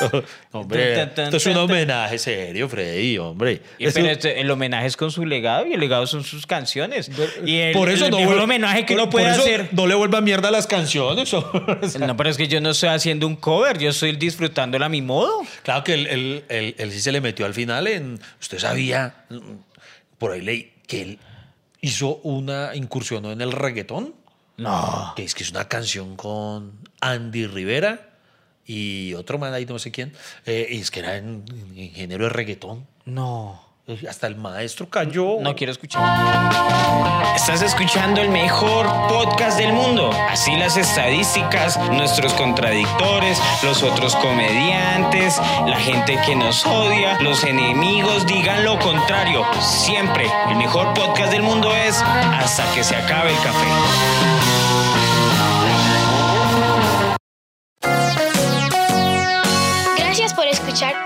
No, 0.00 0.22
hombre, 0.60 0.94
Tan, 0.96 1.06
tan, 1.08 1.14
tan, 1.14 1.24
esto 1.26 1.36
es 1.38 1.46
un 1.46 1.56
homenaje 1.56 2.18
serio, 2.18 2.68
Freddy, 2.68 3.18
hombre. 3.18 3.62
Y 3.78 3.88
pero 3.90 4.06
este- 4.08 4.40
el 4.40 4.50
homenaje 4.50 4.86
es 4.86 4.96
con 4.96 5.10
su 5.10 5.24
legado 5.24 5.66
y 5.66 5.72
el 5.72 5.80
legado 5.80 6.06
son 6.06 6.22
sus 6.24 6.46
canciones. 6.46 7.10
Y 7.44 7.56
el, 7.58 7.72
por 7.72 7.88
eso 7.88 8.04
el 8.06 8.10
no 8.10 8.18
mejor 8.18 8.36
vuel- 8.36 8.42
homenaje 8.44 8.84
que 8.84 8.94
uno 8.94 9.08
puede 9.10 9.26
hacer. 9.28 9.68
No 9.72 9.86
le 9.86 9.94
vuelva 9.94 10.20
mierda 10.20 10.48
a 10.48 10.50
las 10.52 10.66
canciones. 10.66 11.32
No, 11.98 12.16
pero 12.16 12.30
es 12.30 12.36
que 12.36 12.48
yo 12.48 12.60
no 12.60 12.70
estoy 12.70 12.88
haciendo 12.90 13.26
un 13.26 13.36
cover, 13.36 13.78
yo 13.78 13.90
estoy 13.90 14.12
disfrutándola 14.16 14.86
a 14.86 14.88
mi 14.88 15.02
modo. 15.02 15.42
Claro 15.62 15.82
que 15.84 15.94
él, 15.94 16.42
él- 16.48 16.74
él- 16.78 16.92
sí 16.92 17.00
se 17.00 17.12
le 17.12 17.20
metió 17.20 17.46
al 17.46 17.54
final 17.54 17.86
en. 17.86 18.20
Usted 18.40 18.58
sabía, 18.58 19.24
por 20.18 20.32
ahí 20.32 20.40
leí, 20.42 20.72
que 20.86 21.02
él 21.02 21.18
hizo 21.80 22.16
una 22.22 22.74
incursión 22.74 23.24
en 23.26 23.40
el 23.40 23.52
reggaetón. 23.52 24.14
No. 24.56 25.12
Que 25.16 25.24
es 25.24 25.34
que 25.34 25.42
es 25.42 25.50
una 25.50 25.68
canción 25.68 26.16
con 26.16 26.72
Andy 27.00 27.46
Rivera 27.46 28.10
y 28.66 29.14
otro 29.14 29.38
man 29.38 29.54
ahí, 29.54 29.64
no 29.66 29.78
sé 29.78 29.90
quién. 29.90 30.12
eh, 30.44 30.66
y 30.70 30.80
es 30.80 30.90
que 30.90 31.00
era 31.00 31.16
en, 31.16 31.44
en 31.76 31.90
género 31.92 32.24
de 32.24 32.30
reggaetón. 32.30 32.86
No. 33.04 33.64
Hasta 34.08 34.26
el 34.26 34.34
maestro 34.34 34.88
cayó. 34.90 35.38
No 35.40 35.54
quiero 35.54 35.70
escuchar. 35.70 36.02
Estás 37.36 37.62
escuchando 37.62 38.20
el 38.20 38.30
mejor 38.30 38.84
podcast 39.08 39.56
del 39.58 39.72
mundo. 39.72 40.10
Así 40.28 40.56
las 40.56 40.76
estadísticas, 40.76 41.78
nuestros 41.90 42.32
contradictores, 42.34 43.40
los 43.62 43.84
otros 43.84 44.16
comediantes, 44.16 45.38
la 45.66 45.76
gente 45.78 46.18
que 46.26 46.34
nos 46.34 46.66
odia, 46.66 47.20
los 47.20 47.44
enemigos 47.44 48.26
digan 48.26 48.64
lo 48.64 48.76
contrario. 48.80 49.44
Siempre 49.60 50.26
el 50.48 50.56
mejor 50.56 50.92
podcast 50.94 51.30
del 51.30 51.42
mundo 51.42 51.72
es 51.72 52.02
hasta 52.02 52.64
que 52.74 52.82
se 52.82 52.96
acabe 52.96 53.30
el 53.30 53.36
café. 53.36 54.65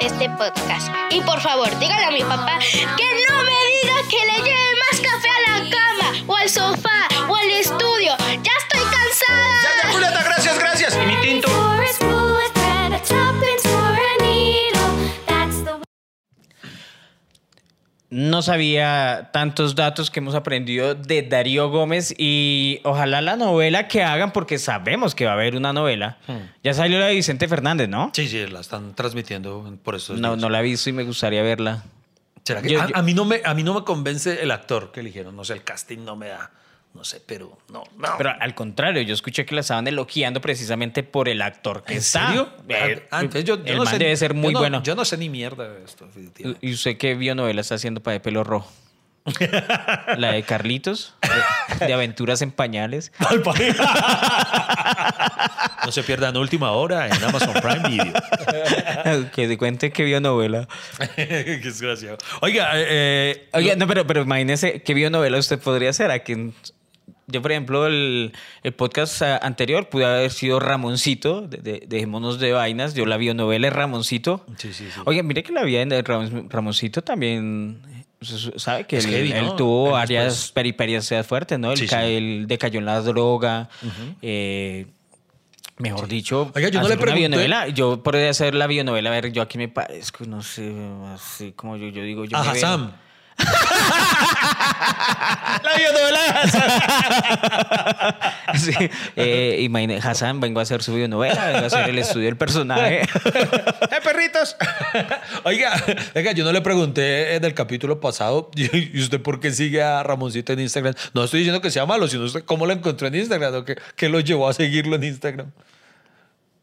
Este 0.00 0.28
podcast. 0.30 0.88
Y 1.10 1.20
por 1.20 1.40
favor, 1.40 1.68
dígale 1.78 2.04
a 2.04 2.10
mi 2.10 2.20
papá 2.20 2.58
que 2.58 3.04
no 3.28 3.42
me 3.44 3.50
diga 3.50 4.08
que 4.08 4.26
le 4.26 4.42
lleve 4.42 4.69
No 18.40 18.44
sabía 18.44 19.28
tantos 19.34 19.74
datos 19.74 20.10
que 20.10 20.20
hemos 20.20 20.34
aprendido 20.34 20.94
de 20.94 21.20
Darío 21.20 21.68
Gómez 21.68 22.14
y 22.16 22.80
ojalá 22.84 23.20
la 23.20 23.36
novela 23.36 23.86
que 23.86 24.02
hagan, 24.02 24.32
porque 24.32 24.58
sabemos 24.58 25.14
que 25.14 25.26
va 25.26 25.32
a 25.32 25.34
haber 25.34 25.56
una 25.56 25.74
novela. 25.74 26.16
Ya 26.64 26.72
salió 26.72 26.98
la 26.98 27.04
de 27.08 27.16
Vicente 27.16 27.48
Fernández, 27.48 27.90
¿no? 27.90 28.10
Sí, 28.14 28.28
sí, 28.28 28.46
la 28.46 28.60
están 28.60 28.94
transmitiendo 28.94 29.76
por 29.84 29.94
eso. 29.94 30.14
No, 30.14 30.36
no 30.36 30.48
la 30.48 30.60
he 30.60 30.62
visto 30.62 30.88
y 30.88 30.94
me 30.94 31.04
gustaría 31.04 31.42
verla. 31.42 31.82
¿Será 32.42 32.62
que 32.62 32.70
Yo- 32.70 32.80
a, 32.80 32.86
yo- 32.88 32.96
a 32.96 33.02
mí 33.02 33.12
no 33.12 33.26
me, 33.26 33.42
a 33.44 33.52
mí 33.52 33.62
no 33.62 33.74
me 33.74 33.84
convence 33.84 34.42
el 34.42 34.50
actor 34.52 34.90
que 34.90 35.00
eligieron? 35.00 35.36
No 35.36 35.44
sé, 35.44 35.52
el 35.52 35.62
casting 35.62 35.98
no 36.02 36.16
me 36.16 36.28
da. 36.28 36.50
No 36.92 37.04
sé, 37.04 37.22
pero 37.24 37.56
no, 37.72 37.84
no. 37.96 38.08
Pero 38.18 38.30
al 38.38 38.54
contrario, 38.54 39.00
yo 39.02 39.14
escuché 39.14 39.46
que 39.46 39.54
la 39.54 39.60
estaban 39.60 39.86
elogiando 39.86 40.40
precisamente 40.40 41.02
por 41.04 41.28
el 41.28 41.40
actor 41.40 41.84
que 41.84 41.92
¿En 41.92 41.98
está. 42.00 42.26
serio? 42.28 42.48
Eh, 42.68 43.06
Ah, 43.12 43.20
entonces 43.20 43.44
yo, 43.44 43.56
yo 43.58 43.62
el 43.72 43.76
no 43.78 43.84
man 43.84 43.92
sé- 43.94 43.98
debe 43.98 44.16
ser 44.16 44.34
yo 44.34 44.40
muy 44.40 44.52
no- 44.52 44.58
bueno. 44.58 44.82
Yo 44.82 44.94
no 44.96 45.04
sé 45.04 45.16
ni 45.16 45.28
mierda 45.30 45.68
de 45.68 45.84
esto, 45.84 46.06
definitivamente. 46.06 46.66
¿Y 46.66 46.72
usted 46.74 46.98
qué 46.98 47.14
bionovela 47.14 47.60
está 47.60 47.76
haciendo 47.76 48.02
para 48.02 48.14
de 48.14 48.20
pelo 48.20 48.42
rojo? 48.44 48.70
La 50.16 50.32
de 50.32 50.42
Carlitos, 50.42 51.14
de, 51.78 51.86
de 51.86 51.92
Aventuras 51.94 52.42
en 52.42 52.50
Pañales. 52.50 53.12
No 55.84 55.92
se 55.92 56.02
pierdan 56.02 56.36
última 56.36 56.72
hora 56.72 57.06
en 57.06 57.24
Amazon 57.24 57.54
Prime 57.54 57.88
Video. 57.88 59.30
que 59.32 59.48
se 59.48 59.56
cuente 59.58 59.90
qué 59.90 60.04
bionovela. 60.04 60.68
Qué 61.16 61.26
desgraciado. 61.62 62.18
Oiga, 62.42 62.70
eh, 62.74 63.48
Oiga, 63.54 63.76
no, 63.76 63.86
pero, 63.86 64.06
pero 64.06 64.22
imagínese 64.22 64.82
qué 64.82 64.92
bionovela 64.94 65.38
usted 65.38 65.58
podría 65.58 65.90
hacer. 65.90 66.10
A 66.10 66.18
quien, 66.18 66.54
yo, 67.30 67.42
por 67.42 67.52
ejemplo, 67.52 67.86
el, 67.86 68.32
el 68.62 68.72
podcast 68.72 69.22
ah, 69.22 69.38
anterior 69.42 69.88
pude 69.88 70.04
haber 70.04 70.30
sido 70.30 70.60
Ramoncito, 70.60 71.42
de, 71.42 71.58
de- 71.58 71.84
Dejémonos 71.86 72.38
de 72.38 72.52
Vainas. 72.52 72.94
Yo 72.94 73.06
la 73.06 73.16
bionovela 73.16 73.68
es 73.68 73.72
Ramoncito. 73.72 74.44
Sí, 74.56 74.72
sí, 74.72 74.86
sí. 74.92 75.00
Oye, 75.06 75.22
mire 75.22 75.42
que 75.42 75.52
la 75.52 75.62
vida 75.64 75.84
de 75.84 76.02
Ram- 76.04 76.48
Ramoncito 76.48 77.02
también. 77.02 77.80
¿Sabe 78.56 78.84
que 78.84 78.98
él, 78.98 79.06
heavy, 79.06 79.32
él 79.32 79.46
¿no? 79.46 79.56
tuvo 79.56 79.92
varias 79.92 80.24
después- 80.26 80.52
periperias 80.52 81.10
fuertes, 81.26 81.58
¿no? 81.58 81.72
Él, 81.72 81.78
Sí, 81.78 81.88
sí. 81.88 81.94
él 81.98 82.44
decayó 82.46 82.78
en 82.78 82.84
la 82.86 83.00
droga. 83.00 83.68
eh, 84.20 84.86
Mejor 85.78 86.08
dicho, 86.08 86.52
Oiga, 86.54 86.68
yo 86.68 86.78
no 86.80 86.86
hacer 86.86 86.98
le 86.98 87.02
pregunté- 87.02 87.26
una 87.26 87.36
bionovela. 87.38 87.68
Yo 87.68 88.02
podría 88.02 88.28
hacer 88.28 88.54
la 88.54 88.66
bionovela, 88.66 89.08
a 89.08 89.12
ver, 89.14 89.32
yo 89.32 89.40
aquí 89.40 89.56
me 89.56 89.68
parezco, 89.68 90.26
no 90.26 90.42
sé, 90.42 90.70
así 91.14 91.52
como 91.52 91.78
yo, 91.78 91.88
yo 91.88 92.02
digo. 92.02 92.26
Yo 92.26 92.36
A 92.36 92.52
veo- 92.52 92.90
Hassan. 93.40 95.00
la 95.62 95.74
bionovela 95.76 96.20
de 96.22 96.28
Hassan. 96.38 96.70
Sí, 98.58 98.72
eh, 99.16 99.58
imagine- 99.60 99.98
Hassan, 100.02 100.40
vengo 100.40 100.60
a 100.60 100.62
hacer 100.64 100.82
su 100.82 100.94
bionovela, 100.94 101.46
vengo 101.46 101.58
a 101.64 101.66
hacer 101.66 101.88
el 101.88 101.98
estudio 101.98 102.26
del 102.26 102.36
personaje. 102.36 103.02
¡Eh, 103.24 104.00
perritos! 104.02 104.56
oiga, 105.44 105.72
oiga, 106.14 106.32
yo 106.32 106.44
no 106.44 106.52
le 106.52 106.60
pregunté 106.60 107.36
en 107.36 107.44
el 107.44 107.54
capítulo 107.54 108.00
pasado, 108.00 108.50
¿y 108.54 108.64
y 108.98 109.00
usted 109.00 109.20
por 109.20 109.40
qué 109.40 109.50
sigue 109.52 109.82
a 109.82 110.02
Ramoncito 110.02 110.52
en 110.52 110.60
Instagram? 110.60 110.94
No 111.14 111.24
estoy 111.24 111.40
diciendo 111.40 111.60
que 111.60 111.70
sea 111.70 111.86
malo, 111.86 112.08
sino 112.08 112.24
usted 112.24 112.44
cómo 112.44 112.66
lo 112.66 112.72
encontró 112.72 113.06
en 113.08 113.14
Instagram 113.14 113.54
o 113.54 113.64
qué, 113.64 113.76
qué 113.96 114.08
lo 114.08 114.20
llevó 114.20 114.48
a 114.48 114.52
seguirlo 114.52 114.96
en 114.96 115.04
Instagram. 115.04 115.52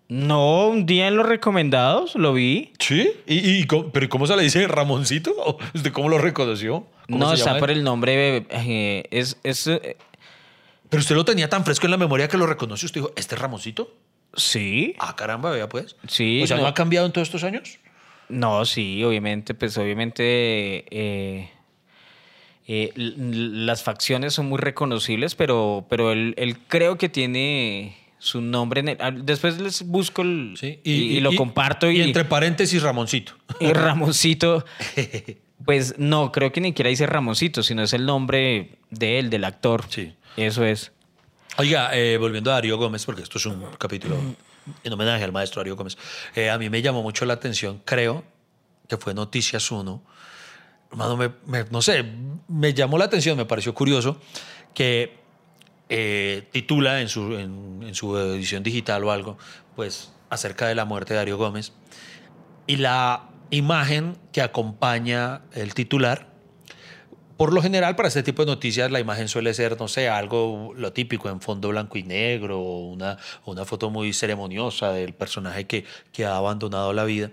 No, 0.09 0.67
un 0.69 0.85
día 0.85 1.07
en 1.09 1.17
los 1.17 1.25
recomendados 1.25 2.15
lo 2.15 2.33
vi. 2.33 2.71
¿Sí? 2.79 3.11
¿Y, 3.27 3.59
y 3.59 3.65
cómo- 3.65 3.91
¿Pero 3.91 4.07
cómo 4.07 4.25
se 4.25 4.35
le 4.37 4.43
dice 4.43 4.65
Ramoncito? 4.67 5.31
¿O 5.37 5.57
¿Usted 5.73 5.91
cómo 5.91 6.07
lo 6.07 6.17
reconoció? 6.17 6.85
¿Cómo 7.07 7.19
No, 7.19 7.29
se 7.29 7.35
está 7.35 7.47
llama 7.51 7.59
por 7.59 7.71
el 7.71 7.83
nombre. 7.83 8.45
eh, 8.49 9.03
es, 9.11 9.37
es, 9.43 9.67
eh, 9.67 9.97
Pero 10.89 11.01
usted 11.01 11.15
lo 11.15 11.25
tenía 11.25 11.49
tan 11.49 11.65
fresco 11.65 11.87
en 11.87 11.91
la 11.91 11.97
memoria 11.97 12.27
que 12.29 12.37
lo 12.37 12.47
reconoció. 12.47 12.85
Usted 12.85 13.01
dijo, 13.01 13.13
¿este 13.17 13.35
es 13.35 13.41
Ramoncito? 13.41 13.93
sí. 14.35 14.93
Ah, 14.99 15.15
caramba, 15.15 15.49
vea 15.51 15.67
pues. 15.67 15.95
Sí, 16.07 16.41
O 16.43 16.47
sea, 16.47 16.57
¿no, 16.57 16.63
no. 16.63 16.69
ha 16.69 16.73
cambiado 16.73 17.05
en 17.05 17.11
todos 17.11 17.27
estos 17.27 17.43
años? 17.43 17.79
No, 18.29 18.65
sí, 18.65 19.03
obviamente, 19.03 19.53
pues 19.55 19.77
obviamente 19.77 20.85
eh, 20.91 21.49
las 22.95 23.83
facciones 23.83 24.33
son 24.33 24.47
muy 24.47 24.57
reconocibles, 24.59 25.35
pero, 25.35 25.85
pero 25.89 26.11
él, 26.11 26.33
él 26.37 26.57
creo 26.67 26.97
que 26.97 27.07
tiene 27.09 27.95
su 28.20 28.41
nombre. 28.41 28.82
En 28.82 28.89
el- 28.89 29.26
después 29.26 29.59
les 29.59 29.84
busco 29.84 30.22
el- 30.22 30.55
Sí. 30.59 30.80
y, 30.84 30.91
y 30.91 31.20
lo 31.20 31.36
comparto. 31.36 31.89
Y, 31.89 31.97
Y, 31.97 32.01
entre 32.01 32.26
paréntesis, 32.26 32.82
Ramoncito. 32.82 33.34
y 33.59 33.72
Ramoncito, 33.74 34.65
pues 35.65 35.95
no, 35.97 36.32
creo 36.32 36.51
que 36.51 36.61
ni 36.61 36.70
siquiera 36.70 36.89
dice 36.89 37.05
Ramoncito, 37.05 37.63
sino 37.63 37.84
es 37.84 37.93
el 37.93 38.05
nombre 38.05 38.78
de 38.89 39.20
él, 39.20 39.30
del 39.30 39.43
actor. 39.43 39.86
Sí. 39.89 40.13
Eso 40.36 40.63
es. 40.65 40.91
Oiga, 41.57 41.89
eh, 41.97 42.18
volviendo 42.18 42.51
a 42.51 42.55
Darío 42.55 42.78
Gómez, 42.78 43.05
porque 43.05 43.24
esto 43.24 43.38
es 43.39 43.45
un 43.47 43.63
capítulo 43.80 44.15
en 44.84 44.93
homenaje 44.93 45.24
al 45.24 45.32
maestro 45.32 45.59
Darío 45.61 45.76
Gómez, 45.76 45.97
eh, 46.36 46.49
a 46.49 46.57
mí 46.57 46.70
me 46.70 46.82
llamó 46.82 47.01
mucho 47.01 47.26
la 47.26 47.34
atención, 47.34 47.82
creo 47.86 48.24
que 48.88 48.97
fue 48.97 49.13
Noticias 49.13 49.72
1. 49.72 50.03
Hermano, 50.91 51.18
me- 51.18 51.32
me- 51.45 51.65
no 51.72 51.82
sé, 51.82 52.05
me 52.47 52.74
llamó 52.74 52.97
la 52.97 53.05
atención, 53.05 53.36
me 53.38 53.45
pareció 53.45 53.74
curioso 53.74 54.22
que 54.74 55.18
eh, 55.89 56.47
titula 56.51 57.01
en 57.01 57.09
su, 57.09 57.33
en, 57.35 57.95
su 57.95 58.17
edición 58.17 58.63
digital 58.63 59.03
o 59.03 59.11
algo, 59.11 59.38
pues 59.75 60.13
acerca 60.29 60.67
de 60.67 60.75
la 60.75 60.85
muerte 60.85 61.13
de 61.13 61.19
Darío 61.19 61.38
Gómez. 61.38 61.73
Y 62.65 62.77
la 62.77 63.29
imagen 63.49 64.17
que 64.31 64.41
acompaña 64.41 65.41
el 65.53 65.73
titular 65.73 66.27
por 67.38 67.53
lo 67.53 67.61
general, 67.61 67.95
para 67.95 68.07
este 68.07 68.23
tipo 68.23 68.43
de 68.43 68.51
noticias, 68.51 68.89
la 68.89 68.99
imagen 68.99 69.27
suele 69.27 69.53
ser, 69.53 69.79
no 69.79 69.88
sé, 69.88 70.09
algo 70.09 70.73
lo 70.75 70.91
típico 70.91 71.29
en 71.29 71.39
fondo 71.39 71.69
blanco 71.69 71.99
y 71.99 72.03
negro, 72.03 72.59
una, 72.59 73.17
una 73.45 73.63
foto 73.63 73.91
muy 73.91 74.11
ceremoniosa 74.11 74.91
del 74.91 75.13
personaje 75.13 75.67
que, 75.67 75.85
que 76.11 76.25
ha 76.25 76.35
abandonado 76.35 76.93
la 76.93 77.03
vida. 77.03 77.29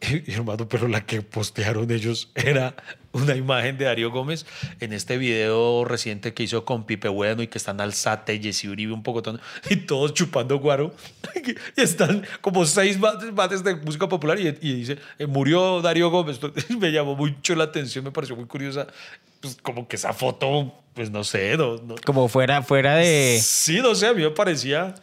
Y, 0.26 0.32
hermano, 0.32 0.68
pero 0.68 0.88
la 0.88 1.04
que 1.04 1.22
postearon 1.22 1.90
ellos 1.90 2.30
era 2.34 2.74
una 3.12 3.34
imagen 3.34 3.76
de 3.76 3.84
Darío 3.86 4.10
Gómez 4.10 4.46
en 4.80 4.92
este 4.92 5.18
video 5.18 5.84
reciente 5.84 6.32
que 6.32 6.42
hizo 6.44 6.64
con 6.64 6.86
Pipe 6.86 7.08
Bueno 7.08 7.42
y 7.42 7.48
que 7.48 7.58
están 7.58 7.80
Alzate, 7.80 8.38
Jesse 8.40 8.64
Uribe, 8.64 8.92
un 8.92 9.02
poco 9.02 9.20
y 9.68 9.76
todos 9.76 10.14
chupando 10.14 10.58
guaro. 10.58 10.94
Y 11.76 11.80
están 11.80 12.24
como 12.40 12.64
seis 12.66 12.98
bates, 13.00 13.64
de 13.64 13.74
música 13.76 14.08
popular 14.08 14.38
y, 14.38 14.48
y 14.60 14.74
dice, 14.74 14.98
eh, 15.18 15.26
murió 15.26 15.80
Darío 15.80 16.10
Gómez. 16.10 16.38
Me 16.78 16.92
llamó 16.92 17.16
mucho 17.16 17.54
la 17.54 17.64
atención, 17.64 18.04
me 18.04 18.10
pareció 18.12 18.36
muy 18.36 18.46
curiosa. 18.46 18.86
Pues 19.40 19.56
como 19.62 19.88
que 19.88 19.96
esa 19.96 20.12
foto, 20.12 20.74
pues 20.94 21.10
no 21.10 21.24
sé, 21.24 21.56
no, 21.56 21.76
no- 21.78 21.94
Como 22.04 22.28
fuera, 22.28 22.62
fuera 22.62 22.96
de. 22.96 23.40
Sí, 23.42 23.80
no 23.80 23.94
sé, 23.94 24.06
a 24.06 24.12
mí 24.14 24.22
me 24.22 24.30
parecía... 24.30 24.94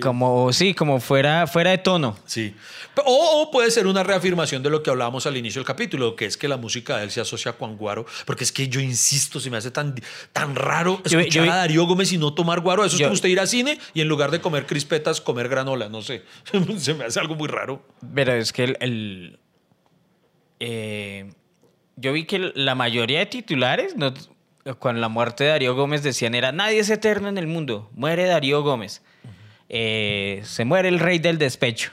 Como, 0.00 0.52
sí, 0.52 0.72
como 0.74 1.00
fuera, 1.00 1.46
fuera 1.48 1.70
de 1.70 1.78
tono. 1.78 2.16
Sí. 2.24 2.54
O, 3.04 3.42
o 3.42 3.50
puede 3.50 3.70
ser 3.72 3.88
una 3.88 4.04
reafirmación 4.04 4.62
de 4.62 4.70
lo 4.70 4.82
que 4.84 4.90
hablábamos 4.90 5.26
al 5.26 5.36
inicio 5.36 5.58
del 5.60 5.66
capítulo, 5.66 6.14
que 6.14 6.26
es 6.26 6.36
que 6.36 6.46
la 6.46 6.56
música 6.56 6.98
de 6.98 7.04
él 7.04 7.10
se 7.10 7.20
asocia 7.20 7.54
con 7.54 7.76
guaro, 7.76 8.06
porque 8.24 8.44
es 8.44 8.52
que 8.52 8.68
yo 8.68 8.78
insisto, 8.80 9.40
se 9.40 9.50
me 9.50 9.56
hace 9.56 9.72
tan, 9.72 9.96
tan 10.32 10.54
raro 10.54 11.02
Yo- 11.06 11.18
escuchar 11.18 11.44
yo- 11.46 11.52
a 11.52 11.56
Darío 11.56 11.86
Gómez 11.86 12.12
y 12.12 12.18
no 12.18 12.32
tomar 12.34 12.60
guaro. 12.60 12.84
Eso 12.84 12.94
es 12.94 13.00
Yo- 13.00 13.06
como 13.06 13.14
usted 13.14 13.28
ir 13.30 13.40
al 13.40 13.48
cine 13.48 13.80
y 13.92 14.00
en 14.00 14.06
lugar 14.08 14.30
de 14.30 14.40
comer 14.40 14.64
crispetas, 14.66 15.20
comer 15.20 15.48
granola, 15.48 15.88
no 15.88 16.02
sé. 16.02 16.22
se 16.78 16.94
me 16.94 17.04
hace 17.06 17.18
algo 17.18 17.34
muy 17.34 17.48
raro. 17.48 17.82
Pero 18.14 18.32
es 18.34 18.52
que 18.52 18.64
el. 18.64 18.76
el- 18.80 19.38
eh, 20.60 21.32
yo 21.96 22.12
vi 22.12 22.24
que 22.26 22.52
la 22.54 22.74
mayoría 22.74 23.18
de 23.20 23.26
titulares, 23.26 23.96
no- 23.96 24.14
con 24.78 25.00
la 25.00 25.08
muerte 25.08 25.44
de 25.44 25.50
Darío 25.50 25.74
Gómez, 25.74 26.02
decían 26.02 26.34
era 26.34 26.52
nadie 26.52 26.78
es 26.80 26.90
eterno 26.90 27.28
en 27.28 27.38
el 27.38 27.46
mundo, 27.46 27.90
muere 27.94 28.26
Darío 28.26 28.62
Gómez. 28.62 29.02
Eh, 29.72 30.42
se 30.44 30.64
muere 30.64 30.88
el 30.88 30.98
rey 30.98 31.20
del 31.20 31.38
despecho. 31.38 31.92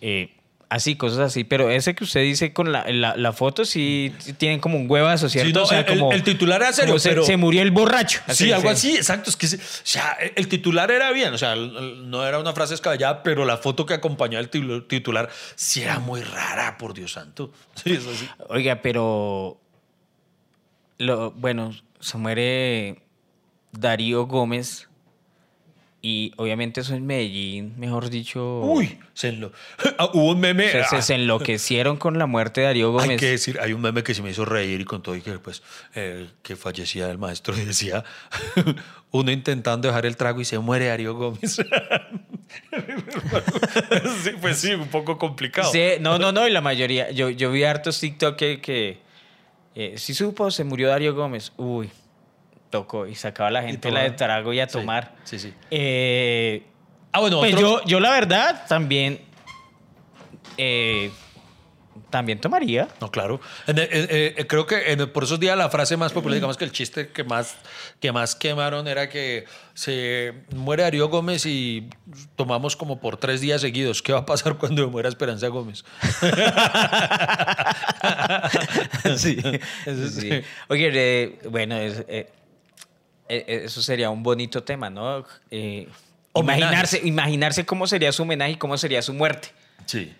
Eh, 0.00 0.32
así, 0.70 0.96
cosas 0.96 1.18
así. 1.18 1.44
Pero 1.44 1.68
ese 1.70 1.94
que 1.94 2.04
usted 2.04 2.22
dice 2.22 2.54
con 2.54 2.72
la, 2.72 2.84
la- 2.90 3.14
la 3.14 3.32
foto, 3.34 3.66
sí, 3.66 4.10
tienen 4.38 4.58
como 4.58 4.78
un 4.78 4.90
huevazo, 4.90 5.28
¿cierto? 5.28 5.48
Sí, 5.48 5.52
no, 5.54 5.62
O 5.64 5.66
sea, 5.66 5.80
el- 5.80 5.86
como- 5.86 6.12
el 6.12 6.22
titular 6.22 6.62
era 6.62 6.72
serio, 6.72 6.98
se, 6.98 7.10
pero- 7.10 7.24
se 7.26 7.36
murió 7.36 7.60
el 7.60 7.70
borracho. 7.72 8.20
sí, 8.32 8.50
algo 8.52 8.70
sí. 8.70 8.74
así, 8.92 8.96
exacto. 8.96 9.28
Es 9.28 9.36
que, 9.36 9.48
se- 9.48 9.56
o 9.56 9.60
sea, 9.84 10.16
el 10.34 10.48
titular 10.48 10.90
era 10.90 11.12
bien, 11.12 11.34
o 11.34 11.38
sea, 11.38 11.54
no 11.56 12.26
era 12.26 12.38
una 12.38 12.54
frase 12.54 12.72
escabellada, 12.74 13.22
pero 13.22 13.44
la 13.44 13.58
foto 13.58 13.84
que 13.84 13.92
acompañaba 13.94 14.40
el 14.40 14.50
tilu- 14.50 14.86
titular 14.88 15.28
sí 15.56 15.82
era 15.82 15.98
muy 15.98 16.22
rara, 16.22 16.78
por 16.78 16.94
Dios 16.94 17.12
santo. 17.12 17.52
Sí, 17.84 17.92
eso 17.92 18.14
sí. 18.14 18.26
Oiga, 18.48 18.80
pero. 18.82 19.60
Lo, 20.98 21.30
bueno, 21.32 21.72
se 22.00 22.16
muere 22.16 23.02
Darío 23.72 24.24
Gómez. 24.26 24.88
Y 26.08 26.32
obviamente 26.36 26.82
eso 26.82 26.94
en 26.94 27.04
Medellín, 27.04 27.74
mejor 27.78 28.10
dicho. 28.10 28.60
Uy, 28.60 28.96
se 29.12 29.32
enlo- 29.32 29.50
Ah, 29.98 30.08
hubo 30.14 30.30
un 30.30 30.38
meme. 30.40 30.70
Se, 30.70 30.84
se- 30.84 30.96
ah, 30.96 31.02
se 31.02 31.14
enloquecieron 31.16 31.96
con 31.96 32.16
la 32.16 32.26
muerte 32.26 32.60
de 32.60 32.66
Darío 32.68 32.92
Gómez. 32.92 33.10
Hay 33.10 33.16
que 33.16 33.30
decir, 33.30 33.58
hay 33.60 33.72
un 33.72 33.80
meme 33.80 34.04
que 34.04 34.14
se 34.14 34.22
me 34.22 34.30
hizo 34.30 34.44
reír 34.44 34.80
y 34.80 34.84
con 34.84 35.02
todo 35.02 35.16
y 35.16 35.20
que 35.20 35.32
pues 35.40 35.64
eh, 35.96 36.28
que 36.42 36.54
fallecía 36.54 37.10
el 37.10 37.18
maestro 37.18 37.56
y 37.58 37.64
decía 37.64 38.04
uno 39.10 39.32
intentando 39.32 39.88
dejar 39.88 40.06
el 40.06 40.16
trago 40.16 40.40
y 40.40 40.44
se 40.44 40.58
muere 40.60 40.86
Darío 40.86 41.14
Gómez. 41.14 41.56
sí, 44.22 44.30
pues 44.40 44.58
sí, 44.58 44.72
un 44.74 44.88
poco 44.88 45.18
complicado. 45.18 45.70
Sí, 45.72 45.82
no, 46.00 46.18
no, 46.18 46.30
no, 46.32 46.46
y 46.46 46.50
la 46.52 46.60
mayoría. 46.60 47.10
Yo, 47.10 47.30
yo 47.30 47.50
vi 47.50 47.64
hartos 47.64 47.98
TikTok 48.00 48.36
que. 48.36 48.60
que 48.60 48.98
eh, 49.74 49.94
si 49.98 50.14
supo, 50.14 50.50
se 50.50 50.64
murió 50.64 50.88
Darío 50.88 51.14
Gómez. 51.14 51.52
Uy, 51.56 51.90
tocó. 52.80 53.06
Y 53.06 53.14
sacaba 53.14 53.50
la 53.50 53.62
gente 53.62 53.90
la 53.90 54.02
de 54.02 54.10
trago 54.10 54.52
y 54.52 54.60
a 54.60 54.66
tomar. 54.66 55.14
Sí, 55.24 55.38
sí. 55.38 55.54
Eh, 55.70 56.62
Ah, 57.12 57.20
bueno, 57.20 57.38
Pues 57.38 57.54
otro- 57.54 57.80
yo, 57.80 57.84
yo 57.86 58.00
la 58.00 58.10
verdad 58.10 58.66
también 58.68 59.20
eh, 60.58 61.10
también 62.10 62.38
tomaría. 62.40 62.88
No, 63.00 63.10
claro. 63.10 63.40
En- 63.66 63.78
en- 63.78 63.88
eh, 63.90 64.44
creo 64.46 64.66
que 64.66 64.96
por 65.08 65.24
esos 65.24 65.40
días 65.40 65.56
la 65.56 65.70
frase 65.70 65.96
más 65.96 66.12
popular, 66.12 66.34
digamos 66.34 66.56
que 66.58 66.64
el 66.64 66.72
chiste 66.72 67.08
que 67.08 67.24
más, 67.24 67.56
que 68.00 68.12
más 68.12 68.34
quemaron 68.36 68.86
era 68.86 69.08
que 69.08 69.46
se 69.74 70.34
muere 70.54 70.82
Darío 70.82 71.08
Gómez 71.08 71.46
y 71.46 71.88
tomamos 72.36 72.76
como 72.76 73.00
por 73.00 73.16
tres 73.16 73.40
días 73.40 73.62
seguidos. 73.62 74.02
¿Qué 74.02 74.12
va 74.12 74.20
a 74.20 74.26
pasar 74.26 74.54
cuando 74.58 74.88
muera 74.90 75.08
Esperanza 75.08 75.48
Gómez? 75.48 75.84
sí, 79.16 79.38
Eso 79.86 80.08
sí. 80.08 80.20
sí. 80.20 80.30
Oye, 80.68 80.90
eh, 80.94 81.38
bueno, 81.50 81.76
es- 81.76 82.04
eh, 82.08 82.30
eso 83.28 83.82
sería 83.82 84.10
un 84.10 84.22
bonito 84.22 84.62
tema, 84.62 84.90
¿no? 84.90 85.24
Eh, 85.50 85.88
imaginarse, 86.34 87.00
imaginarse 87.04 87.66
cómo 87.66 87.86
sería 87.86 88.12
su 88.12 88.22
homenaje 88.22 88.52
y 88.52 88.56
cómo 88.56 88.76
sería 88.78 89.02
su 89.02 89.12
muerte. 89.14 89.48
Sí. 89.86 90.14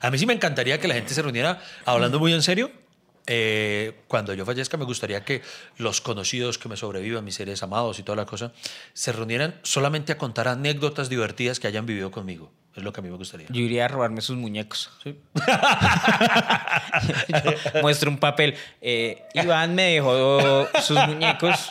A 0.00 0.10
mí 0.10 0.18
sí 0.18 0.26
me 0.26 0.32
encantaría 0.32 0.78
que 0.80 0.88
la 0.88 0.94
gente 0.94 1.14
se 1.14 1.22
reuniera, 1.22 1.60
hablando 1.84 2.18
muy 2.18 2.32
en 2.32 2.42
serio. 2.42 2.70
eh, 3.26 4.00
cuando 4.08 4.34
yo 4.34 4.44
fallezca, 4.44 4.76
me 4.76 4.84
gustaría 4.84 5.24
que 5.24 5.42
los 5.76 6.00
conocidos 6.00 6.58
que 6.58 6.68
me 6.68 6.76
sobrevivan, 6.76 7.24
mis 7.24 7.36
seres 7.36 7.62
amados 7.62 7.98
y 7.98 8.02
toda 8.02 8.16
la 8.16 8.26
cosa, 8.26 8.52
se 8.92 9.12
reunieran 9.12 9.54
solamente 9.62 10.12
a 10.12 10.18
contar 10.18 10.48
anécdotas 10.48 11.08
divertidas 11.08 11.60
que 11.60 11.68
hayan 11.68 11.86
vivido 11.86 12.10
conmigo. 12.10 12.50
Es 12.74 12.82
lo 12.84 12.92
que 12.92 13.00
a 13.00 13.02
mí 13.02 13.10
me 13.10 13.16
gustaría. 13.16 13.46
Yo 13.50 13.60
iría 13.60 13.84
a 13.84 13.88
robarme 13.88 14.20
sus 14.20 14.36
muñecos. 14.36 14.90
Sí. 15.02 15.18
Muestro 17.82 18.10
un 18.10 18.18
papel. 18.18 18.54
Eh, 18.80 19.22
Iván 19.34 19.74
me 19.74 19.94
dejó 19.94 20.68
sus 20.80 20.96
muñecos 21.06 21.70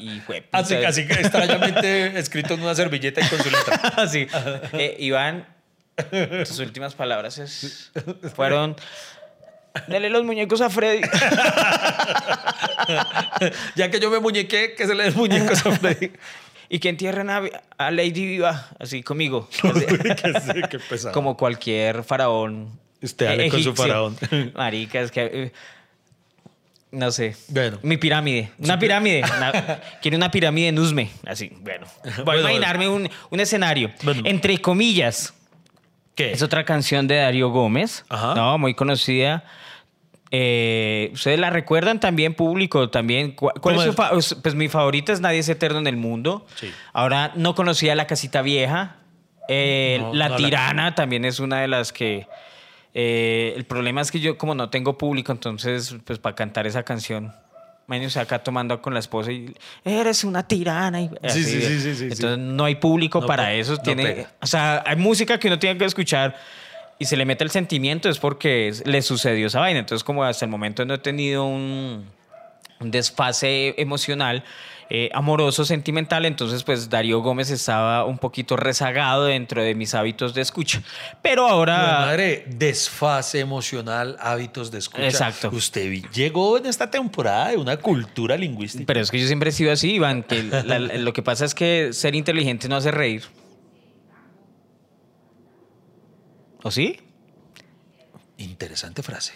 y 0.00 0.20
fue. 0.20 0.46
Así, 0.52 0.74
así 0.74 1.06
que 1.06 1.14
extrañamente 1.14 2.18
escrito 2.18 2.54
en 2.54 2.62
una 2.62 2.74
servilleta 2.74 3.20
y 3.20 3.28
con 3.28 3.38
su 3.42 3.50
letra. 3.50 3.76
Así. 3.96 4.26
Eh, 4.72 4.96
Iván, 5.00 5.46
tus 6.46 6.58
últimas 6.58 6.94
palabras 6.94 7.38
es- 7.38 7.90
fueron. 8.34 8.76
Dele 9.86 10.10
los 10.10 10.24
muñecos 10.24 10.60
a 10.62 10.68
Freddy. 10.70 11.00
Ya 13.76 13.90
que 13.90 14.00
yo 14.00 14.10
me 14.10 14.18
muñequé, 14.18 14.74
que 14.76 14.86
se 14.86 14.94
le 14.94 15.04
den 15.04 15.14
muñecos 15.16 15.64
a 15.66 15.72
Freddy. 15.72 16.10
y 16.68 16.78
que 16.78 16.88
entierren 16.88 17.30
a, 17.30 17.42
a 17.78 17.90
Lady 17.90 18.26
Viva, 18.26 18.68
así 18.78 19.02
conmigo. 19.02 19.48
Así, 19.62 19.80
sé, 20.40 20.62
qué 20.70 20.78
pesado. 20.78 21.12
como 21.14 21.36
cualquier 21.36 22.02
faraón. 22.04 22.78
Usted 23.02 23.26
hable 23.28 23.48
con 23.48 23.62
su 23.62 23.74
faraón. 23.74 24.16
Marica, 24.54 25.00
es 25.00 25.10
que. 25.10 25.22
eh, 25.32 25.52
no 26.92 27.10
sé. 27.12 27.36
Bueno. 27.48 27.78
Mi 27.82 27.96
pirámide. 27.96 28.50
Una 28.58 28.78
pirámide. 28.78 29.22
Una- 29.36 29.80
quiero 30.02 30.16
una 30.16 30.30
pirámide 30.30 30.68
en 30.68 30.78
Usme. 30.78 31.10
Así, 31.26 31.52
bueno. 31.60 31.86
Voy 32.04 32.24
Bueno, 32.24 32.32
a 32.48 32.50
imaginarme 32.52 32.88
un, 32.88 33.08
un 33.30 33.40
escenario. 33.40 33.90
Bueno. 34.02 34.22
Entre 34.24 34.58
comillas. 34.58 35.34
¿Qué? 36.14 36.32
Es 36.32 36.42
otra 36.42 36.64
canción 36.64 37.06
de 37.06 37.16
Darío 37.16 37.50
Gómez. 37.50 38.04
Ajá. 38.08 38.34
No, 38.34 38.58
muy 38.58 38.74
conocida. 38.74 39.44
Eh, 40.32 41.10
¿Ustedes 41.12 41.38
la 41.40 41.50
recuerdan 41.50 41.98
también, 41.98 42.34
público? 42.34 42.88
También. 42.90 43.32
¿Cuál, 43.32 43.54
cuál 43.60 43.74
¿Cómo 43.76 43.80
es 43.82 43.84
su 43.86 43.90
es? 43.90 43.96
fa- 43.96 44.14
us- 44.14 44.36
Pues 44.42 44.54
mi 44.54 44.68
favorita 44.68 45.12
es 45.12 45.20
Nadie 45.20 45.38
es 45.40 45.48
eterno 45.48 45.78
en 45.78 45.86
el 45.86 45.96
mundo. 45.96 46.46
Sí. 46.56 46.70
Ahora 46.92 47.32
no 47.34 47.54
conocía 47.54 47.94
La 47.94 48.06
Casita 48.06 48.42
Vieja. 48.42 48.96
Eh, 49.48 49.98
No, 50.00 50.14
la 50.14 50.28
no 50.28 50.38
la- 50.38 50.44
Tirana 50.46 50.94
también 50.94 51.24
es 51.24 51.40
una 51.40 51.60
de 51.60 51.68
las 51.68 51.92
que. 51.92 52.26
Eh, 52.94 53.54
el 53.56 53.64
problema 53.64 54.00
es 54.00 54.10
que 54.10 54.20
yo, 54.20 54.36
como 54.36 54.54
no 54.54 54.70
tengo 54.70 54.98
público, 54.98 55.32
entonces, 55.32 55.96
pues 56.04 56.18
para 56.18 56.34
cantar 56.34 56.66
esa 56.66 56.82
canción. 56.82 57.32
Sea, 58.08 58.22
acá 58.22 58.38
tomando 58.38 58.80
con 58.80 58.94
la 58.94 59.00
esposa 59.00 59.32
y 59.32 59.52
eres 59.84 60.22
una 60.22 60.46
tirana. 60.46 61.00
Y, 61.00 61.08
Sí, 61.08 61.14
así, 61.24 61.44
sí, 61.44 61.60
sí, 61.60 61.80
sí, 61.80 61.94
sí, 61.96 62.04
Entonces 62.04 62.38
no 62.38 62.64
hay 62.64 62.76
público 62.76 63.20
No 63.20 63.26
para 63.26 63.52
eso. 63.52 63.72
no 63.72 63.78
tiene, 63.82 64.04
pega. 64.04 64.30
o 64.40 64.46
sea, 64.46 64.84
hay 64.86 64.94
música 64.94 65.38
que 65.40 65.48
uno 65.48 65.58
tiene 65.58 65.76
que 65.76 65.86
escuchar 65.86 66.36
y 67.00 67.06
se 67.06 67.16
le 67.16 67.24
mete 67.24 67.42
el 67.42 67.50
sentimiento 67.50 68.08
es 68.08 68.18
porque 68.20 68.72
le 68.84 69.02
sucedió 69.02 69.48
esa 69.48 69.58
vaina. 69.58 69.80
Entonces, 69.80 70.04
como 70.04 70.22
hasta 70.22 70.44
el 70.44 70.52
momento 70.52 70.84
no 70.84 70.94
he 70.94 70.98
tenido 70.98 71.44
un, 71.44 72.04
un 72.78 72.90
desfase 72.92 73.74
emocional, 73.76 74.44
eh, 74.90 75.08
amoroso, 75.14 75.64
sentimental, 75.64 76.26
entonces 76.26 76.64
pues 76.64 76.90
Darío 76.90 77.20
Gómez 77.22 77.50
estaba 77.50 78.04
un 78.04 78.18
poquito 78.18 78.56
rezagado 78.56 79.24
dentro 79.26 79.62
de 79.62 79.74
mis 79.74 79.94
hábitos 79.94 80.34
de 80.34 80.42
escucha. 80.42 80.82
Pero 81.22 81.46
ahora... 81.46 81.76
Madre, 82.06 82.44
desfase 82.48 83.38
emocional, 83.40 84.16
hábitos 84.20 84.70
de 84.70 84.78
escucha. 84.78 85.04
Exacto. 85.06 85.50
Usted 85.52 85.90
llegó 86.12 86.58
en 86.58 86.66
esta 86.66 86.90
temporada 86.90 87.50
de 87.50 87.56
una 87.56 87.76
cultura 87.76 88.36
lingüística. 88.36 88.84
Pero 88.86 89.00
es 89.00 89.10
que 89.10 89.20
yo 89.20 89.26
siempre 89.26 89.50
he 89.50 89.52
sido 89.52 89.72
así, 89.72 89.92
Iván, 89.92 90.22
que 90.24 90.42
la- 90.42 90.78
lo 90.80 91.12
que 91.12 91.22
pasa 91.22 91.44
es 91.44 91.54
que 91.54 91.92
ser 91.92 92.14
inteligente 92.14 92.68
no 92.68 92.76
hace 92.76 92.90
reír. 92.90 93.22
¿O 96.62 96.70
sí? 96.70 96.98
Interesante 98.36 99.02
frase. 99.02 99.32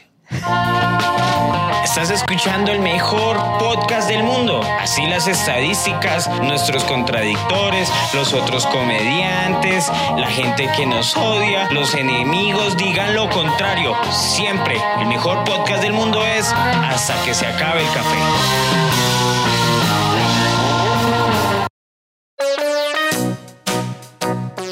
Estás 1.85 2.11
escuchando 2.11 2.73
el 2.73 2.81
mejor 2.81 3.37
podcast 3.59 4.09
del 4.09 4.23
mundo. 4.23 4.61
Así 4.81 5.07
las 5.07 5.27
estadísticas, 5.27 6.29
nuestros 6.41 6.85
contradictores, 6.85 7.91
los 8.15 8.33
otros 8.33 8.67
comediantes, 8.67 9.91
la 10.17 10.27
gente 10.27 10.71
que 10.77 10.87
nos 10.87 11.17
odia, 11.17 11.69
los 11.71 11.95
enemigos 11.95 12.77
digan 12.77 13.15
lo 13.15 13.29
contrario. 13.31 13.95
Siempre 14.11 14.81
el 15.01 15.07
mejor 15.07 15.45
podcast 15.45 15.83
del 15.83 15.93
mundo 15.93 16.25
es 16.25 16.51
hasta 16.53 17.23
que 17.25 17.35
se 17.35 17.47
acabe 17.47 17.83
el 17.83 17.93
café. 17.93 18.19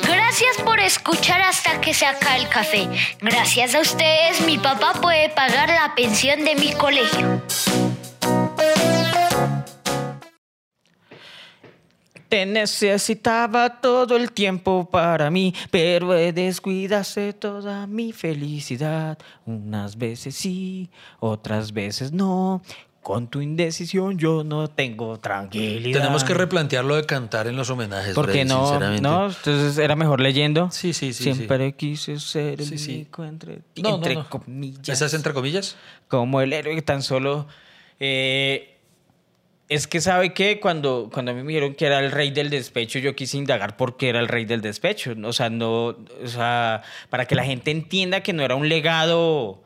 Gracias 0.03 0.57
por 0.64 0.80
escuchar 0.80 1.41
que 1.83 1.93
se 1.93 2.07
acabe 2.07 2.41
el 2.41 2.49
café. 2.49 2.89
Gracias 3.20 3.74
a 3.74 3.80
ustedes, 3.80 4.41
mi 4.47 4.57
papá 4.57 4.95
puede 5.01 5.28
pagar 5.30 5.68
la 5.68 5.95
pensión 5.95 6.45
de 6.45 6.55
mi 6.55 6.72
colegio. 6.72 7.43
Te 12.28 12.47
necesitaba 12.47 13.80
todo 13.80 14.16
el 14.16 14.33
tiempo 14.33 14.89
para 14.91 15.30
mí, 15.30 15.55
pero 15.70 16.12
descuidaste 16.12 17.35
toda 17.35 17.87
mi 17.87 18.12
felicidad. 18.12 19.18
Unas 19.45 19.99
veces 19.99 20.35
sí, 20.37 20.89
otras 21.20 21.72
veces 21.72 22.11
no. 22.11 22.62
Con 23.03 23.26
tu 23.26 23.40
indecisión 23.40 24.16
yo 24.16 24.44
no 24.44 24.68
tengo 24.68 25.18
tranquilidad. 25.18 25.98
Tenemos 26.00 26.22
que 26.22 26.34
replantear 26.34 26.84
lo 26.84 26.94
de 26.94 27.05
cantar 27.05 27.48
en 27.48 27.57
los 27.57 27.68
homenajes. 27.68 28.14
¿Por 28.14 28.26
qué 28.26 28.32
Freddy, 28.32 28.48
no? 28.48 28.66
sinceramente. 28.68 29.03
No, 29.03 29.26
entonces 29.26 29.76
era 29.78 29.96
mejor 29.96 30.20
leyendo. 30.20 30.70
Sí, 30.70 30.92
sí, 30.92 31.12
sí, 31.12 31.24
Siempre 31.24 31.72
quise 31.72 32.20
ser 32.20 32.61
el 32.61 32.66
Sí, 32.66 32.78
sí. 32.78 32.94
único 32.94 33.24
entre, 33.24 33.59
No, 33.76 33.90
no, 33.90 33.94
entre 33.96 34.14
no. 34.14 34.28
comillas. 34.30 34.88
¿Esas 34.88 35.14
entre 35.14 35.32
comillas? 35.34 35.76
Como 36.07 36.40
el 36.42 36.53
héroe 36.53 36.76
que 36.76 36.82
tan 36.82 37.03
solo. 37.03 37.48
eh, 37.98 38.68
es 39.68 39.86
que 39.86 40.00
sabe 40.03 40.34
que 40.34 40.61
cuando, 40.61 41.09
cuando 41.12 41.30
a 41.30 41.34
mí 41.34 41.42
me 41.42 41.48
dijeron 41.48 41.74
que 41.74 41.86
era 41.86 41.98
el 42.00 42.11
rey 42.11 42.30
del 42.30 42.50
despecho, 42.50 42.98
yo 42.98 43.16
quise 43.16 43.38
indagar 43.38 43.76
por 43.78 43.96
qué 43.96 44.11
era 44.11 44.20
el 44.20 44.28
rey 44.28 44.44
del 44.44 44.61
despecho. 44.61 45.14
O 45.24 45.32
sea, 45.32 45.48
no. 45.48 45.86
O 46.22 46.26
sea, 46.26 46.82
para 47.09 47.24
que 47.26 47.34
la 47.34 47.44
gente 47.44 47.70
entienda 47.70 48.22
que 48.22 48.32
no 48.34 48.42
era 48.42 48.55
un 48.55 48.68
legado. 48.68 49.62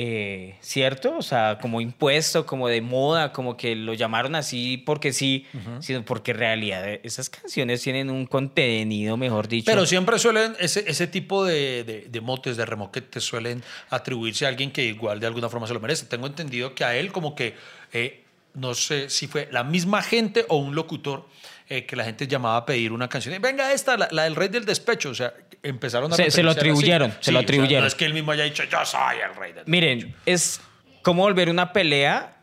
Eh, 0.00 0.54
¿Cierto? 0.60 1.16
O 1.18 1.22
sea, 1.22 1.58
como 1.60 1.80
impuesto, 1.80 2.46
como 2.46 2.68
de 2.68 2.80
moda, 2.80 3.32
como 3.32 3.56
que 3.56 3.74
lo 3.74 3.94
llamaron 3.94 4.36
así 4.36 4.76
porque 4.78 5.12
sí, 5.12 5.44
sino 5.80 6.04
porque 6.04 6.30
en 6.30 6.36
realidad 6.38 6.88
esas 7.02 7.28
canciones 7.28 7.82
tienen 7.82 8.08
un 8.08 8.24
contenido, 8.26 9.16
mejor 9.16 9.48
dicho. 9.48 9.64
Pero 9.66 9.84
siempre 9.86 10.20
suelen, 10.20 10.54
ese, 10.60 10.84
ese 10.88 11.08
tipo 11.08 11.44
de, 11.44 11.82
de- 11.82 12.06
de 12.08 12.20
motes, 12.20 12.56
de 12.56 12.64
remoquetes, 12.64 13.24
suelen 13.24 13.60
atribuirse 13.90 14.44
a 14.46 14.50
alguien 14.50 14.70
que 14.70 14.84
igual 14.84 15.18
de 15.18 15.26
alguna 15.26 15.48
forma 15.48 15.66
se 15.66 15.74
lo 15.74 15.80
merece. 15.80 16.06
Tengo 16.06 16.28
entendido 16.28 16.76
que 16.76 16.84
a 16.84 16.94
él 16.96 17.10
como 17.10 17.34
que, 17.34 17.56
eh, 17.92 18.22
no 18.54 18.74
sé 18.74 19.10
si 19.10 19.26
fue 19.26 19.48
la 19.50 19.64
misma 19.64 20.00
gente 20.02 20.44
o 20.48 20.58
un 20.58 20.76
locutor 20.76 21.26
eh, 21.68 21.84
que 21.86 21.96
la 21.96 22.04
gente 22.04 22.26
llamaba 22.26 22.56
a 22.58 22.66
pedir 22.66 22.92
una 22.92 23.08
canción. 23.08 23.34
Y, 23.34 23.38
Venga 23.38 23.72
esta, 23.72 23.96
la, 23.96 24.08
la 24.10 24.24
del 24.24 24.36
rey 24.36 24.48
del 24.48 24.64
despecho. 24.64 25.10
O 25.10 25.14
sea, 25.14 25.34
empezaron 25.62 26.12
a... 26.12 26.16
Se- 26.16 26.30
se 26.30 26.42
lo 26.42 26.50
así. 26.50 26.58
atribuyeron, 26.60 27.14
se 27.20 27.30
lo 27.32 27.38
o 27.38 27.42
sea, 27.42 27.46
atribuyeron. 27.46 27.82
no 27.82 27.88
es 27.88 27.94
que 27.94 28.04
él 28.04 28.14
mismo 28.14 28.32
haya 28.32 28.44
dicho, 28.44 28.64
yo 28.64 28.84
soy 28.84 29.16
el 29.28 29.34
rey 29.36 29.52
del 29.52 29.64
Miren, 29.66 30.14
es 30.26 30.60
como 31.02 31.22
volver 31.22 31.48
una 31.50 31.72
pelea, 31.72 32.36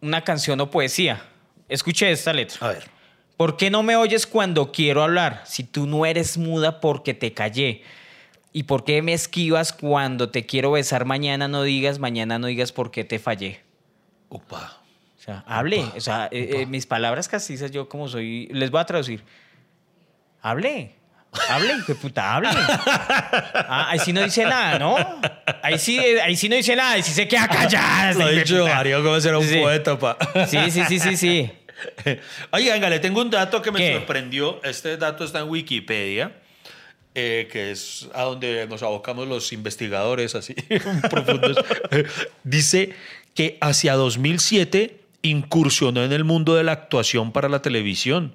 una 0.00 0.22
canción 0.24 0.60
o 0.60 0.70
poesía. 0.70 1.22
Escuche 1.68 2.10
esta 2.10 2.32
letra. 2.32 2.58
A 2.60 2.68
ver. 2.72 2.84
¿Por 3.36 3.56
qué 3.56 3.70
no 3.70 3.82
me 3.82 3.96
oyes 3.96 4.26
cuando 4.26 4.70
quiero 4.72 5.02
hablar? 5.02 5.42
Si 5.46 5.64
tú 5.64 5.86
no 5.86 6.04
eres 6.06 6.36
muda 6.38 6.80
porque 6.80 7.14
te 7.14 7.32
callé. 7.32 7.82
¿Y 8.52 8.64
por 8.64 8.84
qué 8.84 9.00
me 9.00 9.14
esquivas 9.14 9.72
cuando 9.72 10.28
te 10.28 10.44
quiero 10.44 10.72
besar 10.72 11.06
mañana? 11.06 11.48
No 11.48 11.62
digas, 11.62 11.98
mañana 11.98 12.38
no 12.38 12.48
digas 12.48 12.70
por 12.70 12.90
qué 12.90 13.02
te 13.04 13.18
fallé. 13.18 13.60
Upa. 14.28 14.81
O 15.22 15.24
sea, 15.24 15.44
hable. 15.46 15.84
O 15.96 16.00
sea, 16.00 16.28
eh, 16.32 16.50
eh, 16.62 16.66
mis 16.66 16.84
palabras 16.84 17.28
castizas, 17.28 17.70
yo 17.70 17.88
como 17.88 18.08
soy, 18.08 18.48
les 18.50 18.72
voy 18.72 18.80
a 18.80 18.84
traducir. 18.84 19.22
Hable. 20.40 20.96
Hable, 21.48 21.74
hijo 21.76 21.92
de 21.92 21.94
puta, 21.94 22.34
hable. 22.34 22.48
Ah, 23.74 23.86
ahí 23.90 23.98
sí 24.00 24.12
no 24.12 24.20
dice 24.22 24.44
nada, 24.44 24.78
¿no? 24.78 24.96
Ahí 25.62 25.78
sí, 25.78 25.96
eh, 25.98 26.20
ahí 26.20 26.36
sí 26.36 26.48
no 26.48 26.56
dice 26.56 26.74
nada, 26.76 26.92
ahí 26.92 27.02
sí 27.02 27.12
se 27.12 27.26
queda 27.28 27.46
callada. 27.48 28.12
Lo 28.14 28.26
de 28.26 28.40
dicho. 28.40 28.66
Mario 28.66 29.02
Gómez 29.02 29.24
era 29.24 29.38
un 29.38 29.46
Sí. 29.46 29.58
poeta, 29.60 29.98
pa. 29.98 30.18
Sí, 30.46 30.58
sí, 30.70 30.82
sí, 30.88 30.98
sí, 30.98 31.16
sí. 31.16 31.50
Oye, 32.50 32.70
venga, 32.72 32.90
le 32.90 32.98
tengo 32.98 33.20
un 33.22 33.30
dato 33.30 33.62
que 33.62 33.70
me 33.70 33.78
¿Qué? 33.78 33.94
sorprendió. 33.94 34.60
Este 34.64 34.96
dato 34.98 35.24
está 35.24 35.38
en 35.40 35.48
Wikipedia, 35.48 36.32
eh, 37.14 37.48
que 37.50 37.70
es 37.70 38.08
a 38.12 38.22
donde 38.22 38.66
nos 38.66 38.82
abocamos 38.82 39.26
los 39.28 39.52
investigadores 39.52 40.34
así 40.34 40.54
profundos. 41.10 41.56
Dice 42.44 42.94
que 43.34 43.56
hacia 43.62 43.94
2007 43.94 45.00
incursionó 45.22 46.02
en 46.02 46.12
el 46.12 46.24
mundo 46.24 46.54
de 46.54 46.64
la 46.64 46.72
actuación 46.72 47.32
para 47.32 47.48
la 47.48 47.62
televisión. 47.62 48.34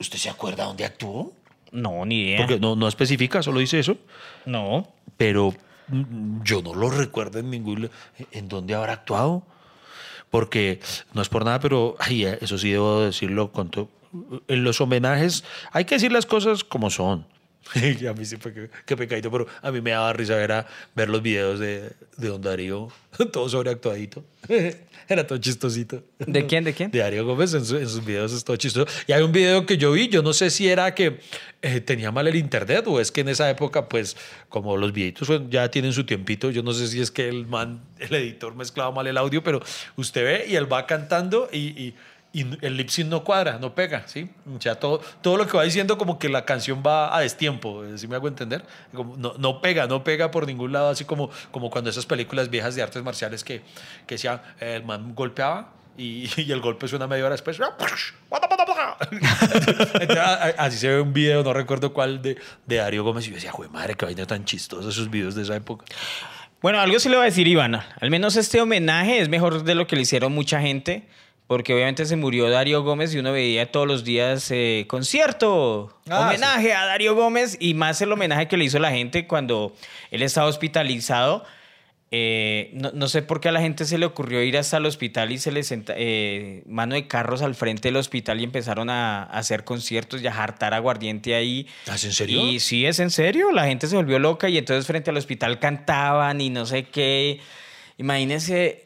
¿Usted 0.00 0.18
se 0.18 0.30
acuerda 0.30 0.64
dónde 0.64 0.84
actuó? 0.84 1.32
No, 1.72 2.04
ni 2.04 2.22
idea. 2.22 2.38
Porque 2.38 2.58
no, 2.58 2.74
no 2.76 2.88
especifica, 2.88 3.42
solo 3.42 3.60
dice 3.60 3.78
eso. 3.78 3.98
No. 4.44 4.88
Pero 5.16 5.54
mm, 5.88 6.42
yo 6.42 6.62
no 6.62 6.74
lo 6.74 6.90
recuerdo 6.90 7.38
en 7.38 7.50
ningún... 7.50 7.90
¿En 8.32 8.48
dónde 8.48 8.74
habrá 8.74 8.94
actuado? 8.94 9.42
Porque 10.30 10.80
no 11.12 11.22
es 11.22 11.28
por 11.28 11.44
nada, 11.44 11.60
pero 11.60 11.96
ay, 11.98 12.24
eh, 12.24 12.38
eso 12.40 12.58
sí 12.58 12.70
debo 12.70 13.02
decirlo 13.02 13.52
con 13.52 13.70
todo. 13.70 13.88
En 14.48 14.64
los 14.64 14.80
homenajes 14.80 15.44
hay 15.72 15.84
que 15.84 15.96
decir 15.96 16.10
las 16.10 16.26
cosas 16.26 16.64
como 16.64 16.90
son. 16.90 17.26
Y 18.00 18.06
a 18.06 18.12
mí 18.12 18.24
sí 18.24 18.36
fue 18.36 18.52
que, 18.54 18.70
que 18.84 18.96
pecadito, 18.96 19.30
pero 19.30 19.46
a 19.62 19.70
mí 19.70 19.80
me 19.80 19.90
daba 19.90 20.12
risa 20.12 20.36
ver, 20.36 20.52
a- 20.52 20.66
ver 20.94 21.08
los 21.08 21.22
videos 21.22 21.58
de, 21.58 21.90
de 22.16 22.28
Don 22.28 22.40
Darío, 22.42 22.88
todo 23.32 23.48
sobreactuadito. 23.48 24.24
Era 25.08 25.24
todo 25.24 25.38
chistosito. 25.38 26.02
¿De 26.18 26.46
quién, 26.46 26.64
de 26.64 26.72
quién? 26.74 26.90
De 26.90 26.98
Darío 26.98 27.24
Gómez 27.24 27.54
en, 27.54 27.64
su- 27.64 27.76
en 27.76 27.88
sus 27.88 28.04
videos 28.04 28.32
es 28.32 28.42
todo 28.42 28.56
chistoso. 28.56 28.90
Y 29.06 29.12
hay 29.12 29.22
un 29.22 29.30
video 29.30 29.64
que 29.64 29.76
yo 29.76 29.92
vi, 29.92 30.08
yo 30.08 30.20
no 30.22 30.32
sé 30.32 30.50
si 30.50 30.68
era 30.68 30.94
que 30.96 31.20
eh, 31.62 31.80
tenía 31.80 32.10
mal 32.10 32.26
el 32.26 32.34
internet 32.34 32.84
o 32.88 33.00
es 33.00 33.12
que 33.12 33.20
en 33.20 33.28
esa 33.28 33.48
época, 33.48 33.88
pues, 33.88 34.16
como 34.48 34.76
los 34.76 34.92
videitos 34.92 35.28
ya 35.48 35.70
tienen 35.70 35.92
su 35.92 36.04
tiempito, 36.06 36.50
yo 36.50 36.64
no 36.64 36.72
sé 36.72 36.88
si 36.88 37.00
es 37.00 37.12
que 37.12 37.28
el 37.28 37.46
man, 37.46 37.82
el 38.00 38.12
editor 38.16 38.56
mezclaba 38.56 38.90
mal 38.90 39.06
el 39.06 39.16
audio, 39.16 39.44
pero 39.44 39.62
usted 39.96 40.24
ve 40.24 40.46
y 40.48 40.56
él 40.56 40.70
va 40.72 40.86
cantando 40.86 41.48
y, 41.52 41.58
y- 41.80 41.94
y 42.40 42.58
el 42.64 42.76
lip 42.76 42.88
sync 42.88 43.08
no 43.08 43.24
cuadra, 43.24 43.58
no 43.58 43.74
pega, 43.74 44.02
¿sí? 44.06 44.28
O 44.56 44.60
sea, 44.60 44.74
todo, 44.74 45.00
todo 45.22 45.36
lo 45.36 45.46
que 45.46 45.56
va 45.56 45.62
diciendo 45.64 45.96
como 45.98 46.18
que 46.18 46.28
la 46.28 46.44
canción 46.44 46.82
va 46.86 47.16
a 47.16 47.20
destiempo, 47.20 47.82
¿sí 47.96 48.06
me 48.08 48.16
hago 48.16 48.28
entender? 48.28 48.64
Como 48.94 49.16
no, 49.16 49.34
no 49.38 49.60
pega, 49.60 49.86
no 49.86 50.04
pega 50.04 50.30
por 50.30 50.46
ningún 50.46 50.72
lado, 50.72 50.88
así 50.90 51.04
como, 51.04 51.30
como 51.50 51.70
cuando 51.70 51.90
esas 51.90 52.06
películas 52.06 52.50
viejas 52.50 52.74
de 52.74 52.82
artes 52.82 53.02
marciales 53.02 53.42
que, 53.44 53.62
que 54.06 54.14
decía, 54.16 54.42
el 54.60 54.84
man 54.84 55.14
golpeaba 55.14 55.72
y, 55.96 56.28
y 56.42 56.52
el 56.52 56.60
golpe 56.60 56.88
suena 56.88 57.06
media 57.06 57.24
hora 57.24 57.32
después. 57.34 57.58
Entonces, 60.00 60.16
a- 60.18 60.34
a- 60.34 60.48
Así 60.66 60.78
se 60.78 60.88
ve 60.88 61.00
un 61.00 61.12
video, 61.12 61.42
no 61.42 61.52
recuerdo 61.52 61.92
cuál, 61.92 62.20
de, 62.22 62.36
de 62.66 62.76
Darío 62.76 63.04
Gómez. 63.04 63.26
Y 63.26 63.30
yo 63.30 63.34
decía, 63.36 63.52
jue 63.52 63.68
madre, 63.68 63.94
qué 63.94 64.04
vaina 64.04 64.26
tan 64.26 64.44
chistosa 64.44 64.88
esos 64.88 65.10
videos 65.10 65.34
de 65.34 65.42
esa 65.42 65.56
época. 65.56 65.84
Bueno, 66.62 66.80
algo 66.80 66.98
sí 66.98 67.08
le 67.08 67.16
voy 67.16 67.22
a 67.22 67.26
decir, 67.26 67.46
Iván. 67.46 67.76
Al 68.00 68.10
menos 68.10 68.36
este 68.36 68.60
homenaje 68.60 69.20
es 69.20 69.28
mejor 69.28 69.62
de 69.62 69.74
lo 69.74 69.86
que 69.86 69.94
le 69.96 70.02
hicieron 70.02 70.32
mucha 70.32 70.60
gente. 70.60 71.06
Porque 71.46 71.72
obviamente 71.74 72.04
se 72.06 72.16
murió 72.16 72.50
Darío 72.50 72.82
Gómez 72.82 73.14
y 73.14 73.18
uno 73.18 73.30
veía 73.30 73.70
todos 73.70 73.86
los 73.86 74.02
días 74.02 74.50
eh, 74.50 74.84
concierto, 74.88 75.96
Ah, 76.08 76.22
homenaje 76.28 76.72
a 76.74 76.84
Darío 76.86 77.14
Gómez 77.14 77.56
y 77.60 77.74
más 77.74 78.00
el 78.02 78.10
homenaje 78.10 78.48
que 78.48 78.56
le 78.56 78.64
hizo 78.64 78.78
la 78.80 78.90
gente 78.90 79.26
cuando 79.28 79.72
él 80.10 80.22
estaba 80.22 80.48
hospitalizado. 80.48 81.44
Eh, 82.12 82.70
no, 82.72 82.92
no 82.92 83.08
sé 83.08 83.22
por 83.22 83.40
qué 83.40 83.48
a 83.48 83.52
la 83.52 83.60
gente 83.60 83.84
se 83.84 83.98
le 83.98 84.06
ocurrió 84.06 84.40
ir 84.42 84.56
hasta 84.58 84.76
el 84.76 84.86
hospital 84.86 85.32
y 85.32 85.38
se 85.38 85.50
le 85.50 85.64
senta, 85.64 85.92
eh, 85.96 86.62
mano 86.66 86.94
de 86.94 87.08
carros 87.08 87.42
al 87.42 87.56
frente 87.56 87.88
del 87.88 87.96
hospital 87.96 88.40
y 88.40 88.44
empezaron 88.44 88.90
a, 88.90 89.24
a 89.24 89.38
hacer 89.38 89.64
conciertos 89.64 90.22
y 90.22 90.26
a 90.28 90.32
jartar 90.32 90.72
aguardiente 90.72 91.34
ahí. 91.34 91.66
¿Ah, 91.88 91.96
¿es 91.96 92.04
en 92.04 92.12
serio? 92.12 92.46
Y 92.46 92.60
sí, 92.60 92.86
es 92.86 93.00
en 93.00 93.10
serio. 93.10 93.50
La 93.52 93.66
gente 93.66 93.86
se 93.88 93.96
volvió 93.96 94.18
loca 94.20 94.48
y 94.48 94.56
entonces 94.58 94.86
frente 94.86 95.10
al 95.10 95.16
hospital 95.16 95.58
cantaban 95.58 96.40
y 96.40 96.50
no 96.50 96.64
sé 96.66 96.84
qué. 96.84 97.40
Imagínense. 97.98 98.85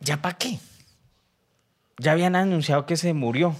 ¿Ya 0.00 0.16
para 0.20 0.36
qué? 0.36 0.58
Ya 1.98 2.12
habían 2.12 2.34
anunciado 2.36 2.86
que 2.86 2.96
se 2.96 3.12
murió. 3.12 3.54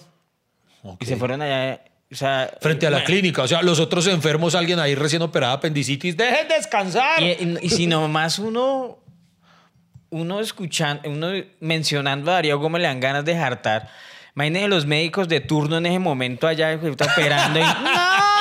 Y 0.99 1.05
se 1.07 1.17
fueron 1.17 1.43
allá. 1.43 1.83
O 2.11 2.15
sea, 2.15 2.51
Frente 2.61 2.87
a 2.87 2.91
la 2.91 2.99
ma- 3.01 3.05
clínica. 3.05 3.43
O 3.43 3.49
sea, 3.49 3.63
los 3.63 3.79
otros 3.79 4.07
enfermos, 4.07 4.55
alguien 4.55 4.79
ahí 4.79 4.95
recién 4.95 5.21
operada 5.23 5.53
apendicitis, 5.53 6.17
dejen 6.17 6.49
descansar. 6.49 7.23
Y, 7.23 7.27
y- 7.33 7.59
y 7.63 7.69
si 7.71 7.87
nomás 7.87 8.39
uno, 8.39 8.99
uno 10.09 10.41
escuchando, 10.41 11.09
uno 11.11 11.29
mencionando 11.61 12.31
a 12.31 12.35
Darío 12.35 12.59
Gómez 12.59 12.83
le 12.83 12.89
dan 12.89 12.99
ganas 13.01 13.25
de 13.25 13.37
jartar. 13.37 13.91
Imagínense 14.35 14.69
los 14.69 14.87
médicos 14.87 15.29
de 15.29 15.41
turno 15.41 15.77
en 15.77 15.87
ese 15.87 15.99
momento 15.99 16.47
allá 16.47 16.75
operando 17.15 17.59
y 17.59 17.63
¡No, 17.63 17.69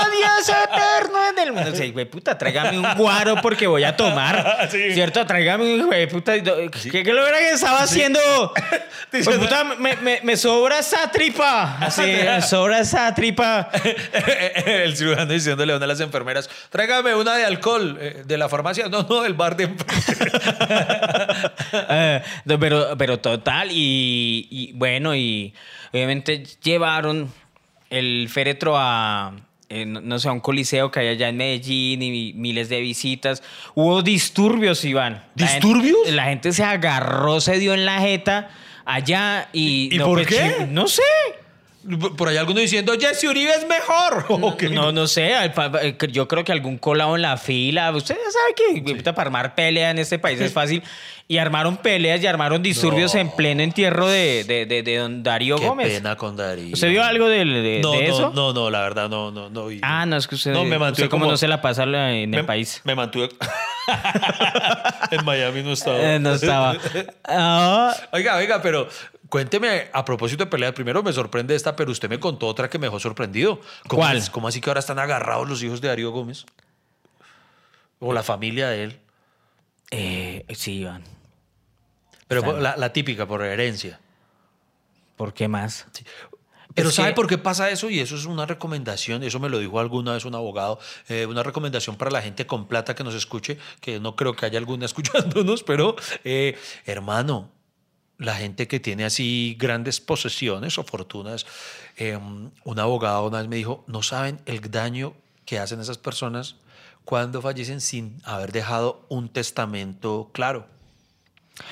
Dios 0.10 0.50
eterno 0.50 1.20
del 1.36 1.52
mundo! 1.54 1.72
O 1.72 1.76
sea, 1.76 1.92
de 1.92 2.06
puta, 2.06 2.38
tráigame 2.38 2.78
un 2.80 2.94
guaro 2.96 3.36
porque 3.42 3.68
voy 3.68 3.84
a 3.84 3.96
tomar. 3.96 4.58
Sí. 4.70 4.94
¿Cierto? 4.94 5.26
Tráigame 5.26 5.64
un 5.82 5.90
de 5.90 6.08
puta. 6.08 6.34
¿Qué, 6.42 6.70
qué 7.04 7.14
lo 7.14 7.26
era 7.26 7.40
que 7.40 7.52
estaba 7.52 7.80
haciendo? 7.82 8.20
Puta, 9.12 9.64
me, 9.64 9.96
me- 9.98 10.20
me 10.22 10.38
sobra 10.38 10.80
esa 10.80 11.10
tripa. 11.10 11.78
Así, 11.80 12.02
me 12.04 12.42
sobra 12.44 12.80
esa 12.80 13.14
tripa. 13.16 13.70
El 14.66 14.96
cirujano 14.96 15.34
diciéndole 15.34 15.74
a 15.74 15.78
una 15.78 15.84
de 15.86 15.88
las 15.88 16.00
enfermeras, 16.02 16.48
tráigame 16.70 17.16
una 17.16 17.36
de 17.36 17.46
alcohol 17.46 17.98
eh, 18.00 18.22
de 18.26 18.38
la 18.38 18.48
farmacia. 18.50 18.88
No, 18.88 19.04
no, 19.10 19.22
del 19.24 19.34
bar 19.34 19.56
de. 19.56 19.70
Eh, 21.90 22.22
pero, 22.60 22.96
pero 22.98 23.20
total, 23.20 23.70
y, 23.72 24.48
y 24.52 24.74
bueno, 24.74 25.16
y 25.16 25.54
obviamente 25.92 26.44
llevaron 26.62 27.32
el 27.90 28.30
féretro 28.32 28.76
a, 28.78 29.32
eh, 29.70 29.86
no, 29.86 30.02
no 30.02 30.20
sé, 30.20 30.28
a 30.28 30.32
un 30.32 30.40
coliseo 30.40 30.92
que 30.92 31.00
hay 31.00 31.08
allá 31.10 31.30
en 31.30 31.38
Medellín 31.38 32.02
y 32.02 32.34
miles 32.34 32.70
de 32.70 32.82
visitas. 32.82 33.44
Hubo 33.76 34.02
disturbios, 34.02 34.84
Iván. 34.84 35.24
La 35.36 35.48
gente- 35.48 35.68
¿Disturbios? 35.68 36.12
La 36.12 36.26
gente, 36.26 36.52
se 36.52 36.64
agarró, 36.64 37.40
se 37.40 37.60
dio 37.60 37.74
en 37.74 37.86
la 37.86 38.02
jeta 38.02 38.50
allá 38.86 39.50
y... 39.54 39.90
¿Y 39.92 40.00
por 40.00 40.24
pues, 40.24 40.28
qué? 40.28 40.68
No 40.70 40.88
sé. 40.88 41.04
Por 42.18 42.28
ahí 42.28 42.36
alguno 42.38 42.60
diciendo, 42.60 42.94
Jesse 43.00 43.24
Uribe 43.24 43.52
es 43.56 43.66
mejor. 43.68 44.26
No, 44.72 44.92
no 44.92 45.08
sé, 45.08 45.32
eh, 45.34 45.98
yo 46.12 46.28
creo 46.28 46.44
que 46.44 46.52
algún 46.52 46.78
colado 46.78 47.16
en 47.16 47.22
la 47.22 47.38
fila, 47.38 47.92
usted 47.92 48.16
ya 48.16 48.32
sabe 48.32 48.94
que 48.94 49.04
para 49.14 49.22
armar 49.28 49.56
pelea 49.56 49.92
en 49.92 49.98
este 50.00 50.20
país 50.20 50.40
es 50.42 50.52
fácil, 50.52 50.84
y 51.28 51.38
armaron 51.38 51.78
peleas 51.78 52.22
y 52.22 52.28
armaron 52.28 52.62
disturbios 52.64 53.14
No. 53.14 53.22
en 53.22 53.32
pleno 53.32 53.62
entierro 53.64 54.08
de, 54.08 54.44
de, 54.44 54.66
de- 54.66 54.84
de 54.84 54.98
don 54.98 55.22
Darío 55.24 55.58
Qué 55.58 55.68
Gómez. 55.68 55.88
pena 55.94 56.16
con 56.16 56.36
Darío. 56.36 56.74
¿Usted 56.74 56.90
vio 56.90 57.04
algo 57.04 57.28
de, 57.28 57.46
de- 57.46 57.80
no, 57.82 57.94
eso? 57.94 58.32
No, 58.34 58.52
no, 58.52 58.70
la 58.70 58.82
verdad, 58.82 59.08
no, 59.10 59.32
no, 59.32 59.50
no. 59.50 59.68
vi. 59.68 59.80
Ah, 59.84 60.06
no, 60.06 60.18
es 60.18 60.28
que 60.28 60.36
usted, 60.36 60.52
No, 60.52 60.64
me 60.66 60.78
mantuve 60.80 61.06
usted 61.06 61.10
como 61.10 61.28
no 61.28 61.38
se 61.38 61.48
la 61.48 61.62
pasa 61.62 61.84
en 61.84 61.90
el 61.96 62.28
me, 62.30 62.44
país. 62.44 62.82
Me 62.84 62.96
mantuve. 62.96 63.30
en 65.12 65.26
Miami 65.26 65.64
no 65.64 65.74
estaba. 65.74 65.98
Eh, 66.16 66.20
no 66.20 66.34
estaba. 66.34 66.76
Ah, 67.26 67.96
Oiga, 68.12 68.36
oiga, 68.38 68.62
pero 68.62 68.88
cuénteme 69.30 69.90
a 69.94 70.04
propósito 70.06 70.44
de 70.46 70.50
peleas. 70.50 70.74
Primero 70.74 71.02
me 71.04 71.14
sorprende 71.14 71.56
esta, 71.56 71.76
pero 71.76 71.92
usted 71.92 72.10
me 72.10 72.20
contó 72.20 72.48
otra 72.48 72.70
que 72.70 72.78
me 72.80 72.88
dejó 72.88 73.00
sorprendido. 73.00 73.62
¿Cómo 73.88 74.02
¿Cuál? 74.02 74.18
es- 74.18 74.30
¿Cómo 74.30 74.48
así 74.48 74.60
que 74.62 74.70
ahora 74.70 74.80
están 74.80 75.00
agarrados 75.00 75.48
los 75.48 75.62
hijos 75.64 75.82
de 75.82 75.88
Darío 75.88 76.12
Gómez? 76.12 76.46
O 78.00 78.14
la 78.14 78.24
familia 78.24 78.70
de 78.70 78.84
él. 78.84 79.00
eh, 79.92 80.46
sí, 80.56 80.80
Iván. 80.80 81.04
Pero 82.28 82.60
la, 82.60 82.78
la 82.78 82.94
típica, 82.94 83.26
por 83.28 83.42
herencia. 83.44 84.00
¿Por 85.18 85.34
qué 85.34 85.48
más? 85.48 85.88
Pero 86.76 86.90
Es 86.90 86.96
¿sabe 86.96 87.10
que- 87.10 87.16
por 87.16 87.28
qué 87.28 87.38
pasa 87.40 87.70
eso? 87.72 87.90
Y 87.90 88.00
eso 88.00 88.16
es 88.16 88.26
una 88.26 88.46
recomendación, 88.46 89.24
eso 89.24 89.40
me 89.40 89.50
lo 89.50 89.58
dijo 89.58 89.80
alguna 89.80 90.14
vez 90.14 90.26
un 90.26 90.36
abogado, 90.36 90.80
eh, 91.10 91.26
una 91.26 91.42
recomendación 91.44 91.98
para 91.98 92.12
la 92.12 92.22
gente 92.22 92.46
con 92.46 92.68
plata 92.68 92.94
que 92.96 93.04
nos 93.04 93.16
escuche, 93.16 93.58
que 93.82 94.00
no 94.00 94.16
creo 94.16 94.34
que 94.36 94.46
haya 94.46 94.60
alguna 94.60 94.86
escuchándonos, 95.34 95.64
pero 95.64 95.96
eh, 96.24 96.56
hermano, 96.86 97.50
la 98.20 98.36
gente 98.36 98.68
que 98.68 98.80
tiene 98.80 99.06
así 99.06 99.56
grandes 99.60 100.00
posesiones 100.00 100.78
o 100.78 100.84
fortunas, 100.84 101.46
eh, 101.98 102.18
un 102.18 102.80
abogado 102.80 103.26
una 103.28 103.40
vez 103.40 103.48
me 103.48 103.56
dijo, 103.56 103.84
no 103.88 104.04
saben 104.04 104.40
el 104.46 104.70
daño 104.70 105.14
que 105.46 105.58
hacen 105.58 105.80
esas 105.80 105.98
personas 105.98 106.58
cuando 107.06 107.42
fallecen 107.42 107.82
sin 107.82 108.22
haber 108.24 108.52
dejado 108.52 109.04
un 109.10 109.30
testamento 109.30 110.30
claro. 110.34 110.68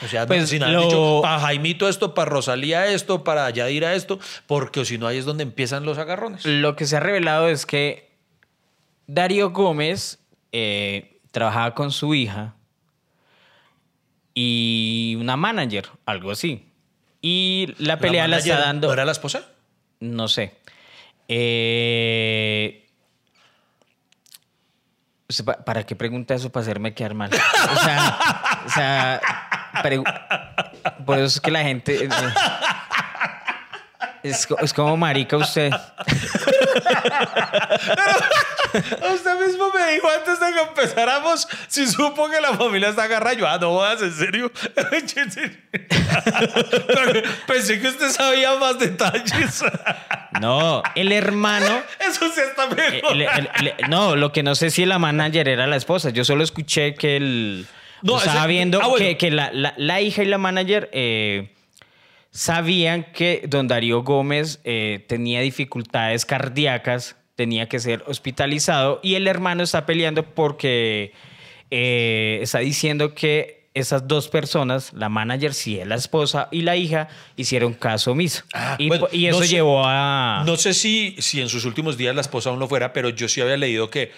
O 0.03 0.07
sea, 0.07 0.25
Pues 0.25 0.49
sin 0.49 0.63
haber 0.63 0.75
lo- 0.75 0.83
dicho, 0.83 1.19
para 1.21 1.39
Jaimito 1.39 1.87
esto, 1.87 2.13
para 2.13 2.29
Rosalía 2.29 2.87
esto, 2.87 3.23
para 3.23 3.49
Yadira 3.51 3.93
esto, 3.93 4.19
porque 4.47 4.83
si 4.83 4.97
no 4.97 5.05
ahí 5.07 5.17
es 5.17 5.25
donde 5.25 5.43
empiezan 5.43 5.85
los 5.85 5.97
agarrones. 5.97 6.43
Lo 6.45 6.75
que 6.75 6.85
se 6.85 6.97
ha 6.97 6.99
revelado 6.99 7.47
es 7.47 7.65
que 7.65 8.09
Darío 9.05 9.51
Gómez 9.51 10.19
eh, 10.51 11.19
trabajaba 11.31 11.73
con 11.73 11.91
su 11.91 12.13
hija 12.15 12.55
y 14.39 15.17
una 15.19 15.35
manager, 15.35 15.89
algo 16.05 16.29
así. 16.29 16.71
Y 17.23 17.73
la 17.79 17.97
pelea 17.97 18.27
la, 18.27 18.37
está 18.37 18.49
manager, 18.49 18.67
dando. 18.67 18.87
¿No 18.87 18.93
era 18.93 19.03
la 19.03 19.11
esposa? 19.11 19.41
No 19.99 20.27
sé. 20.27 20.59
Eh, 21.27 22.87
¿Para 25.65 25.87
qué 25.87 25.95
pregunta 25.95 26.35
eso? 26.35 26.51
Para 26.51 26.61
hacerme 26.61 26.93
quedar 26.93 27.15
mal. 27.15 27.31
O 27.33 27.79
sea, 27.83 28.19
o 28.63 28.69
sea, 28.69 29.21
por 31.03 31.17
eso 31.17 31.25
es 31.25 31.41
que 31.41 31.49
la 31.49 31.63
gente. 31.63 32.05
eh, 32.05 32.09
es, 34.21 34.47
es 34.61 34.71
como 34.71 34.97
marica 34.97 35.37
usted. 35.37 35.71
Usted 39.13 39.47
mismo 39.47 39.71
me 39.73 39.93
dijo 39.93 40.07
antes 40.09 40.39
de 40.39 40.53
que 40.53 40.59
empezáramos 40.61 41.47
si 41.67 41.87
supo 41.87 42.29
que 42.29 42.39
la 42.41 42.53
familia 42.55 42.89
está 42.89 43.03
agarrada. 43.03 43.33
Yo, 43.35 43.47
ah, 43.47 43.57
no 43.59 43.71
jodas, 43.71 44.01
en 44.01 44.13
serio. 44.13 44.51
Pensé 47.47 47.79
que 47.79 47.87
usted 47.87 48.09
sabía 48.09 48.55
más 48.55 48.79
detalles. 48.79 49.63
No, 50.41 50.83
el 50.95 51.11
hermano. 51.11 51.81
Eso 51.99 52.31
sí 52.33 52.41
está 52.41 52.67
mejor. 52.67 53.11
el- 53.13 53.21
el- 53.21 53.49
el- 53.77 53.89
no, 53.89 54.15
lo 54.15 54.31
que 54.31 54.43
no 54.43 54.55
sé 54.55 54.69
si 54.69 54.85
la 54.85 54.99
manager 54.99 55.47
era 55.49 55.67
la 55.67 55.75
esposa. 55.75 56.09
Yo 56.09 56.23
solo 56.25 56.43
escuché 56.43 56.95
que 56.95 57.17
el. 57.17 57.65
No, 58.03 58.17
estaba 58.19 58.41
ese- 58.41 58.47
viendo 58.49 58.79
ah, 58.81 58.87
bueno. 58.87 59.05
que, 59.05 59.17
que 59.17 59.31
la, 59.31 59.51
la- 59.51 59.73
la 59.77 60.01
hija 60.01 60.21
y 60.21 60.25
la 60.27 60.37
manager 60.37 60.89
eh, 60.93 61.53
sabían 62.31 63.05
que 63.11 63.43
don 63.47 63.67
Darío 63.67 64.03
Gómez 64.03 64.59
eh, 64.63 65.03
tenía 65.07 65.41
dificultades 65.41 66.25
cardíacas, 66.25 67.15
tenía 67.37 67.69
que 67.69 67.79
ser 67.79 68.03
hospitalizado 68.07 68.99
y 69.01 69.15
el 69.15 69.27
hermano 69.27 69.63
está 69.63 69.85
peleando 69.85 70.23
porque 70.23 71.13
eh, 71.71 72.39
está 72.41 72.59
diciendo 72.59 73.13
que 73.13 73.67
esas 73.73 74.07
dos 74.07 74.27
personas, 74.27 74.91
la 74.93 75.07
manager, 75.07 75.53
si 75.53 75.79
es 75.79 75.85
la 75.87 75.93
esposa 75.95 76.47
y 76.51 76.63
la 76.63 76.75
hija, 76.75 77.09
hicieron 77.35 77.73
caso 77.75 78.13
omiso. 78.13 78.43
Ah, 78.53 78.75
y, 78.79 78.87
bueno, 78.87 79.07
y 79.11 79.27
eso 79.27 79.39
no 79.39 79.45
sé- 79.45 79.51
llevó 79.51 79.83
a... 79.85 80.41
No 80.47 80.55
sé 80.57 80.73
si, 80.73 81.15
si 81.19 81.41
en 81.41 81.47
sus 81.47 81.63
últimos 81.63 81.95
días 81.95 82.15
la 82.15 82.21
esposa 82.21 82.49
aún 82.49 82.57
lo 82.57 82.67
fuera, 82.67 82.91
pero 82.91 83.09
yo 83.09 83.29
sí 83.29 83.39
había 83.39 83.55
leído 83.55 83.91
que, 83.91 84.11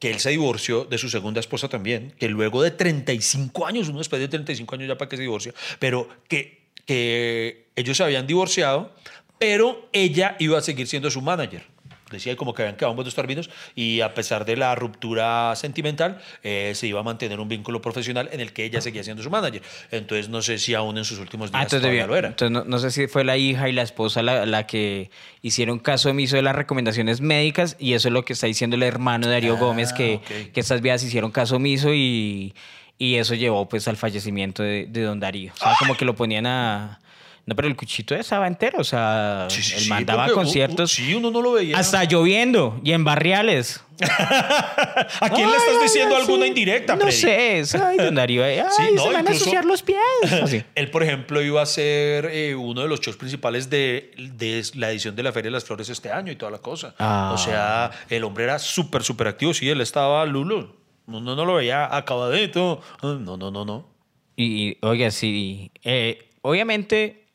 que 0.00 0.10
él 0.10 0.18
se 0.18 0.30
divorció 0.30 0.84
de 0.84 0.98
su 0.98 1.08
segunda 1.08 1.38
esposa 1.38 1.68
también, 1.68 2.12
que 2.18 2.28
luego 2.28 2.60
de 2.60 2.72
35 2.72 3.66
años, 3.68 3.88
uno 3.88 3.98
después 3.98 4.20
de 4.20 4.26
35 4.26 4.74
años 4.74 4.88
ya 4.88 4.98
para 4.98 5.08
que 5.08 5.16
se 5.16 5.22
divorcia, 5.22 5.54
pero 5.78 6.08
que, 6.26 6.62
que 6.84 7.68
ellos 7.76 7.96
se 7.96 8.02
habían 8.02 8.26
divorciado, 8.26 8.92
pero 9.38 9.88
ella 9.92 10.34
iba 10.40 10.58
a 10.58 10.60
seguir 10.62 10.88
siendo 10.88 11.08
su 11.08 11.22
manager. 11.22 11.62
Decía 12.10 12.36
como 12.36 12.54
que 12.54 12.62
habían 12.62 12.76
quedado 12.76 12.92
en 12.92 12.96
buenos 12.96 13.14
términos 13.14 13.50
y 13.74 14.00
a 14.00 14.14
pesar 14.14 14.44
de 14.44 14.56
la 14.56 14.74
ruptura 14.74 15.54
sentimental, 15.56 16.20
eh, 16.42 16.72
se 16.74 16.86
iba 16.86 17.00
a 17.00 17.02
mantener 17.02 17.38
un 17.40 17.48
vínculo 17.48 17.80
profesional 17.82 18.28
en 18.32 18.40
el 18.40 18.52
que 18.52 18.64
ella 18.64 18.80
seguía 18.80 19.04
siendo 19.04 19.22
su 19.22 19.30
manager. 19.30 19.62
Entonces 19.90 20.28
no 20.28 20.40
sé 20.42 20.58
si 20.58 20.74
aún 20.74 20.96
en 20.98 21.04
sus 21.04 21.18
últimos 21.18 21.50
días 21.50 21.60
Ah, 21.60 21.62
entonces, 21.64 21.80
todavía 21.80 22.02
debía- 22.02 22.06
lo 22.06 22.16
era. 22.16 22.28
entonces 22.28 22.50
no, 22.52 22.64
no 22.64 22.78
sé 22.78 22.90
si 22.90 23.06
fue 23.08 23.24
la 23.24 23.36
hija 23.36 23.68
y 23.68 23.72
la 23.72 23.82
esposa 23.82 24.22
la, 24.22 24.46
la 24.46 24.66
que 24.66 25.10
hicieron 25.42 25.78
caso 25.78 26.10
omiso 26.10 26.36
de 26.36 26.42
las 26.42 26.56
recomendaciones 26.56 27.20
médicas 27.20 27.76
y 27.78 27.92
eso 27.94 28.08
es 28.08 28.12
lo 28.14 28.24
que 28.24 28.32
está 28.32 28.46
diciendo 28.46 28.76
el 28.76 28.82
hermano 28.82 29.26
de 29.26 29.32
Darío 29.34 29.54
Ah, 29.56 29.60
Gómez, 29.60 29.92
que, 29.92 30.20
que 30.52 30.60
estas 30.60 30.80
vías 30.80 31.02
hicieron 31.02 31.30
caso 31.30 31.56
omiso 31.56 31.92
y, 31.94 32.54
y 32.98 33.16
eso 33.16 33.34
llevó 33.34 33.68
pues 33.68 33.86
al 33.88 33.96
fallecimiento 33.96 34.62
de, 34.62 34.86
de 34.88 35.02
don 35.02 35.20
Darío. 35.20 35.52
O 35.54 35.56
sea, 35.56 35.74
como 35.78 35.94
que 35.96 36.04
lo 36.04 36.14
ponían 36.14 36.46
a... 36.46 37.00
No, 37.48 37.56
pero 37.56 37.66
el 37.66 37.76
cuchito 37.76 38.14
estaba 38.14 38.46
entero, 38.46 38.78
o 38.78 38.84
sea, 38.84 39.46
Sí, 39.48 39.62
sí, 39.62 39.74
él 39.76 39.80
sí, 39.84 39.88
mandaba 39.88 40.26
uh, 40.30 40.34
conciertos 40.34 40.92
sí, 40.92 41.14
uno 41.14 41.30
no 41.30 41.40
lo 41.40 41.52
veía. 41.52 41.78
hasta 41.78 42.04
lloviendo 42.04 42.78
y 42.84 42.92
en 42.92 43.04
barriales. 43.04 43.82
¿A 44.00 45.30
quién 45.34 45.48
le 45.48 45.54
Ay, 45.56 45.60
estás 45.62 45.76
ay, 45.78 45.82
diciendo 45.82 46.14
ay, 46.14 46.20
alguna 46.20 46.46
indirecta, 46.46 46.94
No 46.94 47.06
Freddy? 47.06 47.64
sé, 47.64 47.78
ay, 47.82 47.96
don 47.96 48.14
Darío, 48.16 48.44
ay, 48.44 48.58
Sí, 48.76 48.82
no, 48.94 49.02
se 49.02 49.12
van 49.14 49.26
a 49.26 49.30
ensuciar 49.30 49.64
los 49.64 49.82
pies. 49.82 49.98
Así. 50.42 50.62
Él, 50.74 50.90
por 50.90 51.02
ejemplo, 51.02 51.40
iba 51.42 51.62
a 51.62 51.66
ser 51.66 52.26
eh, 52.26 52.54
uno 52.54 52.82
de 52.82 52.88
los 52.88 53.00
shows 53.00 53.16
principales 53.16 53.70
de, 53.70 54.10
de 54.34 54.62
la 54.74 54.90
edición 54.90 55.16
de 55.16 55.22
la 55.22 55.32
Feria 55.32 55.48
de 55.48 55.52
las 55.52 55.64
Flores 55.64 55.88
este 55.88 56.12
año 56.12 56.30
y 56.30 56.36
toda 56.36 56.52
la 56.52 56.58
cosa. 56.58 56.94
Ah. 56.98 57.30
O 57.34 57.38
sea, 57.38 57.90
el 58.10 58.24
hombre 58.24 58.44
era 58.44 58.58
súper, 58.58 59.02
súper 59.02 59.26
activo. 59.26 59.54
Sí, 59.54 59.66
él 59.70 59.80
estaba 59.80 60.24
lulo. 60.26 60.76
Uno 61.06 61.34
no 61.34 61.44
lo 61.46 61.54
veía 61.54 61.96
acabadito. 61.96 62.82
No, 63.02 63.14
no, 63.18 63.50
no, 63.50 63.64
no. 63.64 63.88
Y, 64.36 64.68
y, 64.68 64.78
oiga, 64.82 65.10
sí, 65.10 65.70
eh, 65.82 66.28
obviamente 66.42 67.27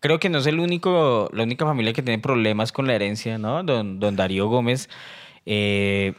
creo 0.00 0.18
que 0.18 0.28
no 0.28 0.38
es 0.38 0.46
el 0.46 0.60
único, 0.60 1.28
la 1.32 1.42
única 1.42 1.64
familia 1.64 1.92
que 1.92 2.02
tiene 2.02 2.20
problemas 2.20 2.72
con 2.72 2.86
la 2.86 2.94
herencia, 2.94 3.38
¿no? 3.38 3.62
Don, 3.62 4.00
don 4.00 4.16
Darío 4.16 4.48
Gómez, 4.48 4.88
eh, 5.46 6.14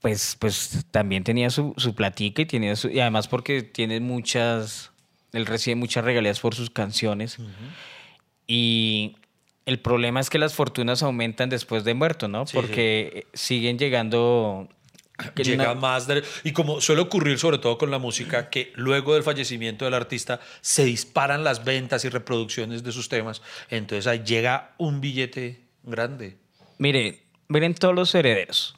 pues, 0.00 0.36
pues 0.38 0.86
también 0.90 1.24
tenía 1.24 1.50
su, 1.50 1.74
su 1.76 1.94
platica 1.94 2.42
y 2.42 2.46
tenía 2.46 2.76
su, 2.76 2.88
y 2.88 3.00
además 3.00 3.28
porque 3.28 3.62
tiene 3.62 4.00
muchas, 4.00 4.92
él 5.32 5.46
recibe 5.46 5.76
muchas 5.76 6.04
regalías 6.04 6.40
por 6.40 6.54
sus 6.54 6.70
canciones. 6.70 7.38
Y 8.46 9.16
el 9.66 9.78
problema 9.80 10.20
es 10.20 10.30
que 10.30 10.38
las 10.38 10.54
fortunas 10.54 11.02
aumentan 11.02 11.48
después 11.50 11.84
de 11.84 11.94
muerto, 11.94 12.28
¿no? 12.28 12.46
Sí, 12.46 12.56
porque 12.56 13.26
siguen 13.34 13.78
llegando... 13.78 14.68
que 15.34 15.42
Llega 15.42 15.74
más 15.74 16.06
de- 16.06 16.22
y 16.44 16.52
como 16.52 16.80
suele 16.80 17.02
ocurrir 17.02 17.38
sobre 17.38 17.58
todo 17.58 17.76
con 17.76 17.90
la 17.90 17.98
música 17.98 18.48
que 18.50 18.72
luego 18.76 19.14
del 19.14 19.22
fallecimiento 19.22 19.84
del 19.84 19.94
artista 19.94 20.40
se 20.60 20.84
disparan 20.84 21.42
las 21.44 21.64
ventas 21.64 22.04
y 22.04 22.08
reproducciones 22.08 22.82
de 22.84 22.92
sus 22.92 23.08
temas 23.08 23.42
entonces 23.68 24.06
ahí 24.06 24.22
llega 24.24 24.74
un 24.78 25.00
billete 25.00 25.60
grande 25.82 26.36
Mire, 26.78 27.24
miren 27.48 27.74
todos 27.74 27.94
los 27.94 28.14
herederos. 28.14 28.76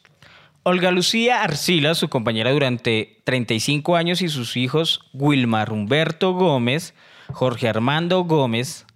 Olga 0.62 0.90
Lucía 0.90 1.42
Arcila, 1.42 1.94
su 1.94 2.08
compañera 2.08 2.50
durante 2.52 3.18
35 3.24 3.96
años, 3.96 4.22
y 4.22 4.28
sus 4.28 4.56
hijos 4.56 5.00
Wilmar 5.12 5.72
Humberto 5.72 6.32
Gómez, 6.32 6.94
Jorge 7.32 7.68
Armando 7.68 8.24
Gómez, 8.24 8.86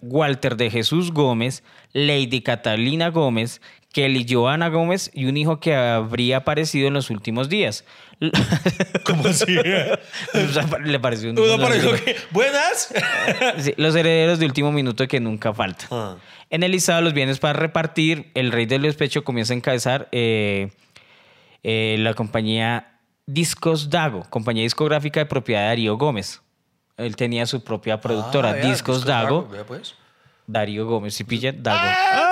Walter 0.00 0.56
de 0.56 0.70
Jesús 0.70 1.12
Gómez, 1.12 1.62
Lady 1.92 2.42
Catalina 2.42 3.08
Gómez, 3.10 3.60
Kelly 3.92 4.26
Joana 4.28 4.68
Gómez 4.68 5.10
y 5.14 5.24
un 5.26 5.36
hijo 5.36 5.60
que 5.60 5.74
habría 5.74 6.38
aparecido 6.38 6.88
en 6.88 6.94
los 6.94 7.10
últimos 7.10 7.48
días. 7.48 7.84
¿Cómo 9.04 9.26
así? 9.28 9.56
Le 10.84 11.00
pareció 11.00 11.30
un 11.30 11.38
Uno 11.38 11.58
pareció 11.58 11.92
que, 11.94 12.16
buenas 12.30 12.92
Sí, 13.58 13.74
los 13.76 13.94
herederos 13.94 14.38
de 14.38 14.46
último 14.46 14.72
minuto 14.72 15.06
que 15.08 15.20
nunca 15.20 15.52
faltan. 15.54 15.88
Ah. 15.90 16.16
En 16.50 16.62
el 16.62 16.72
listado 16.72 16.98
de 16.98 17.04
los 17.04 17.12
bienes 17.14 17.38
para 17.38 17.58
repartir, 17.58 18.30
el 18.34 18.52
rey 18.52 18.66
del 18.66 18.82
despecho 18.82 19.24
comienza 19.24 19.52
a 19.52 19.56
encabezar 19.56 20.08
eh, 20.12 20.70
eh, 21.62 21.96
la 21.98 22.14
compañía 22.14 22.98
Discos 23.26 23.90
Dago, 23.90 24.24
compañía 24.30 24.62
discográfica 24.62 25.20
de 25.20 25.26
propiedad 25.26 25.62
de 25.62 25.66
Darío 25.68 25.96
Gómez. 25.96 26.40
Él 26.96 27.14
tenía 27.16 27.46
su 27.46 27.62
propia 27.62 28.00
productora, 28.00 28.50
Ah, 28.50 28.54
Discos 28.54 29.04
Dago. 29.04 29.46
vea 29.48 29.64
pues. 29.64 29.94
Darío 30.46 30.86
Gómez, 30.86 31.14
si 31.14 31.24
pillan, 31.24 31.62
Dago. 31.62 31.78
Ah, 31.82 32.27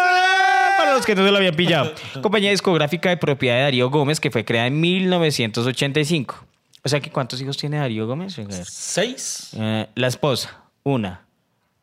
los 0.97 1.07
que 1.07 1.15
no 1.15 1.25
se 1.25 1.31
lo 1.31 1.37
habían 1.37 1.55
pillado. 1.55 1.93
Compañía 2.23 2.51
discográfica 2.51 3.09
de 3.09 3.17
propiedad 3.17 3.57
de 3.57 3.63
Darío 3.63 3.91
Gómez 3.91 4.21
que 4.21 4.31
fue 4.31 4.45
creada 4.45 4.67
en 4.69 4.81
1985. 4.81 6.47
O 6.83 6.89
sea 6.89 7.01
que 7.01 7.11
¿cuántos 7.11 7.41
hijos 7.41 7.57
tiene 7.57 7.79
Darío 7.79 8.07
Gómez? 8.07 8.37
Seis 8.65 9.51
Eh, 9.59 9.89
la 9.95 10.07
esposa, 10.07 10.63
una. 10.83 11.27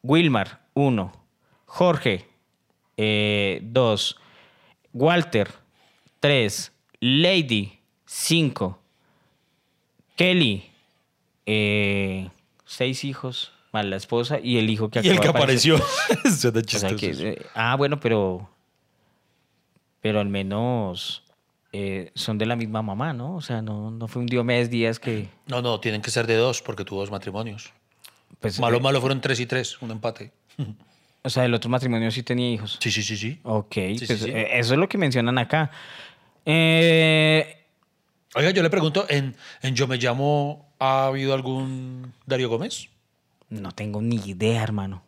Wilmar, 0.02 0.62
uno. 0.74 1.12
Jorge, 1.66 2.28
eh, 2.98 3.60
dos. 3.64 4.18
Walter, 4.94 5.52
tres. 6.20 6.72
Lady, 7.00 7.80
cinco. 8.06 8.80
Kelly, 10.16 10.70
eh, 11.46 12.30
seis 12.66 13.04
hijos, 13.04 13.52
más 13.72 13.86
la 13.86 13.96
esposa 13.96 14.40
y 14.42 14.58
el 14.58 14.70
hijo 14.70 14.90
que 14.90 15.02
y 15.02 15.08
el 15.10 15.18
acaba 15.18 15.34
que 15.34 15.38
apareció 15.40 15.78
Suena 16.38 16.60
O 16.60 16.64
sea 16.64 16.96
chistoso. 16.96 16.96
que, 16.96 17.46
ah, 17.56 17.76
bueno, 17.76 18.00
pero. 18.00 18.50
Pero 20.04 20.20
al 20.20 20.28
menos 20.30 21.24
eh, 21.72 22.12
son 22.14 22.38
de 22.38 22.46
la 22.46 22.56
misma 22.56 22.82
mamá, 22.84 23.14
¿no? 23.14 23.36
O 23.36 23.42
sea, 23.42 23.62
no, 23.64 23.90
no 23.90 24.08
fue 24.08 24.22
un 24.22 24.28
Diomedes 24.28 24.70
Díaz 24.70 25.00
que. 25.00 25.30
no 25.48 25.62
no 25.64 25.80
tienen 25.80 26.02
que 26.04 26.12
ser 26.12 26.28
de 26.28 26.36
dos 26.36 26.62
porque 26.62 26.84
tuvo 26.86 27.00
dos 27.00 27.10
matrimonios 27.10 27.72
Pues, 28.40 28.60
malo 28.60 28.78
eh, 28.78 28.82
malo 28.82 29.00
fueron 29.02 29.22
tres 29.22 29.40
y 29.40 29.46
tres 29.48 29.82
un 29.82 29.90
empate 29.92 30.32
O 31.24 31.30
sea, 31.30 31.46
el 31.46 31.54
otro 31.54 31.70
matrimonio 31.70 32.12
sí 32.12 32.22
tenía 32.22 32.50
hijos. 32.52 32.78
sí 32.82 32.92
sí 32.92 33.02
sí 33.02 33.16
sí 33.18 33.40
Ok, 33.44 33.74
sí, 33.98 34.04
pues, 34.06 34.20
sí. 34.20 34.30
eh, 34.30 34.60
eso 34.60 34.74
es 34.74 34.80
lo 34.80 34.88
que 34.90 34.98
mencionan 34.98 35.38
acá. 35.40 35.72
Eh, 36.46 37.58
Oiga, 38.36 38.50
yo 38.52 38.62
le 38.64 38.70
pregunto, 38.70 39.06
¿en, 39.10 39.36
en 39.62 39.76
Yo 39.76 39.88
Me 39.88 39.98
Llamo 39.98 40.74
ha 40.80 41.06
habido 41.08 41.34
algún 41.34 42.14
Darío 42.26 42.50
Gómez? 42.50 42.90
no 43.50 43.72
tengo 43.72 44.02
ni 44.02 44.16
idea, 44.18 44.64
hermano. 44.64 45.04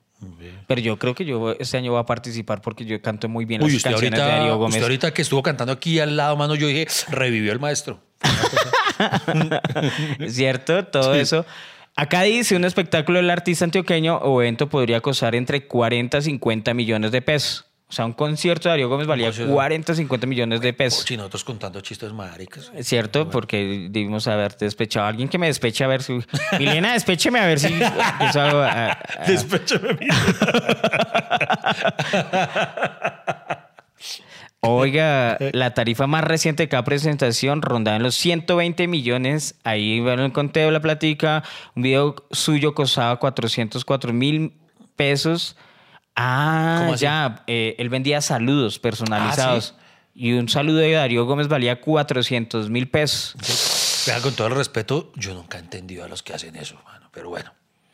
Pero 0.67 0.81
yo 0.81 0.97
creo 0.97 1.15
que 1.15 1.25
yo 1.25 1.55
este 1.59 1.77
año 1.77 1.91
voy 1.91 2.01
a 2.01 2.05
participar 2.05 2.61
porque 2.61 2.85
yo 2.85 3.01
canto 3.01 3.29
muy 3.29 3.45
bien 3.45 3.61
Uy, 3.61 3.69
las 3.69 3.77
usted 3.77 3.91
canciones 3.91 4.19
ahorita, 4.19 4.35
de 4.35 4.39
Darío 4.39 4.57
Gómez. 4.57 4.75
usted 4.75 4.83
ahorita 4.83 5.13
que 5.13 5.21
estuvo 5.21 5.43
cantando 5.43 5.73
aquí 5.73 5.99
al 5.99 6.17
lado, 6.17 6.35
mano, 6.35 6.55
yo 6.55 6.67
dije, 6.67 6.87
revivió 7.09 7.51
el 7.51 7.59
maestro. 7.59 7.99
¿Cierto? 10.27 10.85
Todo 10.85 11.15
eso. 11.15 11.45
Acá 11.95 12.23
dice, 12.23 12.55
un 12.55 12.65
espectáculo 12.65 13.19
del 13.19 13.29
artista 13.29 13.65
antioqueño 13.65 14.17
o 14.17 14.41
evento 14.41 14.67
podría 14.67 14.99
costar 14.99 15.33
entre 15.33 15.65
40 15.65 16.17
a 16.17 16.21
50 16.21 16.73
millones 16.73 17.11
de 17.11 17.21
pesos. 17.21 17.65
O 17.95 17.97
sea, 17.97 18.05
un 18.05 18.11
concierto 18.11 18.67
de 18.67 18.71
Darío 18.71 18.89
Gómez 18.89 19.07
valía 19.07 19.29
eh, 19.29 19.45
40 19.47 19.93
a 19.93 19.95
50 19.95 20.27
millones 20.27 20.59
de 20.59 20.73
pesos. 20.73 21.05
Si 21.07 21.15
nosotros 21.15 21.45
contando 21.45 21.79
chistes 21.79 22.11
maricas. 22.11 22.69
¿Cierto? 22.81 23.29
Porque 23.29 23.87
debimos 23.89 24.27
haber 24.27 24.57
despechado 24.57 25.05
a 25.05 25.07
alguien 25.07 25.29
que 25.29 25.37
me 25.37 25.47
despeche 25.47 25.85
a 25.85 25.87
ver 25.87 26.03
si... 26.03 26.19
Milena, 26.59 26.91
despécheme 26.91 27.39
a 27.39 27.45
ver 27.45 27.57
si... 27.57 27.67
empiezo 27.67 28.41
a-. 28.41 28.97
Oiga, 34.59 35.37
la 35.53 35.73
tarifa 35.73 36.05
más 36.05 36.25
reciente 36.25 36.63
de 36.63 36.67
cada 36.67 36.83
presentación 36.83 37.61
rondaba 37.61 37.95
en 37.95 38.03
los 38.03 38.15
120 38.15 38.89
millones. 38.89 39.55
Ahí 39.63 40.01
van 40.01 40.19
el 40.19 40.33
conteo, 40.33 40.69
la 40.69 40.81
platica. 40.81 41.45
Un 41.77 41.83
video 41.83 42.15
suyo 42.31 42.75
costaba 42.75 43.15
404 43.19 44.11
mil 44.11 44.51
pesos. 44.97 45.55
Ah, 46.15 46.93
ya. 46.97 47.43
eh, 47.47 47.75
él 47.77 47.89
vendía 47.89 48.21
saludos 48.21 48.79
personalizados. 48.79 49.75
Y 50.13 50.31
un 50.33 50.47
saludo 50.47 50.77
de 50.77 50.93
Darío 50.93 51.25
Gómez 51.25 51.49
valía 51.49 51.81
400 51.81 52.69
mil 52.69 52.87
pesos. 52.87 53.35
Vean, 54.07 54.21
con 54.21 54.33
todo 54.33 54.47
el 54.47 54.55
respeto, 54.55 55.11
yo 55.15 55.33
nunca 55.33 55.57
he 55.57 55.61
entendido 55.61 56.05
a 56.05 56.07
los 56.07 56.23
que 56.23 56.33
hacen 56.33 56.55
eso, 56.55 56.75
mano. 56.85 57.09
Pero 57.11 57.29
bueno. 57.29 57.51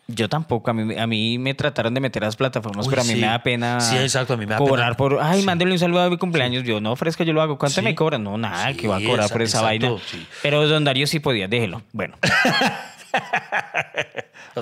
Yo 0.08 0.28
tampoco, 0.30 0.70
a 0.70 0.74
mí, 0.74 0.98
a 1.00 1.08
mí 1.08 1.38
me 1.38 1.54
trataron 1.54 1.94
de 1.94 2.02
meter 2.02 2.22
a 2.24 2.28
las 2.28 2.36
plataformas, 2.36 2.86
Uy, 2.86 2.90
pero 2.90 3.02
a 3.02 3.06
mí 3.06 3.14
sí. 3.14 3.22
me 3.22 3.28
da 3.28 3.42
pena. 3.42 3.80
Sí, 3.80 3.96
exacto, 3.98 4.34
a 4.34 4.38
mí 4.38 4.46
me 4.46 4.52
da 4.52 4.58
cobrar 4.58 4.88
pena. 4.90 4.98
por. 4.98 5.20
Ay, 5.22 5.40
Sí. 5.40 5.46
mándenle 5.46 5.74
un 5.74 5.80
saludo 5.80 6.02
a 6.02 6.10
mi 6.10 6.18
cumpleaños. 6.18 6.64
Yo 6.64 6.82
no 6.82 6.92
ofrezca, 6.92 7.24
yo 7.24 7.32
lo 7.34 7.42
hago. 7.42 7.58
¿Cuánto 7.58 7.82
me 7.82 7.96
cobran? 7.96 8.24
No, 8.24 8.38
nada, 8.38 8.74
que 8.74 8.88
va 8.88 8.98
a 8.98 9.02
cobrar 9.02 9.30
por 9.32 9.42
esa 9.42 9.60
exacto, 9.60 9.94
vaina. 9.96 10.02
Pero 10.44 10.68
don 10.68 10.84
Darío 10.84 11.08
sí 11.08 11.20
podía, 11.22 11.48
déjelo. 11.48 11.82
Bueno. 11.94 12.18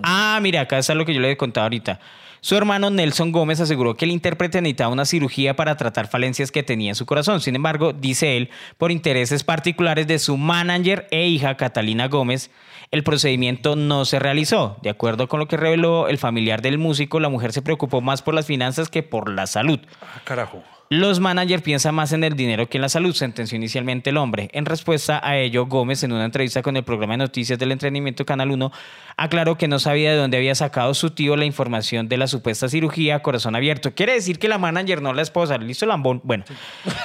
ah, 0.03 0.39
mira, 0.41 0.62
acá 0.62 0.78
está 0.78 0.93
lo 0.93 1.05
que 1.05 1.14
yo 1.14 1.20
le 1.20 1.32
he 1.32 1.38
contado 1.38 1.64
ahorita. 1.66 1.99
Su 2.41 2.55
hermano 2.55 2.89
Nelson 2.89 3.31
Gómez 3.31 3.59
aseguró 3.59 3.95
que 3.95 4.05
el 4.05 4.11
intérprete 4.11 4.61
necesitaba 4.61 4.93
una 4.93 5.05
cirugía 5.05 5.55
para 5.55 5.75
tratar 5.75 6.07
falencias 6.07 6.51
que 6.51 6.63
tenía 6.63 6.89
en 6.89 6.95
su 6.95 7.05
corazón. 7.05 7.41
Sin 7.41 7.55
embargo, 7.55 7.93
dice 7.93 8.37
él, 8.37 8.49
por 8.77 8.91
intereses 8.91 9.43
particulares 9.43 10.07
de 10.07 10.19
su 10.19 10.37
manager 10.37 11.07
e 11.11 11.27
hija 11.27 11.57
Catalina 11.57 12.07
Gómez, 12.07 12.49
el 12.91 13.03
procedimiento 13.03 13.75
no 13.75 14.05
se 14.05 14.19
realizó. 14.19 14.77
De 14.81 14.89
acuerdo 14.89 15.27
con 15.27 15.39
lo 15.39 15.47
que 15.47 15.57
reveló 15.57 16.07
el 16.07 16.17
familiar 16.17 16.61
del 16.61 16.77
músico, 16.77 17.19
la 17.19 17.29
mujer 17.29 17.53
se 17.53 17.61
preocupó 17.61 18.01
más 18.01 18.21
por 18.21 18.33
las 18.33 18.45
finanzas 18.45 18.89
que 18.89 19.03
por 19.03 19.29
la 19.29 19.45
salud. 19.45 19.79
Ah, 20.01 20.21
carajo. 20.23 20.63
Los 20.91 21.19
managers 21.19 21.61
piensan 21.61 21.93
más 21.93 22.13
en 22.13 22.23
el 22.23 22.33
dinero 22.35 22.67
que 22.67 22.79
en 22.79 22.81
la 22.81 22.89
salud, 22.89 23.13
sentenció 23.13 23.55
inicialmente 23.55 24.09
el 24.09 24.17
hombre. 24.17 24.49
En 24.53 24.65
respuesta 24.65 25.21
a 25.23 25.37
ello, 25.37 25.67
Gómez, 25.67 26.01
en 26.01 26.11
una 26.11 26.25
entrevista 26.25 26.63
con 26.63 26.75
el 26.77 26.83
programa 26.83 27.13
de 27.13 27.19
noticias 27.19 27.59
del 27.59 27.71
entretenimiento 27.71 28.25
Canal 28.25 28.49
1, 28.49 28.71
aclaró 29.15 29.55
que 29.55 29.67
no 29.67 29.77
sabía 29.77 30.09
de 30.09 30.17
dónde 30.17 30.37
había 30.37 30.55
sacado 30.55 30.95
su 30.95 31.11
tío 31.11 31.35
la 31.35 31.45
información 31.45 32.09
de 32.09 32.17
la 32.17 32.25
supuesta 32.25 32.67
cirugía 32.69 33.17
a 33.17 33.21
corazón 33.21 33.55
abierto. 33.55 33.93
Quiere 33.93 34.13
decir 34.13 34.39
que 34.39 34.47
la 34.47 34.57
manager, 34.57 35.03
no 35.03 35.13
la 35.13 35.21
esposa. 35.21 35.59
Listo, 35.59 35.85
lambón. 35.85 36.21
Bueno, 36.23 36.43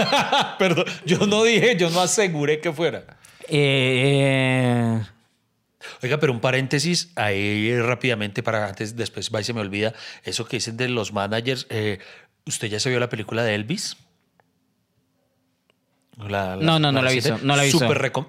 Perdón, 0.59 0.87
yo 1.05 1.27
no 1.27 1.43
dije, 1.45 1.77
yo 1.77 1.91
no 1.91 2.01
aseguré 2.01 2.61
que 2.61 2.73
fuera. 2.73 3.05
eh, 3.51 4.99
Oiga, 6.03 6.19
pero 6.19 6.33
un 6.33 6.41
paréntesis 6.41 7.13
ahí 7.17 7.79
rápidamente 7.79 8.43
para 8.43 8.67
antes, 8.67 8.97
después 8.97 9.31
va 9.35 9.43
y 9.43 9.45
se 9.45 9.53
me 9.53 9.61
olvida, 9.61 9.93
eso 10.23 10.47
que 10.47 10.57
dicen 10.57 10.79
de 10.79 10.89
los 10.89 11.13
managers. 11.13 11.67
eh, 11.69 11.99
¿Usted 12.47 12.69
ya 12.69 12.81
se 12.81 12.91
vio 12.91 13.01
la 13.01 13.09
película 13.09 13.43
de 13.43 13.55
Elvis? 13.55 13.97
La- 16.29 16.57
No, 16.57 16.79
no, 16.79 16.93
no 16.93 17.03
la 17.03 17.11
he 17.11 17.15
visto, 17.15 17.39
no 17.43 17.57
la 17.57 17.63
he 17.63 17.67
visto. 17.67 17.81
Súper 17.81 18.13
recom- 18.13 18.27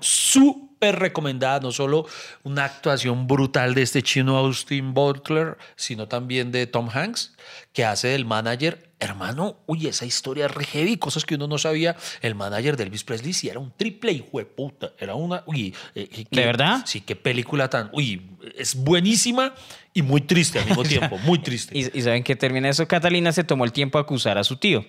súper 0.86 0.99
recomendada, 0.99 1.59
no 1.59 1.71
solo 1.71 2.05
una 2.43 2.65
actuación 2.65 3.27
brutal 3.27 3.73
de 3.73 3.81
este 3.81 4.01
chino 4.03 4.38
Austin 4.38 4.93
Butler, 4.93 5.57
sino 5.75 6.07
también 6.07 6.51
de 6.51 6.67
Tom 6.67 6.89
Hanks, 6.93 7.33
que 7.73 7.83
hace 7.86 8.09
del 8.09 8.25
manager. 8.25 8.89
Hermano, 8.99 9.57
uy, 9.67 9.88
esa 9.88 10.05
historia 10.05 10.45
es 10.45 10.51
re 10.51 10.63
heavy, 10.65 10.97
cosas 10.97 11.25
que 11.25 11.36
uno 11.36 11.47
no 11.47 11.57
sabía. 11.57 11.95
El 12.21 12.33
manager 12.33 12.77
de 12.77 12.83
Elvis 12.83 13.03
Presley 13.03 13.33
sí 13.33 13.49
era 13.49 13.59
un 13.59 13.71
triple 13.75 14.11
hijo 14.13 14.38
de 14.39 14.45
puta. 14.45 14.93
Era 14.97 15.15
una. 15.15 15.43
Uy, 15.45 15.75
eh, 15.95 16.07
qué- 16.07 16.25
¿De 16.31 16.45
verdad? 16.45 16.81
Sí, 16.86 17.01
qué 17.01 17.15
película 17.15 17.69
tan. 17.69 17.89
Uy, 17.91 18.21
es 18.57 18.73
buenísima 18.75 19.53
y 19.93 20.01
muy 20.01 20.21
triste 20.21 20.59
al 20.59 20.65
mismo 20.65 20.83
tiempo. 21.09 21.17
Muy 21.19 21.39
triste. 21.39 21.77
¿Y, 21.77 21.97
y 21.97 22.01
saben 22.01 22.23
qué 22.23 22.36
termina 22.38 22.69
eso? 22.69 22.88
Catalina 22.88 23.31
se 23.33 23.43
tomó 23.43 23.65
el 23.65 23.73
tiempo 23.73 23.97
a 23.97 24.01
acusar 24.01 24.38
a 24.38 24.43
su 24.45 24.55
tío, 24.55 24.86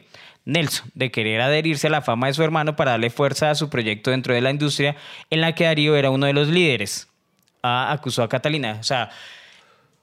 Nelson, 0.47 0.91
de 0.95 1.11
querer 1.11 1.41
adherirse 1.43 1.89
a 1.89 1.91
la 1.91 2.01
fama 2.03 2.29
de 2.29 2.35
su 2.35 2.43
hermano 2.43 2.75
para 2.77 2.93
darle 2.93 3.11
fuerza 3.11 3.51
a 3.51 3.55
su 3.55 3.69
proyecto 3.69 4.11
dentro 4.13 4.33
de 4.33 4.41
la 4.41 4.51
industria 4.51 4.97
en 5.29 5.41
la 5.43 5.55
que 5.55 5.65
Darío 5.65 5.95
era 5.97 6.09
uno 6.11 6.25
de 6.27 6.33
los 6.33 6.49
líderes. 6.49 7.09
Ah, 7.63 7.93
acusó 7.93 8.23
a 8.23 8.29
Catalina. 8.29 8.79
O 8.81 8.85
sea, 8.85 9.11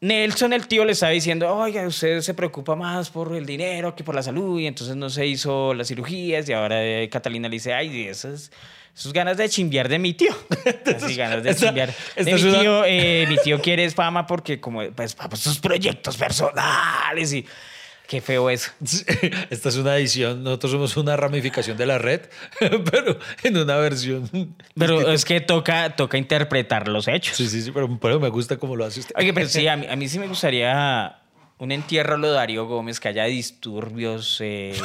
Nelson, 0.01 0.51
el 0.51 0.67
tío, 0.67 0.83
le 0.83 0.91
estaba 0.91 1.13
diciendo, 1.13 1.49
oiga, 1.55 1.87
usted 1.87 2.19
se 2.19 2.33
preocupa 2.33 2.75
más 2.75 3.09
por 3.09 3.33
el 3.33 3.45
dinero 3.45 3.95
que 3.95 4.03
por 4.03 4.13
la 4.15 4.21
salud, 4.21 4.59
y 4.59 4.67
entonces 4.67 4.97
no 4.97 5.09
se 5.09 5.25
hizo 5.25 5.73
las 5.73 5.87
cirugías, 5.87 6.47
y 6.49 6.53
ahora 6.53 6.83
eh, 6.83 7.07
Catalina 7.09 7.47
le 7.47 7.53
dice, 7.53 7.73
ay, 7.73 8.07
esas, 8.07 8.51
esas 8.93 9.13
ganas 9.13 9.37
de 9.37 9.47
chimbear 9.47 9.87
de 9.87 9.99
mi 9.99 10.13
tío. 10.13 10.35
Así, 10.97 11.15
ganas 11.15 11.41
de 11.41 11.51
Esta- 11.51 11.67
chimbear 11.67 11.89
esta 12.17 12.23
de 12.23 12.33
mi 12.33 12.41
tío. 12.59 12.83
eh, 12.85 13.25
mi 13.29 13.37
tío 13.37 13.61
quiere 13.61 13.89
fama 13.91 14.27
porque 14.27 14.59
como, 14.59 14.83
pues, 14.91 15.15
para 15.15 15.37
sus 15.37 15.57
proyectos 15.59 16.17
personales, 16.17 17.31
y 17.31 17.45
qué 18.13 18.21
feo 18.21 18.47
eso. 18.51 18.71
Esta 19.49 19.69
es 19.69 19.75
una 19.75 19.97
edición, 19.97 20.43
nosotros 20.43 20.73
somos 20.73 20.97
una 20.97 21.17
ramificación 21.17 21.75
de 21.77 21.87
la 21.87 21.97
red, 21.97 22.21
pero 22.59 23.17
en 23.41 23.57
una 23.57 23.77
versión. 23.77 24.29
Pero 24.75 25.11
es 25.11 25.25
que 25.25 25.41
toca, 25.41 25.95
toca 25.95 26.19
interpretar 26.19 26.87
los 26.87 27.07
hechos. 27.07 27.35
Sí, 27.35 27.47
sí, 27.47 27.63
sí, 27.63 27.71
pero, 27.71 27.99
pero 27.99 28.19
me 28.19 28.29
gusta 28.29 28.57
cómo 28.57 28.75
lo 28.75 28.85
hace 28.85 28.99
usted. 28.99 29.15
Oye, 29.17 29.33
pero 29.33 29.49
sí, 29.49 29.67
a 29.67 29.77
mí, 29.77 29.87
a 29.87 29.95
mí 29.95 30.07
sí 30.07 30.19
me 30.19 30.27
gustaría 30.27 31.23
un 31.57 31.71
entierro 31.71 32.15
a 32.15 32.17
lo 32.17 32.31
Darío 32.31 32.67
Gómez, 32.67 32.99
que 32.99 33.07
haya 33.07 33.23
disturbios, 33.23 34.37
eh, 34.41 34.75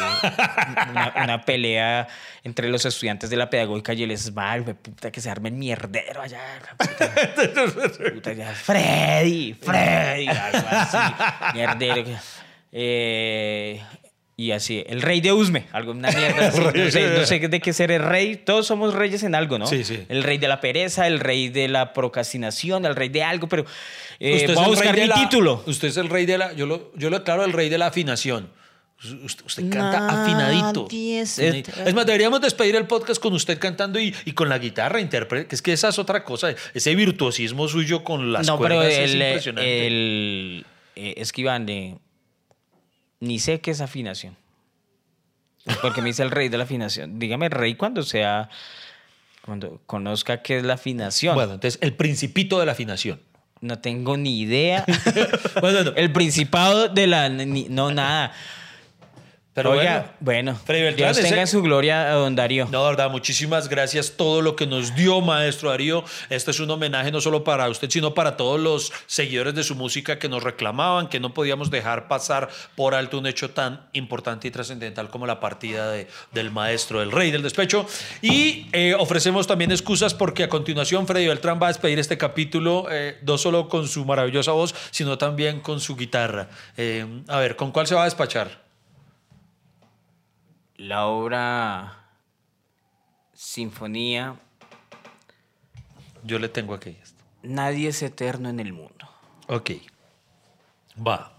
una, 0.90 1.12
una 1.24 1.44
pelea 1.44 2.08
entre 2.44 2.68
los 2.68 2.86
estudiantes 2.86 3.28
de 3.30 3.36
la 3.36 3.50
pedagógica 3.50 3.92
y 3.92 4.04
el 4.04 4.16
güey, 4.62 4.74
puta, 4.74 5.10
que 5.10 5.20
se 5.20 5.28
arme 5.28 5.50
el 5.50 5.56
mierdero 5.56 6.22
allá. 6.22 6.40
Puta, 6.78 7.12
Puta, 8.14 8.54
Freddy, 8.54 9.54
Freddy, 9.54 10.28
algo 10.28 10.68
así, 10.70 10.96
mierdero. 11.54 12.04
Eh, 12.72 13.82
y 14.36 14.52
así, 14.52 14.84
el 14.86 15.02
rey 15.02 15.20
de 15.20 15.32
Usme, 15.32 15.66
algo, 15.72 15.90
una 15.92 16.10
mierda 16.12 16.48
así. 16.48 16.60
No 16.60 16.90
sé, 16.92 17.08
no 17.18 17.26
sé 17.26 17.38
de 17.48 17.60
qué 17.60 17.72
ser 17.72 17.90
el 17.90 18.02
rey. 18.04 18.36
Todos 18.36 18.66
somos 18.68 18.94
reyes 18.94 19.24
en 19.24 19.34
algo, 19.34 19.58
¿no? 19.58 19.66
Sí, 19.66 19.82
sí. 19.82 20.04
El 20.08 20.22
rey 20.22 20.38
de 20.38 20.46
la 20.46 20.60
pereza, 20.60 21.08
el 21.08 21.18
rey 21.18 21.48
de 21.48 21.66
la 21.66 21.92
procrastinación, 21.92 22.86
el 22.86 22.94
rey 22.94 23.08
de 23.08 23.24
algo, 23.24 23.48
pero 23.48 23.64
eh, 24.20 24.36
Usted 24.36 24.54
voy 24.54 24.62
a 24.62 24.66
el 24.66 24.70
buscar 24.70 24.94
rey 24.94 25.00
de 25.00 25.02
mi 25.02 25.08
la- 25.08 25.28
título. 25.28 25.62
Usted 25.66 25.88
es 25.88 25.96
el 25.96 26.08
rey 26.08 26.24
de 26.24 26.38
la. 26.38 26.52
Yo 26.52 26.66
lo, 26.66 26.92
yo 26.94 27.10
lo 27.10 27.18
declaro 27.18 27.44
el 27.44 27.52
rey 27.52 27.68
de 27.68 27.78
la 27.78 27.86
afinación. 27.86 28.50
Usted, 29.24 29.44
usted 29.44 29.70
canta 29.70 30.08
afinadito. 30.22 30.82
Nadie 30.90 31.20
es 31.20 31.32
Afinadito. 31.38 31.70
eterno. 31.70 31.88
Es 31.88 31.94
más, 31.94 32.06
deberíamos 32.06 32.40
despedir 32.40 32.74
el 32.76 32.86
podcast 32.86 33.20
con 33.22 33.32
usted 33.32 33.56
cantando 33.58 33.98
y, 34.00 34.12
y 34.24 34.32
con 34.32 34.48
la 34.48 34.58
guitarra 34.58 35.00
intérprete, 35.00 35.46
que 35.48 35.54
es 35.56 35.62
que 35.62 35.72
esa 35.72 35.88
es 35.88 35.98
otra 36.00 36.22
cosa. 36.24 36.52
Ese 36.74 36.94
virtuosismo 36.96 37.66
suyo 37.68 38.02
con 38.04 38.32
las 38.32 38.46
no, 38.46 38.58
pero 38.58 38.76
cuerdas 38.76 38.92
es 38.94 39.12
impresionante. 39.14 39.86
el 39.86 40.66
eh, 40.96 41.14
es 41.16 41.30
que 41.32 41.40
Iván, 41.42 41.68
eh, 41.68 41.96
ni 43.20 43.38
sé 43.38 43.60
qué 43.60 43.70
es 43.72 43.80
afinación. 43.80 44.36
Porque 45.82 46.00
me 46.00 46.08
dice 46.08 46.22
el 46.22 46.30
rey 46.30 46.48
de 46.48 46.56
la 46.56 46.64
afinación. 46.64 47.18
Dígame 47.18 47.48
rey 47.48 47.74
cuando 47.74 48.02
sea, 48.02 48.48
cuando 49.44 49.80
conozca 49.86 50.40
qué 50.42 50.58
es 50.58 50.64
la 50.64 50.74
afinación. 50.74 51.34
Bueno, 51.34 51.54
entonces, 51.54 51.78
el 51.82 51.94
principito 51.94 52.58
de 52.58 52.66
la 52.66 52.72
afinación. 52.72 53.20
No 53.60 53.78
tengo 53.80 54.16
ni 54.16 54.38
idea. 54.40 54.84
Bueno, 55.60 55.82
no. 55.84 55.90
el 55.96 56.12
principado 56.12 56.88
de 56.88 57.06
la... 57.08 57.28
ni- 57.28 57.68
no, 57.68 57.90
nada. 57.90 58.32
Pero 59.62 59.72
Oiga, 59.72 60.14
bueno, 60.20 60.54
Freddy 60.64 60.82
Beltrán, 60.82 61.12
Dios 61.14 61.24
tenga 61.26 61.40
en 61.40 61.46
su 61.48 61.62
gloria 61.62 62.10
a 62.10 62.14
don 62.14 62.36
Darío. 62.36 62.68
No, 62.70 62.84
verdad, 62.84 63.10
muchísimas 63.10 63.68
gracias. 63.68 64.12
Todo 64.16 64.40
lo 64.40 64.54
que 64.54 64.66
nos 64.66 64.94
dio, 64.94 65.20
maestro 65.20 65.70
Darío. 65.70 66.04
Este 66.30 66.52
es 66.52 66.60
un 66.60 66.70
homenaje 66.70 67.10
no 67.10 67.20
solo 67.20 67.42
para 67.42 67.68
usted, 67.68 67.90
sino 67.90 68.14
para 68.14 68.36
todos 68.36 68.60
los 68.60 68.92
seguidores 69.06 69.54
de 69.54 69.64
su 69.64 69.74
música 69.74 70.18
que 70.18 70.28
nos 70.28 70.42
reclamaban, 70.44 71.08
que 71.08 71.18
no 71.18 71.34
podíamos 71.34 71.70
dejar 71.70 72.06
pasar 72.08 72.48
por 72.76 72.94
alto 72.94 73.18
un 73.18 73.26
hecho 73.26 73.50
tan 73.50 73.80
importante 73.94 74.46
y 74.46 74.50
trascendental 74.50 75.10
como 75.10 75.26
la 75.26 75.40
partida 75.40 75.90
de- 75.90 76.06
del 76.32 76.50
maestro, 76.50 77.02
el 77.02 77.10
rey 77.10 77.30
del 77.30 77.42
despecho. 77.42 77.84
Y 78.22 78.66
eh, 78.72 78.94
ofrecemos 78.98 79.46
también 79.46 79.72
excusas 79.72 80.14
porque 80.14 80.44
a 80.44 80.48
continuación 80.48 81.06
Freddy 81.06 81.26
Beltrán 81.26 81.58
va 81.60 81.66
a 81.66 81.70
despedir 81.70 81.98
este 81.98 82.16
capítulo, 82.16 82.86
eh, 82.90 83.18
no 83.22 83.38
solo 83.38 83.68
con 83.68 83.88
su 83.88 84.04
maravillosa 84.04 84.52
voz, 84.52 84.74
sino 84.90 85.18
también 85.18 85.60
con 85.60 85.80
su 85.80 85.96
guitarra. 85.96 86.48
Eh, 86.76 87.04
a 87.28 87.38
ver, 87.38 87.56
¿con 87.56 87.72
cuál 87.72 87.86
se 87.86 87.94
va 87.94 88.02
a 88.02 88.04
despachar? 88.04 88.67
La 90.78 91.06
obra 91.06 92.04
Sinfonía 93.34 94.36
Yo 96.22 96.38
le 96.38 96.48
tengo 96.48 96.74
aquí 96.74 96.96
esto. 97.02 97.22
Nadie 97.42 97.88
es 97.88 98.00
eterno 98.02 98.48
en 98.48 98.60
el 98.60 98.72
mundo. 98.72 99.08
Ok. 99.48 99.72
Va. 101.04 101.32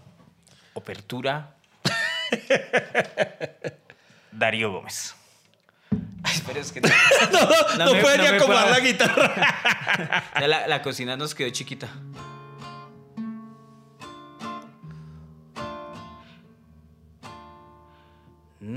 Apertura. 0.74 1.56
Darío 4.32 4.72
Gómez. 4.72 5.14
Ay, 6.22 6.42
es 6.56 6.72
que 6.72 6.80
no, 6.82 6.88
No, 7.32 7.84
no, 7.86 7.94
me- 7.94 8.00
puede 8.02 8.18
ni 8.18 8.26
acomodar 8.26 8.70
la 8.70 8.80
guitarra. 8.80 10.34
La 10.68 10.82
cocina 10.82 11.16
nos 11.16 11.34
quedó 11.34 11.48
chiquita. 11.50 11.88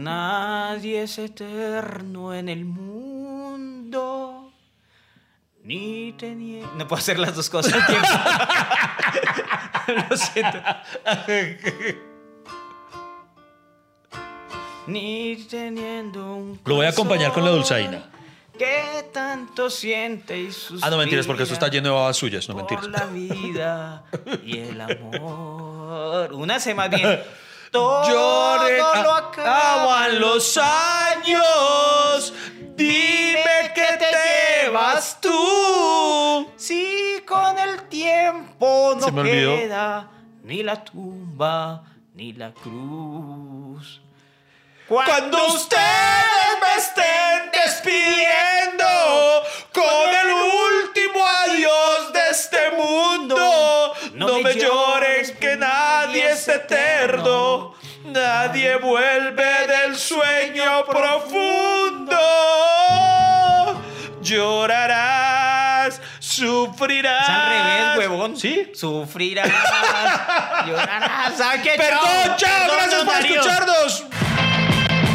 Nadie 0.04 1.04
es 1.04 1.18
eterno 1.18 2.34
en 2.34 2.49
el 2.49 2.66
mundo. 2.66 4.51
Ni 5.64 6.12
teniendo. 6.14 6.74
No 6.76 6.88
puedo 6.88 6.99
hacer 6.99 7.18
las 7.20 7.36
dos 7.36 7.49
cosas 7.49 7.74
al 7.74 7.86
tiempo. 7.88 8.08
Lo 10.10 10.18
siento. 10.18 10.60
Ni 14.88 15.38
teniendo 15.49 16.36
un. 16.36 16.60
Lo 16.66 16.76
voy 16.76 16.86
a 16.86 16.89
acompañar 16.89 17.32
con 17.32 17.45
la 17.45 17.51
dulzaina. 17.51 18.10
Que 18.58 19.06
tanto 19.14 19.70
siente 19.70 20.38
y 20.39 20.49
Ah, 20.82 20.89
no 20.89 20.97
mentiras, 20.97 21.26
porque 21.26 21.43
esto 21.43 21.54
está 21.54 21.70
lleno 21.70 21.89
de 21.89 21.95
babas 21.95 22.18
suyas, 22.18 22.47
no 22.49 22.56
mentiras. 22.56 22.86
por 22.86 22.91
la 22.99 23.06
vida 23.08 24.04
y 24.43 24.60
el 24.60 24.82
amor. 24.82 26.34
Una 26.34 26.60
se 26.60 26.76
más 26.76 26.89
bien. 26.89 27.22
Todo 27.74 28.08
Lloren, 28.08 29.04
lo 29.04 29.14
acaban 29.16 30.20
los 30.20 30.58
años. 30.58 32.32
Dime 32.76 33.72
que 33.74 33.98
te 33.98 34.12
llevas 34.64 35.20
tú. 35.20 36.48
Si 36.56 37.24
con 37.28 37.58
el 37.58 37.82
tiempo 37.90 38.96
no 39.00 39.24
queda 39.24 40.08
ni 40.44 40.62
la 40.62 40.84
tumba 40.84 41.84
ni 42.14 42.34
la 42.34 42.52
cruz. 42.52 44.02
Cuando 44.88 45.48
ustedes 45.48 46.54
me 46.62 46.78
estén 46.78 47.43
es 56.44 56.48
eterno, 56.50 57.74
nadie 58.06 58.76
vuelve 58.78 59.68
del 59.68 59.96
sueño 59.96 60.84
profundo. 60.86 62.18
Llorarás, 64.22 66.02
sufrirás. 66.20 67.24
Es 67.24 67.30
al 67.30 67.50
revés, 67.50 67.98
huevón. 67.98 68.38
¿Sí? 68.38 68.72
Sufrirás, 68.74 69.48
llorarás. 70.68 71.38
¿Sabe 71.38 71.62
qué? 71.62 71.72
Perdón, 71.78 72.36
chao, 72.38 72.50
Perdón, 72.68 72.78
gracias 72.78 73.04
por 73.04 73.14
Darío. 73.14 73.36
escucharnos. 73.41 74.04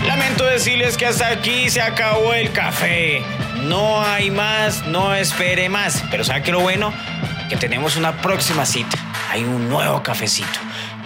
Lamento 0.07 0.45
decirles 0.45 0.97
que 0.97 1.07
hasta 1.07 1.29
aquí 1.29 1.69
se 1.69 1.83
acabó 1.83 2.33
el 2.33 2.53
café. 2.53 3.23
No 3.63 4.03
hay 4.03 4.31
más, 4.31 4.87
no 4.87 5.15
espere 5.15 5.69
más. 5.69 6.03
Pero 6.11 6.25
¿sabe 6.25 6.43
qué 6.43 6.53
lo 6.53 6.61
bueno? 6.61 6.93
Que 7.51 7.57
tenemos 7.57 7.97
una 7.97 8.13
próxima 8.23 8.65
cita. 8.65 8.97
Hay 9.31 9.45
un 9.45 9.69
nuevo 9.69 10.03
cafecito. 10.03 10.59